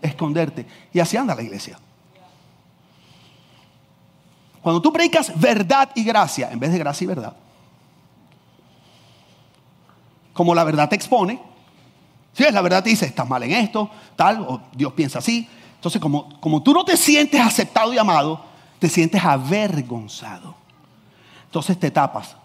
esconderte. 0.02 0.65
Y 0.93 1.00
así 1.00 1.17
anda 1.17 1.34
la 1.34 1.41
iglesia. 1.41 1.80
Cuando 4.62 4.82
tú 4.82 4.93
predicas 4.93 5.32
verdad 5.39 5.89
y 5.95 6.04
gracia, 6.04 6.52
en 6.52 6.60
vez 6.60 6.71
de 6.71 6.80
gracia 6.80 7.06
y 7.06 7.08
verdad, 7.08 7.36
como 10.34 10.54
la 10.54 10.63
verdad 10.63 10.89
te 10.89 10.95
expone, 10.95 11.41
si 12.34 12.43
es 12.43 12.54
la 12.54 12.62
verdad 12.62 12.84
te 12.84 12.89
dice, 12.89 13.06
estás 13.06 13.28
mal 13.28 13.41
en 13.43 13.52
esto, 13.52 13.89
tal, 14.15 14.41
o 14.41 14.62
Dios 14.74 14.93
piensa 14.93 15.19
así. 15.19 15.48
Entonces, 15.76 16.02
como, 16.02 16.39
como 16.39 16.62
tú 16.62 16.74
no 16.74 16.84
te 16.84 16.98
sientes 16.98 17.39
aceptado 17.39 17.93
y 17.93 17.98
amado, 17.98 18.43
te 18.78 18.89
sientes 18.89 19.24
avergonzado. 19.24 20.56
Entonces 21.45 21.80
te 21.80 21.89
tapas 21.89 22.36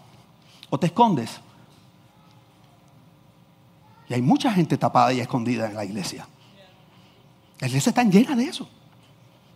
o 0.71 0.79
te 0.79 0.87
escondes. 0.87 1.39
Y 4.09 4.13
hay 4.15 4.21
mucha 4.21 4.51
gente 4.51 4.77
tapada 4.77 5.13
y 5.13 5.19
escondida 5.19 5.67
en 5.67 5.75
la 5.75 5.85
iglesia. 5.85 6.27
La 7.59 7.67
iglesia 7.67 7.91
está 7.91 8.03
llena 8.03 8.35
de 8.35 8.45
eso. 8.45 8.67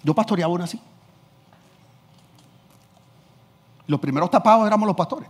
Yo 0.04 0.14
pastoreaba 0.14 0.54
una 0.54 0.66
así. 0.66 0.80
Los 3.88 4.00
primeros 4.00 4.30
tapados 4.30 4.68
éramos 4.68 4.86
los 4.86 4.96
pastores. 4.96 5.30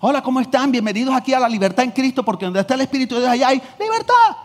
Hola, 0.00 0.22
¿cómo 0.22 0.40
están? 0.40 0.72
Bienvenidos 0.72 1.14
aquí 1.14 1.34
a 1.34 1.40
la 1.40 1.48
libertad 1.48 1.84
en 1.84 1.90
Cristo, 1.90 2.24
porque 2.24 2.46
donde 2.46 2.60
está 2.60 2.74
el 2.74 2.80
Espíritu 2.80 3.14
de 3.14 3.22
Dios, 3.22 3.32
allá 3.32 3.48
hay 3.48 3.62
libertad. 3.78 4.36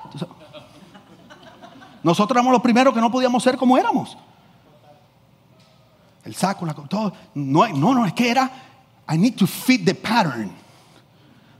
nosotros 2.04 2.36
éramos 2.36 2.52
los 2.52 2.62
primeros 2.62 2.94
que 2.94 3.02
no 3.02 3.12
podíamos 3.12 3.42
ser 3.42 3.58
como 3.58 3.78
éramos. 3.78 4.18
El 6.26 6.36
saco, 6.36 6.66
la, 6.66 6.74
todo. 6.74 7.14
No, 7.34 7.68
no, 7.70 7.94
no, 7.94 8.06
es 8.06 8.14
que 8.14 8.30
era, 8.30 8.52
I 9.12 9.18
need 9.18 9.36
to 9.38 9.48
fit 9.48 9.84
the 9.84 9.96
pattern. 9.96 10.52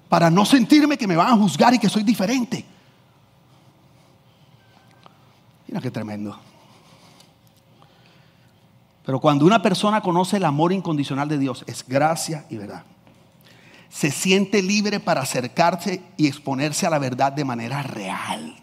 Para 0.08 0.30
no 0.30 0.46
sentirme 0.46 0.98
que 0.98 1.08
me 1.08 1.16
van 1.16 1.28
a 1.28 1.38
juzgar 1.38 1.74
y 1.74 1.80
que 1.80 1.90
soy 1.90 2.04
diferente. 2.04 2.66
Mira 5.68 5.82
qué 5.82 5.90
tremendo. 5.90 6.38
Pero 9.06 9.20
cuando 9.20 9.46
una 9.46 9.62
persona 9.62 10.02
conoce 10.02 10.38
el 10.38 10.46
amor 10.46 10.72
incondicional 10.74 11.28
de 11.28 11.38
Dios, 11.38 11.64
es 11.68 11.86
gracia 11.88 12.46
y 12.50 12.58
verdad 12.58 12.84
se 13.92 14.10
siente 14.10 14.62
libre 14.62 15.02
para 15.02 15.22
acercarse 15.22 16.02
y 16.16 16.28
exponerse 16.28 16.88
a 16.88 16.90
la 16.90 16.98
verdad 16.98 17.34
de 17.34 17.44
manera 17.44 17.84
real. 17.84 18.56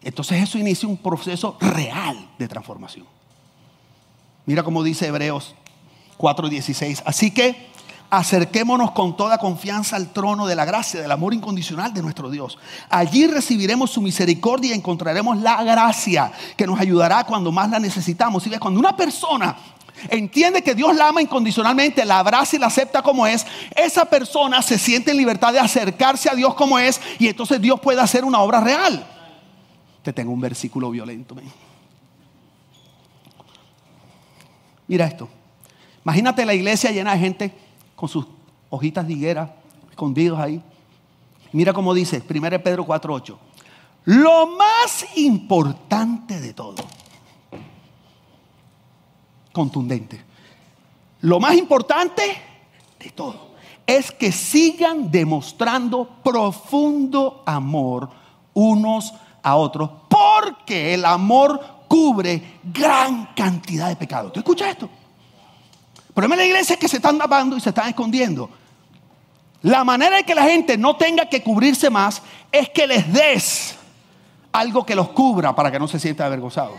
Entonces 0.00 0.40
eso 0.40 0.58
inicia 0.58 0.88
un 0.88 0.96
proceso 0.96 1.56
real 1.60 2.30
de 2.38 2.46
transformación. 2.46 3.04
Mira 4.46 4.62
cómo 4.62 4.84
dice 4.84 5.08
Hebreos 5.08 5.56
4:16. 6.22 7.02
Así 7.04 7.32
que 7.32 7.72
acerquémonos 8.08 8.92
con 8.92 9.16
toda 9.16 9.38
confianza 9.38 9.96
al 9.96 10.12
trono 10.12 10.46
de 10.46 10.54
la 10.54 10.64
gracia, 10.64 11.00
del 11.00 11.10
amor 11.10 11.34
incondicional 11.34 11.92
de 11.92 12.02
nuestro 12.02 12.30
Dios. 12.30 12.58
Allí 12.88 13.26
recibiremos 13.26 13.90
su 13.90 14.00
misericordia 14.00 14.70
y 14.70 14.78
encontraremos 14.78 15.38
la 15.38 15.64
gracia 15.64 16.30
que 16.56 16.66
nos 16.66 16.78
ayudará 16.78 17.24
cuando 17.24 17.50
más 17.50 17.70
la 17.70 17.78
necesitamos. 17.78 18.46
Y 18.46 18.50
ves, 18.50 18.60
cuando 18.60 18.78
una 18.78 18.94
persona 18.94 19.56
entiende 20.10 20.62
que 20.62 20.74
Dios 20.74 20.94
la 20.94 21.08
ama 21.08 21.22
incondicionalmente, 21.22 22.04
la 22.04 22.18
abraza 22.18 22.56
y 22.56 22.58
la 22.58 22.66
acepta 22.66 23.02
como 23.02 23.26
es, 23.26 23.46
esa 23.74 24.04
persona 24.04 24.62
se 24.62 24.78
siente 24.78 25.10
en 25.10 25.16
libertad 25.16 25.52
de 25.52 25.58
acercarse 25.58 26.28
a 26.28 26.34
Dios 26.34 26.54
como 26.54 26.78
es 26.78 27.00
y 27.18 27.28
entonces 27.28 27.60
Dios 27.60 27.80
puede 27.80 28.00
hacer 28.00 28.24
una 28.24 28.40
obra 28.40 28.60
real. 28.60 29.06
Te 30.02 30.12
tengo 30.12 30.32
un 30.32 30.40
versículo 30.40 30.90
violento. 30.90 31.34
Mira 34.86 35.06
esto. 35.06 35.28
Imagínate 36.04 36.44
la 36.44 36.54
iglesia 36.54 36.90
llena 36.90 37.12
de 37.12 37.18
gente 37.18 37.54
con 37.94 38.08
sus 38.08 38.26
hojitas 38.70 39.06
de 39.06 39.12
higuera 39.12 39.56
escondidos 39.90 40.38
ahí. 40.38 40.62
Mira 41.52 41.72
cómo 41.72 41.94
dice 41.94 42.22
1 42.28 42.62
Pedro 42.62 42.84
4:8. 42.84 43.36
Lo 44.04 44.46
más 44.56 45.06
importante 45.16 46.40
de 46.40 46.54
todo 46.54 46.84
contundente. 49.52 50.20
Lo 51.20 51.38
más 51.38 51.54
importante 51.54 52.22
de 52.98 53.10
todo 53.10 53.52
es 53.86 54.10
que 54.10 54.32
sigan 54.32 55.10
demostrando 55.10 56.08
profundo 56.24 57.42
amor 57.46 58.08
unos 58.54 59.12
a 59.42 59.56
otros, 59.56 59.90
porque 60.08 60.94
el 60.94 61.04
amor 61.04 61.60
cubre 61.88 62.60
gran 62.64 63.26
cantidad 63.34 63.88
de 63.88 63.96
pecados. 63.96 64.32
¿Tú 64.32 64.40
escuchas 64.40 64.70
esto? 64.70 64.88
El 66.12 66.14
problema 66.14 66.36
de 66.36 66.42
la 66.42 66.48
iglesia 66.48 66.74
es 66.74 66.78
que 66.78 66.88
se 66.88 66.96
están 66.96 67.16
tapando 67.16 67.56
y 67.56 67.60
se 67.60 67.70
están 67.70 67.88
escondiendo. 67.88 68.50
La 69.62 69.82
manera 69.82 70.16
de 70.16 70.24
que 70.24 70.34
la 70.34 70.42
gente 70.42 70.76
no 70.76 70.96
tenga 70.96 71.24
que 71.24 71.42
cubrirse 71.42 71.88
más 71.88 72.20
es 72.52 72.68
que 72.68 72.86
les 72.86 73.10
des 73.10 73.76
algo 74.52 74.84
que 74.84 74.94
los 74.94 75.08
cubra 75.08 75.54
para 75.54 75.70
que 75.70 75.78
no 75.78 75.88
se 75.88 75.98
sientan 75.98 76.26
avergonzados. 76.26 76.78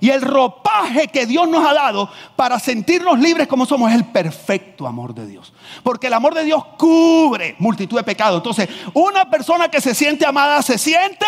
Y 0.00 0.08
el 0.08 0.22
ropaje 0.22 1.08
que 1.08 1.26
Dios 1.26 1.46
nos 1.50 1.68
ha 1.68 1.74
dado 1.74 2.10
para 2.34 2.58
sentirnos 2.58 3.18
libres 3.18 3.46
como 3.46 3.66
somos 3.66 3.90
es 3.90 3.96
el 3.96 4.06
perfecto 4.06 4.86
amor 4.86 5.14
de 5.14 5.26
Dios. 5.26 5.52
Porque 5.82 6.06
el 6.06 6.14
amor 6.14 6.34
de 6.34 6.44
Dios 6.44 6.64
cubre 6.78 7.56
multitud 7.58 7.98
de 7.98 8.04
pecados. 8.04 8.38
Entonces, 8.38 8.70
una 8.94 9.28
persona 9.28 9.68
que 9.68 9.82
se 9.82 9.94
siente 9.94 10.24
amada 10.24 10.62
se 10.62 10.78
siente 10.78 11.26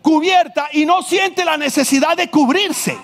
cubierta 0.00 0.68
y 0.72 0.86
no 0.86 1.02
siente 1.02 1.44
la 1.44 1.56
necesidad 1.56 2.16
de 2.16 2.28
cubrirse. 2.28 2.98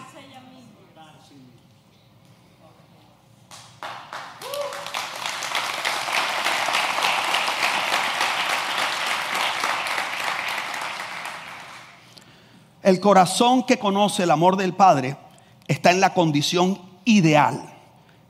El 12.89 13.01
corazón 13.01 13.65
que 13.65 13.79
conoce 13.79 14.23
el 14.23 14.31
amor 14.31 14.57
del 14.57 14.73
Padre 14.73 15.19
está 15.67 15.91
en 15.91 16.01
la 16.01 16.15
condición 16.15 16.81
ideal 17.05 17.71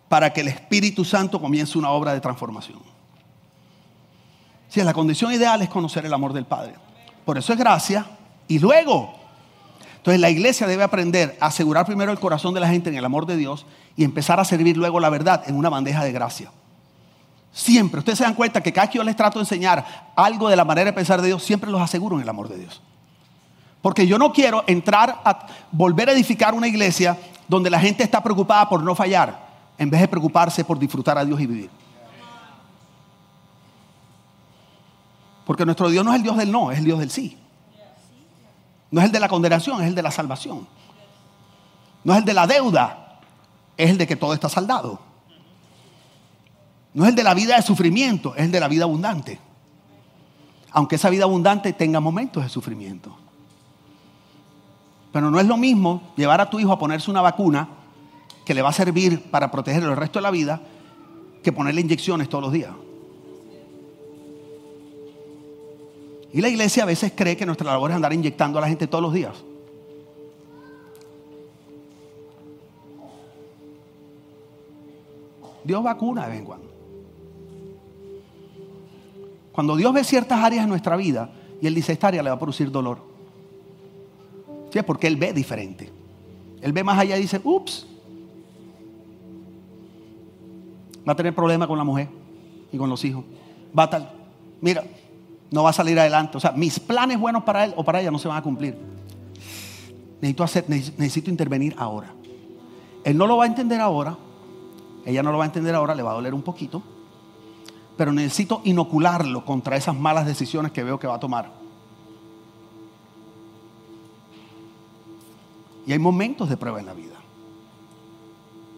para 0.08 0.32
que 0.32 0.40
el 0.40 0.48
Espíritu 0.48 1.04
Santo 1.04 1.40
comience 1.40 1.78
una 1.78 1.90
obra 1.90 2.12
de 2.12 2.20
transformación. 2.20 2.80
Si 4.68 4.82
la 4.82 4.92
condición 4.92 5.32
ideal 5.32 5.62
es 5.62 5.68
conocer 5.68 6.04
el 6.06 6.12
amor 6.12 6.32
del 6.32 6.44
Padre. 6.44 6.74
Por 7.24 7.38
eso 7.38 7.52
es 7.52 7.58
gracia. 7.60 8.04
Y 8.48 8.58
luego, 8.58 9.14
entonces 9.98 10.20
la 10.20 10.28
iglesia 10.28 10.66
debe 10.66 10.82
aprender 10.82 11.38
a 11.40 11.46
asegurar 11.46 11.86
primero 11.86 12.10
el 12.10 12.18
corazón 12.18 12.52
de 12.52 12.58
la 12.58 12.68
gente 12.68 12.90
en 12.90 12.96
el 12.96 13.04
amor 13.04 13.26
de 13.26 13.36
Dios 13.36 13.64
y 13.94 14.02
empezar 14.02 14.40
a 14.40 14.44
servir 14.44 14.76
luego 14.76 14.98
la 14.98 15.08
verdad 15.08 15.44
en 15.46 15.54
una 15.54 15.68
bandeja 15.68 16.02
de 16.02 16.10
gracia. 16.10 16.50
Siempre, 17.52 18.00
ustedes 18.00 18.18
se 18.18 18.24
dan 18.24 18.34
cuenta 18.34 18.60
que 18.60 18.72
cada 18.72 18.90
que 18.90 18.98
yo 18.98 19.04
les 19.04 19.14
trato 19.14 19.38
de 19.38 19.44
enseñar 19.44 20.10
algo 20.16 20.48
de 20.48 20.56
la 20.56 20.64
manera 20.64 20.90
de 20.90 20.94
pensar 20.94 21.22
de 21.22 21.28
Dios, 21.28 21.44
siempre 21.44 21.70
los 21.70 21.80
aseguro 21.80 22.16
en 22.16 22.22
el 22.22 22.28
amor 22.28 22.48
de 22.48 22.58
Dios. 22.58 22.82
Porque 23.80 24.06
yo 24.06 24.18
no 24.18 24.32
quiero 24.32 24.64
entrar 24.66 25.20
a 25.24 25.46
volver 25.70 26.08
a 26.08 26.12
edificar 26.12 26.54
una 26.54 26.66
iglesia 26.66 27.16
donde 27.46 27.70
la 27.70 27.80
gente 27.80 28.02
está 28.02 28.22
preocupada 28.22 28.68
por 28.68 28.82
no 28.82 28.94
fallar, 28.94 29.48
en 29.78 29.88
vez 29.90 30.00
de 30.00 30.08
preocuparse 30.08 30.64
por 30.64 30.78
disfrutar 30.78 31.16
a 31.18 31.24
Dios 31.24 31.40
y 31.40 31.46
vivir. 31.46 31.70
Porque 35.46 35.64
nuestro 35.64 35.88
Dios 35.88 36.04
no 36.04 36.10
es 36.12 36.16
el 36.16 36.22
Dios 36.22 36.36
del 36.36 36.52
no, 36.52 36.70
es 36.70 36.78
el 36.78 36.84
Dios 36.84 36.98
del 36.98 37.10
sí. 37.10 37.38
No 38.90 39.00
es 39.00 39.06
el 39.06 39.12
de 39.12 39.20
la 39.20 39.28
condenación, 39.28 39.80
es 39.80 39.88
el 39.88 39.94
de 39.94 40.02
la 40.02 40.10
salvación. 40.10 40.66
No 42.04 42.12
es 42.12 42.18
el 42.18 42.24
de 42.24 42.34
la 42.34 42.46
deuda, 42.46 43.20
es 43.76 43.90
el 43.90 43.98
de 43.98 44.06
que 44.06 44.16
todo 44.16 44.34
está 44.34 44.48
saldado. 44.48 45.00
No 46.94 47.04
es 47.04 47.10
el 47.10 47.14
de 47.14 47.22
la 47.22 47.34
vida 47.34 47.56
de 47.56 47.62
sufrimiento, 47.62 48.34
es 48.34 48.44
el 48.44 48.52
de 48.52 48.60
la 48.60 48.68
vida 48.68 48.84
abundante. 48.84 49.38
Aunque 50.70 50.96
esa 50.96 51.10
vida 51.10 51.24
abundante 51.24 51.72
tenga 51.72 52.00
momentos 52.00 52.42
de 52.42 52.48
sufrimiento. 52.48 53.17
Pero 55.12 55.30
no 55.30 55.40
es 55.40 55.46
lo 55.46 55.56
mismo 55.56 56.12
llevar 56.16 56.40
a 56.40 56.50
tu 56.50 56.60
hijo 56.60 56.72
a 56.72 56.78
ponerse 56.78 57.10
una 57.10 57.22
vacuna 57.22 57.68
que 58.44 58.54
le 58.54 58.62
va 58.62 58.70
a 58.70 58.72
servir 58.72 59.30
para 59.30 59.50
protegerlo 59.50 59.90
el 59.90 59.96
resto 59.96 60.18
de 60.18 60.22
la 60.22 60.30
vida 60.30 60.60
que 61.42 61.52
ponerle 61.52 61.80
inyecciones 61.80 62.28
todos 62.28 62.44
los 62.44 62.52
días. 62.52 62.72
Y 66.32 66.40
la 66.40 66.48
iglesia 66.48 66.82
a 66.82 66.86
veces 66.86 67.12
cree 67.14 67.36
que 67.36 67.46
nuestra 67.46 67.70
labor 67.70 67.90
es 67.90 67.96
andar 67.96 68.12
inyectando 68.12 68.58
a 68.58 68.62
la 68.62 68.68
gente 68.68 68.86
todos 68.86 69.02
los 69.02 69.14
días. 69.14 69.32
Dios 75.64 75.82
vacuna 75.82 76.22
de 76.22 76.28
vez 76.30 76.38
en 76.38 76.44
cuando. 76.44 76.68
Cuando 79.52 79.76
Dios 79.76 79.92
ve 79.92 80.04
ciertas 80.04 80.38
áreas 80.38 80.64
en 80.64 80.70
nuestra 80.70 80.96
vida 80.96 81.30
y 81.60 81.66
Él 81.66 81.74
dice, 81.74 81.92
esta 81.92 82.08
área 82.08 82.22
le 82.22 82.30
va 82.30 82.36
a 82.36 82.38
producir 82.38 82.70
dolor. 82.70 83.07
Sí, 84.70 84.80
porque 84.82 85.06
Él 85.06 85.16
ve 85.16 85.32
diferente. 85.32 85.90
Él 86.60 86.72
ve 86.72 86.84
más 86.84 86.98
allá 86.98 87.16
y 87.16 87.22
dice, 87.22 87.40
ups, 87.44 87.86
va 91.06 91.12
a 91.12 91.16
tener 91.16 91.34
problemas 91.34 91.68
con 91.68 91.78
la 91.78 91.84
mujer 91.84 92.08
y 92.72 92.76
con 92.76 92.90
los 92.90 93.04
hijos. 93.04 93.24
Va 93.76 93.84
a 93.84 93.90
tal, 93.90 94.10
mira, 94.60 94.84
no 95.50 95.62
va 95.62 95.70
a 95.70 95.72
salir 95.72 95.98
adelante. 95.98 96.36
O 96.36 96.40
sea, 96.40 96.52
mis 96.52 96.80
planes 96.80 97.18
buenos 97.18 97.44
para 97.44 97.64
él 97.64 97.74
o 97.76 97.84
para 97.84 98.00
ella 98.00 98.10
no 98.10 98.18
se 98.18 98.28
van 98.28 98.38
a 98.38 98.42
cumplir. 98.42 98.76
Necesito, 100.20 100.42
hacer, 100.42 100.64
necesito 100.68 101.30
intervenir 101.30 101.74
ahora. 101.78 102.12
Él 103.04 103.16
no 103.16 103.26
lo 103.26 103.36
va 103.36 103.44
a 103.44 103.46
entender 103.46 103.80
ahora, 103.80 104.18
ella 105.06 105.22
no 105.22 105.30
lo 105.30 105.38
va 105.38 105.44
a 105.44 105.46
entender 105.46 105.74
ahora, 105.74 105.94
le 105.94 106.02
va 106.02 106.10
a 106.10 106.14
doler 106.14 106.34
un 106.34 106.42
poquito 106.42 106.82
pero 107.98 108.12
necesito 108.12 108.62
inocularlo 108.62 109.44
contra 109.44 109.76
esas 109.76 109.94
malas 109.94 110.24
decisiones 110.24 110.70
que 110.70 110.84
veo 110.84 111.00
que 111.00 111.08
va 111.08 111.16
a 111.16 111.20
tomar. 111.20 111.57
Y 115.88 115.92
hay 115.92 115.98
momentos 115.98 116.50
de 116.50 116.58
prueba 116.58 116.80
en 116.80 116.84
la 116.84 116.92
vida, 116.92 117.14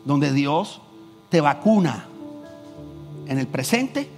donde 0.05 0.33
Dios 0.33 0.81
te 1.29 1.41
vacuna 1.41 2.07
en 3.27 3.37
el 3.37 3.49
presente 3.49 4.09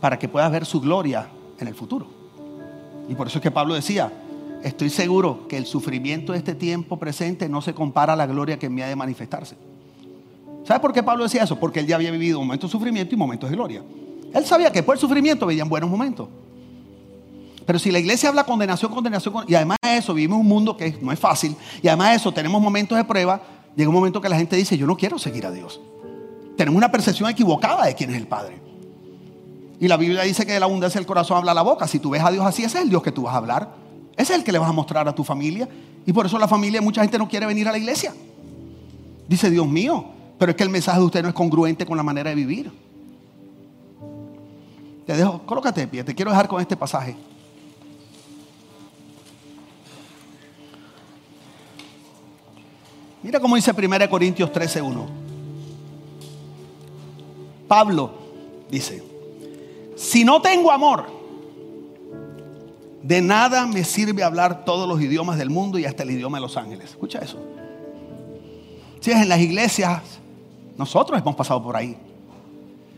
para 0.00 0.20
que 0.20 0.28
puedas 0.28 0.52
ver 0.52 0.64
su 0.64 0.80
gloria 0.80 1.26
en 1.58 1.66
el 1.66 1.74
futuro. 1.74 2.06
Y 3.08 3.16
por 3.16 3.26
eso 3.26 3.38
es 3.38 3.42
que 3.42 3.50
Pablo 3.50 3.74
decía, 3.74 4.12
estoy 4.62 4.88
seguro 4.88 5.48
que 5.48 5.56
el 5.56 5.66
sufrimiento 5.66 6.30
de 6.30 6.38
este 6.38 6.54
tiempo 6.54 6.96
presente 6.96 7.48
no 7.48 7.60
se 7.60 7.74
compara 7.74 8.12
a 8.12 8.16
la 8.16 8.26
gloria 8.26 8.56
que 8.56 8.70
me 8.70 8.84
ha 8.84 8.86
de 8.86 8.94
manifestarse. 8.94 9.56
¿Sabe 10.62 10.78
por 10.78 10.92
qué 10.92 11.02
Pablo 11.02 11.24
decía 11.24 11.42
eso? 11.42 11.58
Porque 11.58 11.80
él 11.80 11.88
ya 11.88 11.96
había 11.96 12.12
vivido 12.12 12.38
momentos 12.38 12.70
de 12.70 12.72
sufrimiento 12.72 13.16
y 13.16 13.18
momentos 13.18 13.50
de 13.50 13.56
gloria. 13.56 13.82
Él 14.32 14.44
sabía 14.44 14.70
que 14.70 14.84
por 14.84 14.94
el 14.94 15.00
sufrimiento 15.00 15.44
veían 15.44 15.68
buenos 15.68 15.90
momentos. 15.90 16.28
Pero 17.66 17.78
si 17.78 17.90
la 17.90 17.98
iglesia 17.98 18.28
habla 18.28 18.44
condenación, 18.44 18.92
condenación, 18.92 19.44
y 19.46 19.54
además 19.54 19.78
de 19.82 19.96
eso 19.96 20.14
vivimos 20.14 20.40
un 20.40 20.48
mundo 20.48 20.76
que 20.76 20.98
no 21.00 21.12
es 21.12 21.18
fácil, 21.18 21.56
y 21.82 21.88
además 21.88 22.10
de 22.10 22.16
eso 22.16 22.32
tenemos 22.32 22.60
momentos 22.60 22.96
de 22.98 23.04
prueba, 23.04 23.42
llega 23.76 23.88
un 23.88 23.94
momento 23.94 24.20
que 24.20 24.28
la 24.28 24.36
gente 24.36 24.56
dice, 24.56 24.76
yo 24.76 24.86
no 24.86 24.96
quiero 24.96 25.18
seguir 25.18 25.46
a 25.46 25.50
Dios. 25.50 25.80
Tenemos 26.56 26.76
una 26.76 26.90
percepción 26.90 27.30
equivocada 27.30 27.86
de 27.86 27.94
quién 27.94 28.10
es 28.10 28.16
el 28.16 28.26
Padre. 28.26 28.60
Y 29.80 29.88
la 29.88 29.96
Biblia 29.96 30.22
dice 30.22 30.46
que 30.46 30.52
de 30.52 30.60
la 30.60 30.66
abundancia 30.66 31.00
del 31.00 31.06
corazón 31.06 31.38
habla 31.38 31.54
la 31.54 31.62
boca. 31.62 31.88
Si 31.88 31.98
tú 31.98 32.10
ves 32.10 32.22
a 32.22 32.30
Dios 32.30 32.46
así, 32.46 32.62
ese 32.62 32.78
es 32.78 32.84
el 32.84 32.90
Dios 32.90 33.02
que 33.02 33.10
tú 33.10 33.22
vas 33.22 33.34
a 33.34 33.38
hablar. 33.38 33.74
Es 34.16 34.30
el 34.30 34.44
que 34.44 34.52
le 34.52 34.58
vas 34.58 34.68
a 34.68 34.72
mostrar 34.72 35.08
a 35.08 35.14
tu 35.14 35.24
familia. 35.24 35.68
Y 36.06 36.12
por 36.12 36.26
eso 36.26 36.38
la 36.38 36.46
familia, 36.46 36.80
mucha 36.80 37.00
gente 37.00 37.18
no 37.18 37.28
quiere 37.28 37.46
venir 37.46 37.66
a 37.66 37.72
la 37.72 37.78
iglesia. 37.78 38.14
Dice, 39.26 39.50
Dios 39.50 39.66
mío, 39.66 40.04
pero 40.38 40.50
es 40.50 40.56
que 40.56 40.62
el 40.62 40.68
mensaje 40.68 40.98
de 40.98 41.04
usted 41.04 41.22
no 41.22 41.28
es 41.28 41.34
congruente 41.34 41.84
con 41.84 41.96
la 41.96 42.02
manera 42.04 42.30
de 42.30 42.36
vivir. 42.36 42.70
Te 45.06 45.16
dejo, 45.16 45.42
colócate 45.44 45.80
de 45.80 45.88
pie, 45.88 46.04
te 46.04 46.14
quiero 46.14 46.30
dejar 46.30 46.46
con 46.46 46.60
este 46.60 46.76
pasaje. 46.76 47.16
Mira 53.22 53.38
cómo 53.40 53.56
dice 53.56 53.72
1 53.72 54.10
Corintios 54.10 54.50
13:1. 54.52 55.06
Pablo 57.68 58.10
dice, 58.70 59.02
si 59.96 60.24
no 60.24 60.42
tengo 60.42 60.70
amor, 60.70 61.06
de 63.02 63.22
nada 63.22 63.66
me 63.66 63.84
sirve 63.84 64.22
hablar 64.22 64.64
todos 64.64 64.88
los 64.88 65.00
idiomas 65.00 65.38
del 65.38 65.50
mundo 65.50 65.78
y 65.78 65.86
hasta 65.86 66.02
el 66.02 66.10
idioma 66.10 66.38
de 66.38 66.42
los 66.42 66.56
ángeles. 66.56 66.90
Escucha 66.90 67.20
eso. 67.20 67.38
Si 69.00 69.10
es 69.10 69.16
en 69.16 69.28
las 69.28 69.40
iglesias, 69.40 70.02
nosotros 70.76 71.18
hemos 71.18 71.34
pasado 71.34 71.62
por 71.62 71.76
ahí. 71.76 71.96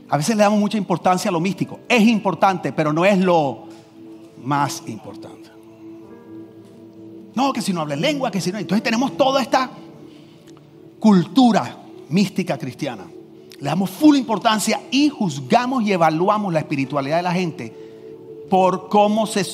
A 0.09 0.17
veces 0.17 0.37
le 0.37 0.43
damos 0.43 0.59
mucha 0.59 0.77
importancia 0.77 1.29
a 1.29 1.33
lo 1.33 1.41
místico. 1.41 1.81
Es 1.89 2.03
importante, 2.03 2.73
pero 2.73 2.93
no 2.93 3.05
es 3.05 3.19
lo 3.19 3.65
más 4.43 4.83
importante. 4.87 5.51
No, 7.35 7.53
que 7.53 7.63
si 7.63 7.73
no 7.73 7.81
habla 7.81 7.97
lengua, 7.97 8.31
que 8.31 8.41
si 8.41 8.53
no. 8.53 8.59
Entonces 8.59 8.83
tenemos 8.83 9.17
toda 9.17 9.41
esta 9.41 9.71
cultura 11.05 11.77
mística 12.09 12.57
cristiana. 12.57 13.05
Le 13.61 13.69
damos 13.69 13.91
full 13.91 14.17
importancia 14.17 14.81
y 14.91 15.11
juzgamos 15.11 15.83
y 15.83 15.93
evaluamos 15.93 16.51
la 16.51 16.61
espiritualidad 16.61 17.19
de 17.19 17.23
la 17.23 17.33
gente 17.33 18.47
por 18.49 18.89
cómo 18.89 19.27
se, 19.27 19.45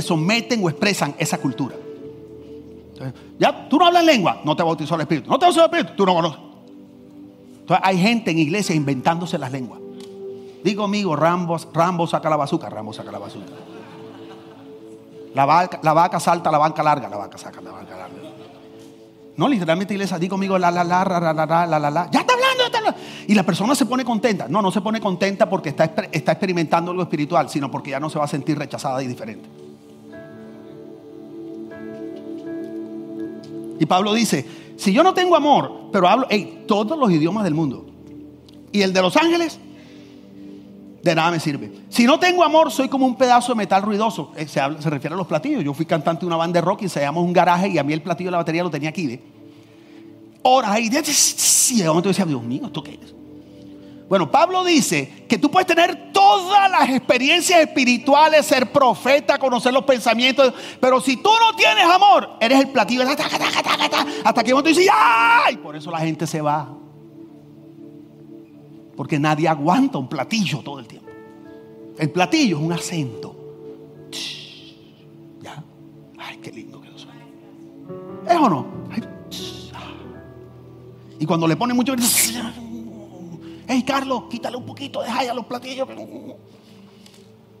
someten 0.00 0.64
o 0.64 0.70
expresan 0.70 1.14
esa 1.18 1.36
cultura. 1.36 1.76
ya, 3.38 3.68
tú 3.68 3.76
no 3.76 3.84
hablas 3.84 4.02
lengua, 4.02 4.40
no 4.46 4.56
te 4.56 4.62
bautizó 4.62 4.94
el 4.94 5.02
Espíritu. 5.02 5.28
No 5.28 5.38
te 5.38 5.44
bautizó 5.44 5.66
el 5.66 5.70
Espíritu, 5.70 5.92
tú 5.94 6.06
no 6.06 6.14
conoces. 6.14 6.40
Entonces 7.60 7.86
hay 7.86 7.98
gente 7.98 8.30
en 8.30 8.38
iglesia 8.38 8.74
inventándose 8.74 9.36
las 9.36 9.52
lenguas. 9.52 9.80
Digo 10.64 10.84
amigo, 10.84 11.14
Rambo, 11.14 11.58
Rambo 11.74 12.06
saca 12.06 12.30
la 12.30 12.36
bazuca, 12.36 12.70
Rambo 12.70 12.94
saca 12.94 13.12
la 13.12 13.18
bazuca. 13.18 13.52
La 15.34 15.44
vaca, 15.44 15.80
la 15.82 15.92
vaca 15.92 16.18
salta, 16.18 16.50
la 16.50 16.56
banca 16.56 16.82
larga, 16.82 17.10
la 17.10 17.18
vaca 17.18 17.36
saca 17.36 17.60
la 17.60 17.72
banca 17.72 17.94
larga. 17.94 18.23
No, 19.36 19.48
literalmente 19.48 19.94
iglesia, 19.94 20.18
di 20.18 20.28
conmigo 20.28 20.56
la 20.58 20.70
la 20.70 20.84
la, 20.84 21.04
la 21.04 21.18
la 21.18 21.32
la 21.32 21.66
la 21.66 21.78
la 21.78 21.90
la 21.90 22.10
Ya 22.10 22.20
está 22.20 22.34
hablando, 22.34 22.58
ya 22.58 22.66
está 22.66 22.78
hablando. 22.78 23.00
Y 23.26 23.34
la 23.34 23.42
persona 23.42 23.74
se 23.74 23.86
pone 23.86 24.04
contenta. 24.04 24.46
No, 24.48 24.62
no 24.62 24.70
se 24.70 24.80
pone 24.80 25.00
contenta 25.00 25.48
porque 25.48 25.70
está, 25.70 25.92
está 26.12 26.32
experimentando 26.32 26.92
algo 26.92 27.02
espiritual, 27.02 27.48
sino 27.48 27.70
porque 27.70 27.90
ya 27.90 28.00
no 28.00 28.08
se 28.10 28.18
va 28.18 28.26
a 28.26 28.28
sentir 28.28 28.56
rechazada 28.56 29.02
y 29.02 29.08
diferente. 29.08 29.48
Y 33.80 33.86
Pablo 33.86 34.14
dice, 34.14 34.46
si 34.76 34.92
yo 34.92 35.02
no 35.02 35.14
tengo 35.14 35.34
amor, 35.34 35.88
pero 35.92 36.08
hablo 36.08 36.26
hey, 36.30 36.64
todos 36.68 36.96
los 36.96 37.10
idiomas 37.10 37.42
del 37.42 37.54
mundo, 37.54 37.86
y 38.70 38.82
el 38.82 38.92
de 38.92 39.02
los 39.02 39.16
ángeles 39.16 39.58
de 41.04 41.14
nada 41.14 41.30
me 41.30 41.38
sirve. 41.38 41.70
Si 41.90 42.06
no 42.06 42.18
tengo 42.18 42.42
amor, 42.42 42.72
soy 42.72 42.88
como 42.88 43.04
un 43.04 43.14
pedazo 43.14 43.52
de 43.52 43.56
metal 43.58 43.82
ruidoso. 43.82 44.32
Eh, 44.36 44.48
se, 44.48 44.66
refiere 44.88 45.12
a 45.12 45.18
los 45.18 45.26
platillos. 45.26 45.62
Yo 45.62 45.74
fui 45.74 45.84
cantante 45.84 46.20
de 46.20 46.26
una 46.26 46.36
banda 46.36 46.60
de 46.60 46.64
rock 46.64 46.82
y 46.82 46.88
llama 47.00 47.20
un 47.20 47.30
garaje 47.30 47.68
y 47.68 47.76
a 47.76 47.82
mí 47.82 47.92
el 47.92 48.00
platillo 48.00 48.28
de 48.28 48.32
la 48.32 48.38
batería 48.38 48.62
lo 48.62 48.70
tenía 48.70 48.88
aquí. 48.88 49.06
¿ve? 49.06 49.20
Horas 50.42 50.78
y 51.72 51.82
de 51.82 51.88
momento 51.88 52.08
decía, 52.08 52.24
Dios 52.24 52.42
mío, 52.42 52.62
¿esto 52.64 52.82
qué 52.82 52.98
es? 53.02 53.14
Bueno, 54.08 54.30
Pablo 54.30 54.64
dice 54.64 55.26
que 55.28 55.36
tú 55.36 55.50
puedes 55.50 55.66
tener 55.66 56.10
todas 56.10 56.70
las 56.70 56.88
experiencias 56.88 57.60
espirituales, 57.60 58.46
ser 58.46 58.72
profeta, 58.72 59.38
conocer 59.38 59.74
los 59.74 59.84
pensamientos, 59.84 60.54
pero 60.80 61.02
si 61.02 61.18
tú 61.18 61.30
no 61.38 61.54
tienes 61.54 61.84
amor, 61.84 62.30
eres 62.40 62.60
el 62.60 62.68
platillo 62.68 63.02
hasta 63.02 64.42
que 64.42 64.54
momento 64.54 64.68
dice, 64.70 64.88
¡ay! 64.90 65.58
Por 65.58 65.76
eso 65.76 65.90
la 65.90 65.98
gente 65.98 66.26
se 66.26 66.40
va. 66.40 66.83
Porque 68.96 69.18
nadie 69.18 69.48
aguanta 69.48 69.98
un 69.98 70.08
platillo 70.08 70.60
todo 70.60 70.78
el 70.78 70.86
tiempo. 70.86 71.10
El 71.98 72.10
platillo 72.10 72.58
es 72.58 72.62
un 72.62 72.72
acento. 72.72 73.36
¿Ya? 75.40 75.62
Ay, 76.18 76.38
qué 76.38 76.50
lindo 76.50 76.80
que 76.80 76.88
suena. 76.96 77.24
¿Es 78.28 78.36
o 78.36 78.48
no? 78.48 78.84
y 81.18 81.26
cuando 81.26 81.46
le 81.46 81.56
pone 81.56 81.72
mucho... 81.72 81.94
Hey, 83.66 83.82
Carlos, 83.82 84.24
quítale 84.28 84.58
un 84.58 84.66
poquito, 84.66 85.00
deja 85.00 85.24
ya 85.24 85.32
los 85.32 85.46
platillos. 85.46 85.88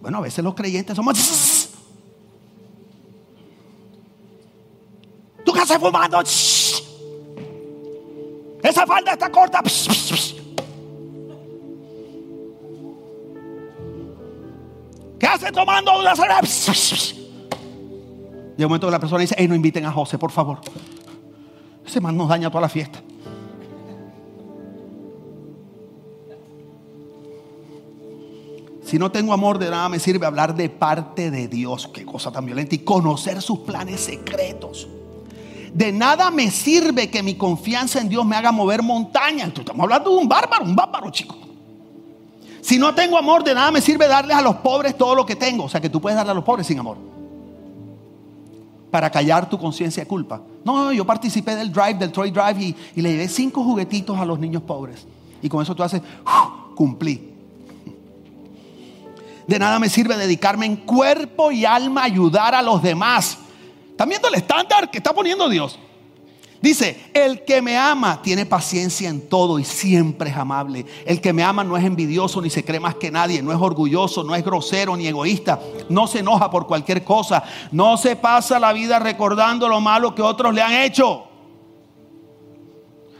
Bueno, 0.02 0.18
a 0.18 0.20
veces 0.20 0.44
los 0.44 0.54
creyentes 0.54 0.94
somos... 0.94 1.70
¿Tú 5.44 5.52
qué 5.52 5.60
haces 5.60 5.78
fumando? 5.78 6.20
Esa 8.62 8.86
falda 8.86 9.12
está 9.12 9.30
corta. 9.30 9.62
¿Qué 15.24 15.28
hace 15.28 15.50
tomando 15.52 15.98
una 15.98 16.14
cerveza? 16.14 16.74
De 18.58 18.66
momento 18.66 18.90
la 18.90 19.00
persona 19.00 19.22
dice, 19.22 19.34
hey, 19.38 19.48
no 19.48 19.54
inviten 19.54 19.86
a 19.86 19.90
José, 19.90 20.18
por 20.18 20.30
favor. 20.30 20.60
Ese 21.86 21.98
man 21.98 22.14
nos 22.14 22.28
daña 22.28 22.50
toda 22.50 22.60
la 22.60 22.68
fiesta. 22.68 23.02
Si 28.84 28.98
no 28.98 29.10
tengo 29.10 29.32
amor, 29.32 29.58
de 29.58 29.70
nada 29.70 29.88
me 29.88 29.98
sirve 29.98 30.26
hablar 30.26 30.54
de 30.54 30.68
parte 30.68 31.30
de 31.30 31.48
Dios. 31.48 31.88
Qué 31.88 32.04
cosa 32.04 32.30
tan 32.30 32.44
violenta. 32.44 32.74
Y 32.74 32.80
conocer 32.80 33.40
sus 33.40 33.60
planes 33.60 34.00
secretos. 34.00 34.86
De 35.72 35.90
nada 35.90 36.30
me 36.30 36.50
sirve 36.50 37.08
que 37.08 37.22
mi 37.22 37.36
confianza 37.36 37.98
en 37.98 38.10
Dios 38.10 38.26
me 38.26 38.36
haga 38.36 38.52
mover 38.52 38.82
montañas. 38.82 39.52
Estamos 39.56 39.84
hablando 39.84 40.10
de 40.10 40.16
un 40.18 40.28
bárbaro, 40.28 40.66
un 40.66 40.76
bárbaro, 40.76 41.10
chico. 41.10 41.53
Si 42.64 42.78
no 42.78 42.94
tengo 42.94 43.18
amor, 43.18 43.44
de 43.44 43.54
nada 43.54 43.70
me 43.70 43.82
sirve 43.82 44.08
darles 44.08 44.34
a 44.34 44.40
los 44.40 44.56
pobres 44.56 44.96
todo 44.96 45.14
lo 45.14 45.26
que 45.26 45.36
tengo. 45.36 45.64
O 45.64 45.68
sea 45.68 45.82
que 45.82 45.90
tú 45.90 46.00
puedes 46.00 46.16
darle 46.16 46.32
a 46.32 46.34
los 46.34 46.44
pobres 46.44 46.66
sin 46.66 46.78
amor. 46.78 46.96
Para 48.90 49.10
callar 49.10 49.50
tu 49.50 49.58
conciencia 49.58 50.02
de 50.02 50.08
culpa. 50.08 50.40
No, 50.64 50.90
yo 50.90 51.04
participé 51.04 51.56
del 51.56 51.70
drive, 51.70 51.96
del 51.98 52.10
Troy 52.10 52.30
Drive 52.30 52.74
y, 52.96 53.02
le 53.02 53.12
llevé 53.12 53.28
cinco 53.28 53.62
juguetitos 53.62 54.18
a 54.18 54.24
los 54.24 54.38
niños 54.38 54.62
pobres. 54.62 55.06
Y 55.42 55.48
con 55.50 55.62
eso 55.62 55.74
tú 55.74 55.82
haces, 55.82 56.00
cumplí. 56.74 57.34
De 59.46 59.58
nada 59.58 59.78
me 59.78 59.90
sirve 59.90 60.16
dedicarme 60.16 60.64
en 60.64 60.76
cuerpo 60.76 61.52
y 61.52 61.66
alma 61.66 62.00
a 62.00 62.04
ayudar 62.04 62.54
a 62.54 62.62
los 62.62 62.82
demás. 62.82 63.36
¿Están 63.90 64.08
viendo 64.08 64.28
el 64.28 64.36
estándar 64.36 64.90
que 64.90 64.96
está 64.96 65.12
poniendo 65.12 65.50
Dios? 65.50 65.78
Dice, 66.64 67.10
el 67.12 67.44
que 67.44 67.60
me 67.60 67.76
ama 67.76 68.22
tiene 68.22 68.46
paciencia 68.46 69.10
en 69.10 69.28
todo 69.28 69.58
y 69.58 69.64
siempre 69.64 70.30
es 70.30 70.36
amable. 70.38 70.86
El 71.04 71.20
que 71.20 71.34
me 71.34 71.42
ama 71.42 71.62
no 71.62 71.76
es 71.76 71.84
envidioso 71.84 72.40
ni 72.40 72.48
se 72.48 72.64
cree 72.64 72.80
más 72.80 72.94
que 72.94 73.10
nadie, 73.10 73.42
no 73.42 73.52
es 73.52 73.58
orgulloso, 73.60 74.24
no 74.24 74.34
es 74.34 74.42
grosero 74.42 74.96
ni 74.96 75.06
egoísta, 75.06 75.60
no 75.90 76.06
se 76.06 76.20
enoja 76.20 76.50
por 76.50 76.66
cualquier 76.66 77.04
cosa, 77.04 77.44
no 77.70 77.98
se 77.98 78.16
pasa 78.16 78.58
la 78.58 78.72
vida 78.72 78.98
recordando 78.98 79.68
lo 79.68 79.78
malo 79.82 80.14
que 80.14 80.22
otros 80.22 80.54
le 80.54 80.62
han 80.62 80.72
hecho. 80.72 81.33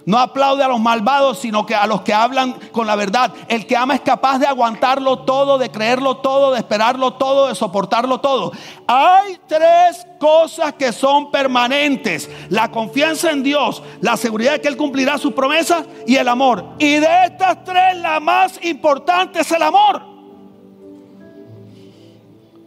No 0.07 0.19
aplaude 0.19 0.63
a 0.63 0.69
los 0.69 0.81
malvados, 0.81 1.39
sino 1.39 1.65
que 1.65 1.75
a 1.75 1.87
los 1.87 2.03
que 2.03 2.13
hablan 2.13 2.53
con 2.73 2.87
la 2.87 2.95
verdad. 2.95 3.33
El 3.49 3.67
que 3.67 3.77
ama 3.77 3.95
es 3.95 4.03
capaz 4.03 4.39
de 4.39 4.47
aguantarlo 4.47 5.21
todo, 5.21 5.57
de 5.57 5.71
creerlo 5.71 6.19
todo, 6.19 6.53
de 6.53 6.59
esperarlo 6.59 7.15
todo, 7.15 7.49
de 7.49 7.55
soportarlo 7.55 8.21
todo. 8.21 8.53
Hay 8.87 9.39
tres 9.47 10.07
cosas 10.21 10.75
que 10.75 10.93
son 10.93 11.31
permanentes. 11.31 12.31
La 12.51 12.71
confianza 12.71 13.31
en 13.31 13.43
Dios, 13.43 13.83
la 14.03 14.19
seguridad 14.19 14.53
de 14.53 14.61
que 14.61 14.69
Él 14.69 14.77
cumplirá 14.77 15.17
sus 15.17 15.33
promesas 15.33 15.87
y 16.07 16.17
el 16.17 16.29
amor. 16.29 16.65
Y 16.79 16.97
de 16.97 17.25
estas 17.25 17.65
tres, 17.65 17.97
la 17.97 18.21
más 18.21 18.63
importante 18.63 19.41
es 19.41 19.51
el 19.53 19.63
amor. 19.63 20.03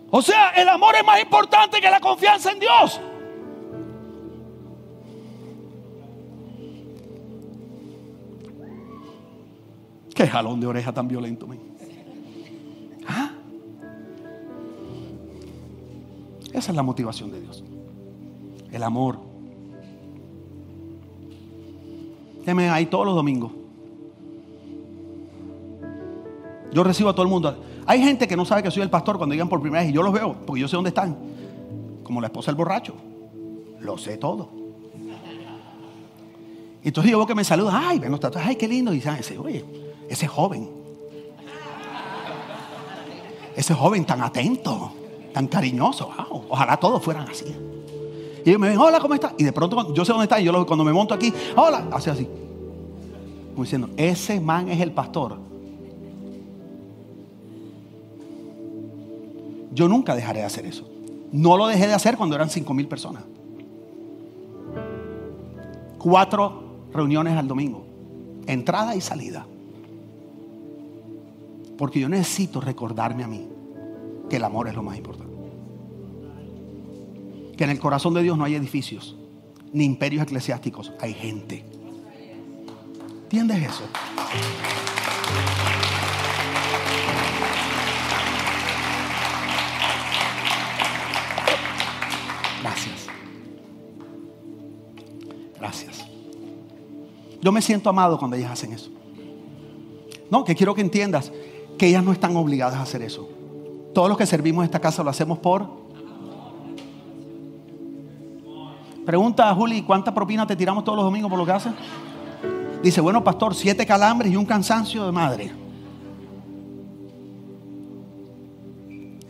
O 0.09 0.21
sea, 0.21 0.51
el 0.55 0.69
amor 0.69 0.95
es 0.95 1.03
más 1.03 1.19
importante 1.19 1.79
que 1.79 1.91
la 1.91 1.99
confianza 1.99 2.51
en 2.51 2.59
Dios. 2.59 2.99
Qué 10.17 10.25
jalón 10.27 10.59
de 10.59 10.65
oreja 10.65 10.91
tan 10.91 11.07
violento, 11.07 11.47
¿Ah? 13.07 13.29
Esa 16.51 16.71
es 16.71 16.75
la 16.75 16.81
motivación 16.81 17.29
de 17.29 17.39
Dios. 17.39 17.63
El 18.71 18.81
amor. 18.81 19.19
Déjame 22.39 22.67
ahí 22.67 22.87
todos 22.87 23.05
los 23.05 23.13
domingos. 23.13 23.51
Yo 26.73 26.83
recibo 26.83 27.09
a 27.09 27.13
todo 27.13 27.21
el 27.21 27.29
mundo. 27.29 27.55
Hay 27.85 28.01
gente 28.01 28.27
que 28.27 28.35
no 28.35 28.43
sabe 28.43 28.63
que 28.63 28.71
soy 28.71 28.81
el 28.81 28.89
pastor 28.89 29.17
cuando 29.17 29.35
llegan 29.35 29.49
por 29.49 29.61
primera 29.61 29.83
vez 29.83 29.91
y 29.91 29.93
yo 29.93 30.01
los 30.01 30.11
veo 30.11 30.35
porque 30.47 30.61
yo 30.61 30.67
sé 30.67 30.75
dónde 30.75 30.89
están. 30.89 31.15
Como 32.01 32.21
la 32.21 32.27
esposa 32.27 32.49
del 32.49 32.55
borracho. 32.55 32.95
Lo 33.81 33.99
sé 33.99 34.17
todo. 34.17 34.49
Entonces 36.83 37.11
yo 37.11 37.19
veo 37.19 37.27
que 37.27 37.35
me 37.35 37.43
saludan. 37.43 37.83
Ay, 37.85 37.99
ven 37.99 38.09
los 38.09 38.19
tatuajes. 38.19 38.49
Ay, 38.49 38.55
qué 38.55 38.67
lindo. 38.67 38.91
Y 38.93 38.95
dicen, 38.95 39.15
oye, 39.39 39.86
ese 40.09 40.27
joven. 40.27 40.69
Ese 43.55 43.73
joven 43.73 44.05
tan 44.05 44.21
atento, 44.21 44.91
tan 45.33 45.47
cariñoso. 45.47 46.11
ojalá 46.49 46.77
todos 46.77 47.01
fueran 47.01 47.27
así. 47.27 47.55
Y 48.45 48.49
ellos 48.49 48.61
me 48.61 48.69
ven, 48.69 48.77
hola, 48.77 48.99
¿cómo 48.99 49.13
estás? 49.13 49.33
Y 49.37 49.43
de 49.43 49.51
pronto 49.51 49.93
yo 49.93 50.05
sé 50.05 50.11
dónde 50.11 50.25
está. 50.25 50.39
Y 50.39 50.45
yo 50.45 50.65
cuando 50.65 50.85
me 50.85 50.93
monto 50.93 51.13
aquí, 51.13 51.33
hola, 51.55 51.87
hace 51.91 52.11
así. 52.11 52.27
Como 53.51 53.63
diciendo, 53.63 53.89
ese 53.97 54.39
man 54.39 54.69
es 54.69 54.79
el 54.79 54.91
pastor. 54.91 55.37
Yo 59.73 59.87
nunca 59.87 60.15
dejaré 60.15 60.39
de 60.39 60.45
hacer 60.45 60.65
eso. 60.65 60.87
No 61.31 61.57
lo 61.57 61.67
dejé 61.67 61.87
de 61.87 61.93
hacer 61.93 62.15
cuando 62.15 62.35
eran 62.35 62.49
cinco 62.49 62.73
mil 62.73 62.87
personas. 62.87 63.23
Cuatro 65.97 66.63
reuniones 66.93 67.35
al 67.37 67.47
domingo. 67.47 67.85
Entrada 68.45 68.95
y 68.95 69.01
salida. 69.01 69.45
Porque 71.77 71.99
yo 71.99 72.09
necesito 72.09 72.59
recordarme 72.59 73.23
a 73.23 73.27
mí 73.27 73.47
que 74.29 74.37
el 74.37 74.43
amor 74.43 74.67
es 74.67 74.75
lo 74.75 74.83
más 74.83 74.97
importante. 74.97 75.35
Que 77.55 77.63
en 77.63 77.69
el 77.69 77.79
corazón 77.79 78.13
de 78.13 78.23
Dios 78.23 78.37
no 78.37 78.43
hay 78.43 78.55
edificios, 78.55 79.15
ni 79.71 79.85
imperios 79.85 80.23
eclesiásticos, 80.23 80.91
hay 80.99 81.13
gente. 81.13 81.63
¿Entiendes 83.23 83.69
eso? 83.69 83.83
Gracias. 92.61 93.07
Gracias. 95.59 96.05
Yo 97.41 97.51
me 97.51 97.61
siento 97.61 97.89
amado 97.89 98.17
cuando 98.17 98.35
ellas 98.35 98.51
hacen 98.51 98.73
eso. 98.73 98.89
No, 100.29 100.43
que 100.43 100.55
quiero 100.55 100.75
que 100.75 100.81
entiendas 100.81 101.31
que 101.77 101.87
ellas 101.87 102.03
no 102.03 102.11
están 102.11 102.35
obligadas 102.35 102.75
a 102.75 102.81
hacer 102.81 103.01
eso. 103.01 103.29
Todos 103.93 104.09
los 104.09 104.17
que 104.17 104.25
servimos 104.25 104.63
en 104.63 104.65
esta 104.65 104.79
casa 104.79 105.03
lo 105.03 105.09
hacemos 105.09 105.39
por... 105.39 105.87
Pregunta 109.05 109.49
a 109.49 109.55
Juli, 109.55 109.83
¿cuánta 109.83 110.13
propina 110.13 110.45
te 110.45 110.55
tiramos 110.55 110.83
todos 110.83 110.97
los 110.97 111.05
domingos 111.05 111.29
por 111.29 111.39
lo 111.39 111.45
que 111.45 111.51
haces? 111.53 111.71
Dice, 112.83 112.99
bueno, 112.99 113.23
pastor, 113.23 113.55
siete 113.55 113.85
calambres 113.85 114.31
y 114.31 114.35
un 114.35 114.45
cansancio 114.45 115.05
de 115.05 115.11
madre. 115.11 115.51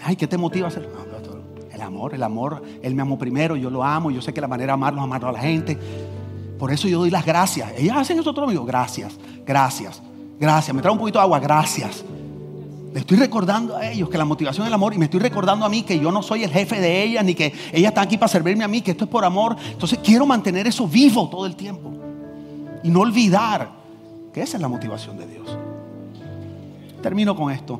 Ay, 0.03 0.15
¿qué 0.15 0.25
te 0.25 0.37
motiva 0.37 0.65
a 0.65 0.69
hacer? 0.69 0.89
el 1.71 1.81
amor, 1.83 2.13
el 2.15 2.23
amor, 2.23 2.63
Él 2.81 2.95
me 2.95 3.03
amó 3.03 3.19
primero, 3.19 3.55
yo 3.55 3.69
lo 3.69 3.83
amo, 3.83 4.09
yo 4.09 4.19
sé 4.19 4.33
que 4.33 4.41
la 4.41 4.47
manera 4.47 4.71
de 4.71 4.73
amarlo 4.73 4.99
es 4.99 5.03
amarlo 5.03 5.29
a 5.29 5.31
la 5.31 5.39
gente. 5.39 5.77
Por 6.57 6.71
eso 6.71 6.87
yo 6.87 6.99
doy 6.99 7.11
las 7.11 7.23
gracias. 7.23 7.71
Ellas 7.77 7.97
hacen 7.97 8.17
eso 8.19 8.33
todo 8.33 8.45
domingo. 8.45 8.65
Gracias, 8.65 9.15
gracias, 9.45 10.01
gracias. 10.39 10.75
Me 10.75 10.81
trae 10.81 10.91
un 10.91 10.97
poquito 10.97 11.19
de 11.19 11.23
agua, 11.23 11.39
gracias. 11.39 12.03
Le 12.93 12.99
estoy 13.01 13.17
recordando 13.17 13.75
a 13.75 13.89
ellos 13.89 14.09
que 14.09 14.17
la 14.17 14.25
motivación 14.25 14.65
es 14.65 14.67
el 14.69 14.73
amor 14.73 14.93
y 14.93 14.97
me 14.97 15.05
estoy 15.05 15.19
recordando 15.19 15.65
a 15.65 15.69
mí 15.69 15.83
que 15.83 15.99
yo 15.99 16.11
no 16.11 16.23
soy 16.23 16.43
el 16.43 16.49
jefe 16.49 16.79
de 16.79 17.03
ellas 17.03 17.23
ni 17.23 17.35
que 17.35 17.53
ellas 17.71 17.89
están 17.89 18.05
aquí 18.05 18.17
para 18.17 18.29
servirme 18.29 18.63
a 18.63 18.67
mí, 18.67 18.81
que 18.81 18.91
esto 18.91 19.03
es 19.03 19.09
por 19.09 19.23
amor. 19.25 19.55
Entonces 19.71 19.99
quiero 20.03 20.25
mantener 20.25 20.67
eso 20.67 20.88
vivo 20.88 21.29
todo 21.29 21.45
el 21.45 21.55
tiempo 21.55 21.91
y 22.83 22.89
no 22.89 23.01
olvidar 23.01 23.71
que 24.33 24.41
esa 24.41 24.57
es 24.57 24.61
la 24.61 24.67
motivación 24.67 25.17
de 25.17 25.27
Dios. 25.27 25.57
Termino 27.01 27.35
con 27.35 27.51
esto. 27.51 27.79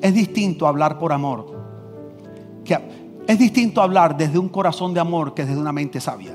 Es 0.00 0.14
distinto 0.14 0.66
hablar 0.66 0.98
por 0.98 1.12
amor. 1.12 1.58
Es 3.26 3.38
distinto 3.38 3.82
hablar 3.82 4.16
desde 4.16 4.38
un 4.38 4.48
corazón 4.48 4.94
de 4.94 5.00
amor 5.00 5.34
que 5.34 5.44
desde 5.44 5.60
una 5.60 5.70
mente 5.70 6.00
sabia. 6.00 6.34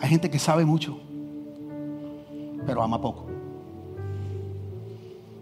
Hay 0.00 0.08
gente 0.08 0.28
que 0.28 0.40
sabe 0.40 0.64
mucho, 0.64 0.98
pero 2.66 2.82
ama 2.82 3.00
poco. 3.00 3.26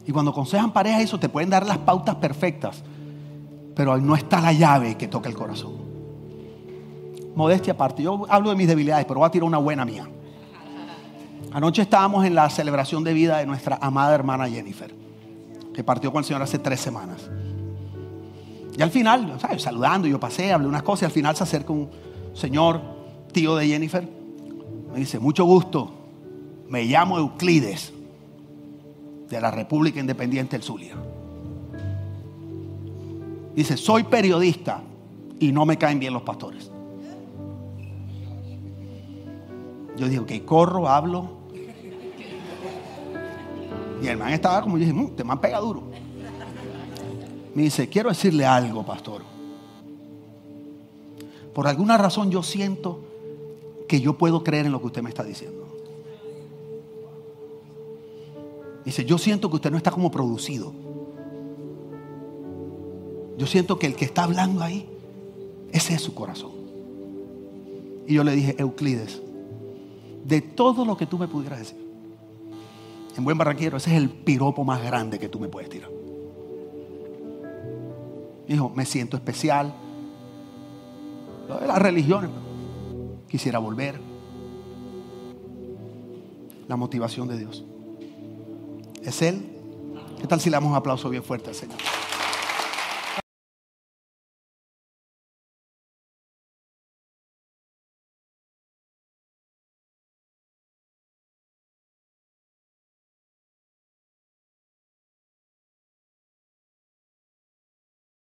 Y 0.08 0.10
cuando 0.10 0.30
aconsejan 0.30 0.72
pareja 0.72 1.02
eso, 1.02 1.20
te 1.20 1.28
pueden 1.28 1.50
dar 1.50 1.66
las 1.66 1.76
pautas 1.76 2.14
perfectas. 2.14 2.82
Pero 3.76 3.98
no 3.98 4.16
está 4.16 4.40
la 4.40 4.54
llave 4.54 4.96
que 4.96 5.06
toca 5.06 5.28
el 5.28 5.34
corazón. 5.34 5.74
Modestia 7.34 7.74
aparte. 7.74 8.02
Yo 8.02 8.24
hablo 8.30 8.48
de 8.48 8.56
mis 8.56 8.66
debilidades, 8.66 9.04
pero 9.04 9.20
voy 9.20 9.26
a 9.26 9.30
tirar 9.30 9.44
una 9.44 9.58
buena 9.58 9.84
mía. 9.84 10.08
Anoche 11.52 11.82
estábamos 11.82 12.24
en 12.24 12.34
la 12.34 12.48
celebración 12.48 13.04
de 13.04 13.12
vida 13.12 13.36
de 13.36 13.44
nuestra 13.44 13.78
amada 13.82 14.14
hermana 14.14 14.48
Jennifer, 14.48 14.94
que 15.74 15.84
partió 15.84 16.10
con 16.10 16.20
el 16.20 16.24
Señor 16.24 16.40
hace 16.40 16.58
tres 16.58 16.80
semanas. 16.80 17.28
Y 18.78 18.80
al 18.80 18.90
final, 18.90 19.38
¿sabes? 19.38 19.60
saludando, 19.60 20.08
yo 20.08 20.18
pasé, 20.18 20.54
hablé 20.54 20.68
unas 20.68 20.84
cosas 20.84 21.02
y 21.02 21.04
al 21.04 21.12
final 21.12 21.36
se 21.36 21.42
acerca 21.42 21.74
un 21.74 21.90
señor, 22.32 22.80
tío 23.30 23.56
de 23.56 23.66
Jennifer, 23.66 24.08
me 24.90 25.00
dice, 25.00 25.18
mucho 25.18 25.44
gusto, 25.44 25.92
me 26.66 26.84
llamo 26.84 27.18
Euclides 27.18 27.92
de 29.28 29.40
la 29.40 29.50
República 29.50 30.00
Independiente 30.00 30.56
del 30.56 30.62
Zulia. 30.62 30.94
Dice, 33.54 33.76
soy 33.76 34.04
periodista 34.04 34.82
y 35.40 35.52
no 35.52 35.66
me 35.66 35.76
caen 35.76 35.98
bien 35.98 36.12
los 36.12 36.22
pastores. 36.22 36.70
Yo 39.96 40.08
digo, 40.08 40.24
que 40.24 40.44
corro, 40.44 40.88
hablo. 40.88 41.38
Y 44.00 44.06
el 44.06 44.16
man 44.16 44.32
estaba 44.32 44.62
como, 44.62 44.78
yo 44.78 44.86
dije, 44.86 44.92
mm, 44.92 45.16
te 45.16 45.24
man 45.24 45.40
pega 45.40 45.58
duro. 45.58 45.82
Me 47.54 47.62
dice, 47.64 47.88
quiero 47.88 48.08
decirle 48.10 48.46
algo, 48.46 48.86
pastor. 48.86 49.22
Por 51.52 51.66
alguna 51.66 51.98
razón 51.98 52.30
yo 52.30 52.44
siento 52.44 53.00
que 53.88 54.00
yo 54.00 54.16
puedo 54.16 54.44
creer 54.44 54.66
en 54.66 54.72
lo 54.72 54.80
que 54.80 54.86
usted 54.86 55.02
me 55.02 55.08
está 55.08 55.24
diciendo. 55.24 55.77
Dice, 58.88 59.04
yo 59.04 59.18
siento 59.18 59.50
que 59.50 59.56
usted 59.56 59.70
no 59.70 59.76
está 59.76 59.90
como 59.90 60.10
producido. 60.10 60.72
Yo 63.36 63.46
siento 63.46 63.78
que 63.78 63.86
el 63.86 63.94
que 63.94 64.06
está 64.06 64.24
hablando 64.24 64.62
ahí, 64.62 64.88
ese 65.70 65.92
es 65.92 66.00
su 66.00 66.14
corazón. 66.14 66.52
Y 68.06 68.14
yo 68.14 68.24
le 68.24 68.32
dije, 68.32 68.56
Euclides, 68.56 69.20
de 70.24 70.40
todo 70.40 70.86
lo 70.86 70.96
que 70.96 71.04
tú 71.04 71.18
me 71.18 71.28
pudieras 71.28 71.58
decir, 71.58 71.76
en 73.14 73.24
buen 73.24 73.36
barranquero, 73.36 73.76
ese 73.76 73.90
es 73.90 73.98
el 73.98 74.08
piropo 74.08 74.64
más 74.64 74.82
grande 74.82 75.18
que 75.18 75.28
tú 75.28 75.38
me 75.38 75.48
puedes 75.48 75.68
tirar. 75.68 75.90
Dijo, 78.48 78.70
me 78.70 78.86
siento 78.86 79.18
especial. 79.18 79.74
Las 81.46 81.78
religiones, 81.78 82.30
quisiera 83.28 83.58
volver. 83.58 84.00
La 86.68 86.76
motivación 86.76 87.28
de 87.28 87.36
Dios. 87.36 87.66
¿Es 89.02 89.22
Él? 89.22 89.42
¿Qué 90.20 90.26
tal 90.26 90.40
si 90.40 90.50
le 90.50 90.54
damos 90.54 90.70
un 90.70 90.76
aplauso 90.76 91.08
bien 91.08 91.22
fuerte 91.22 91.50
al 91.50 91.54
Señor? 91.54 91.78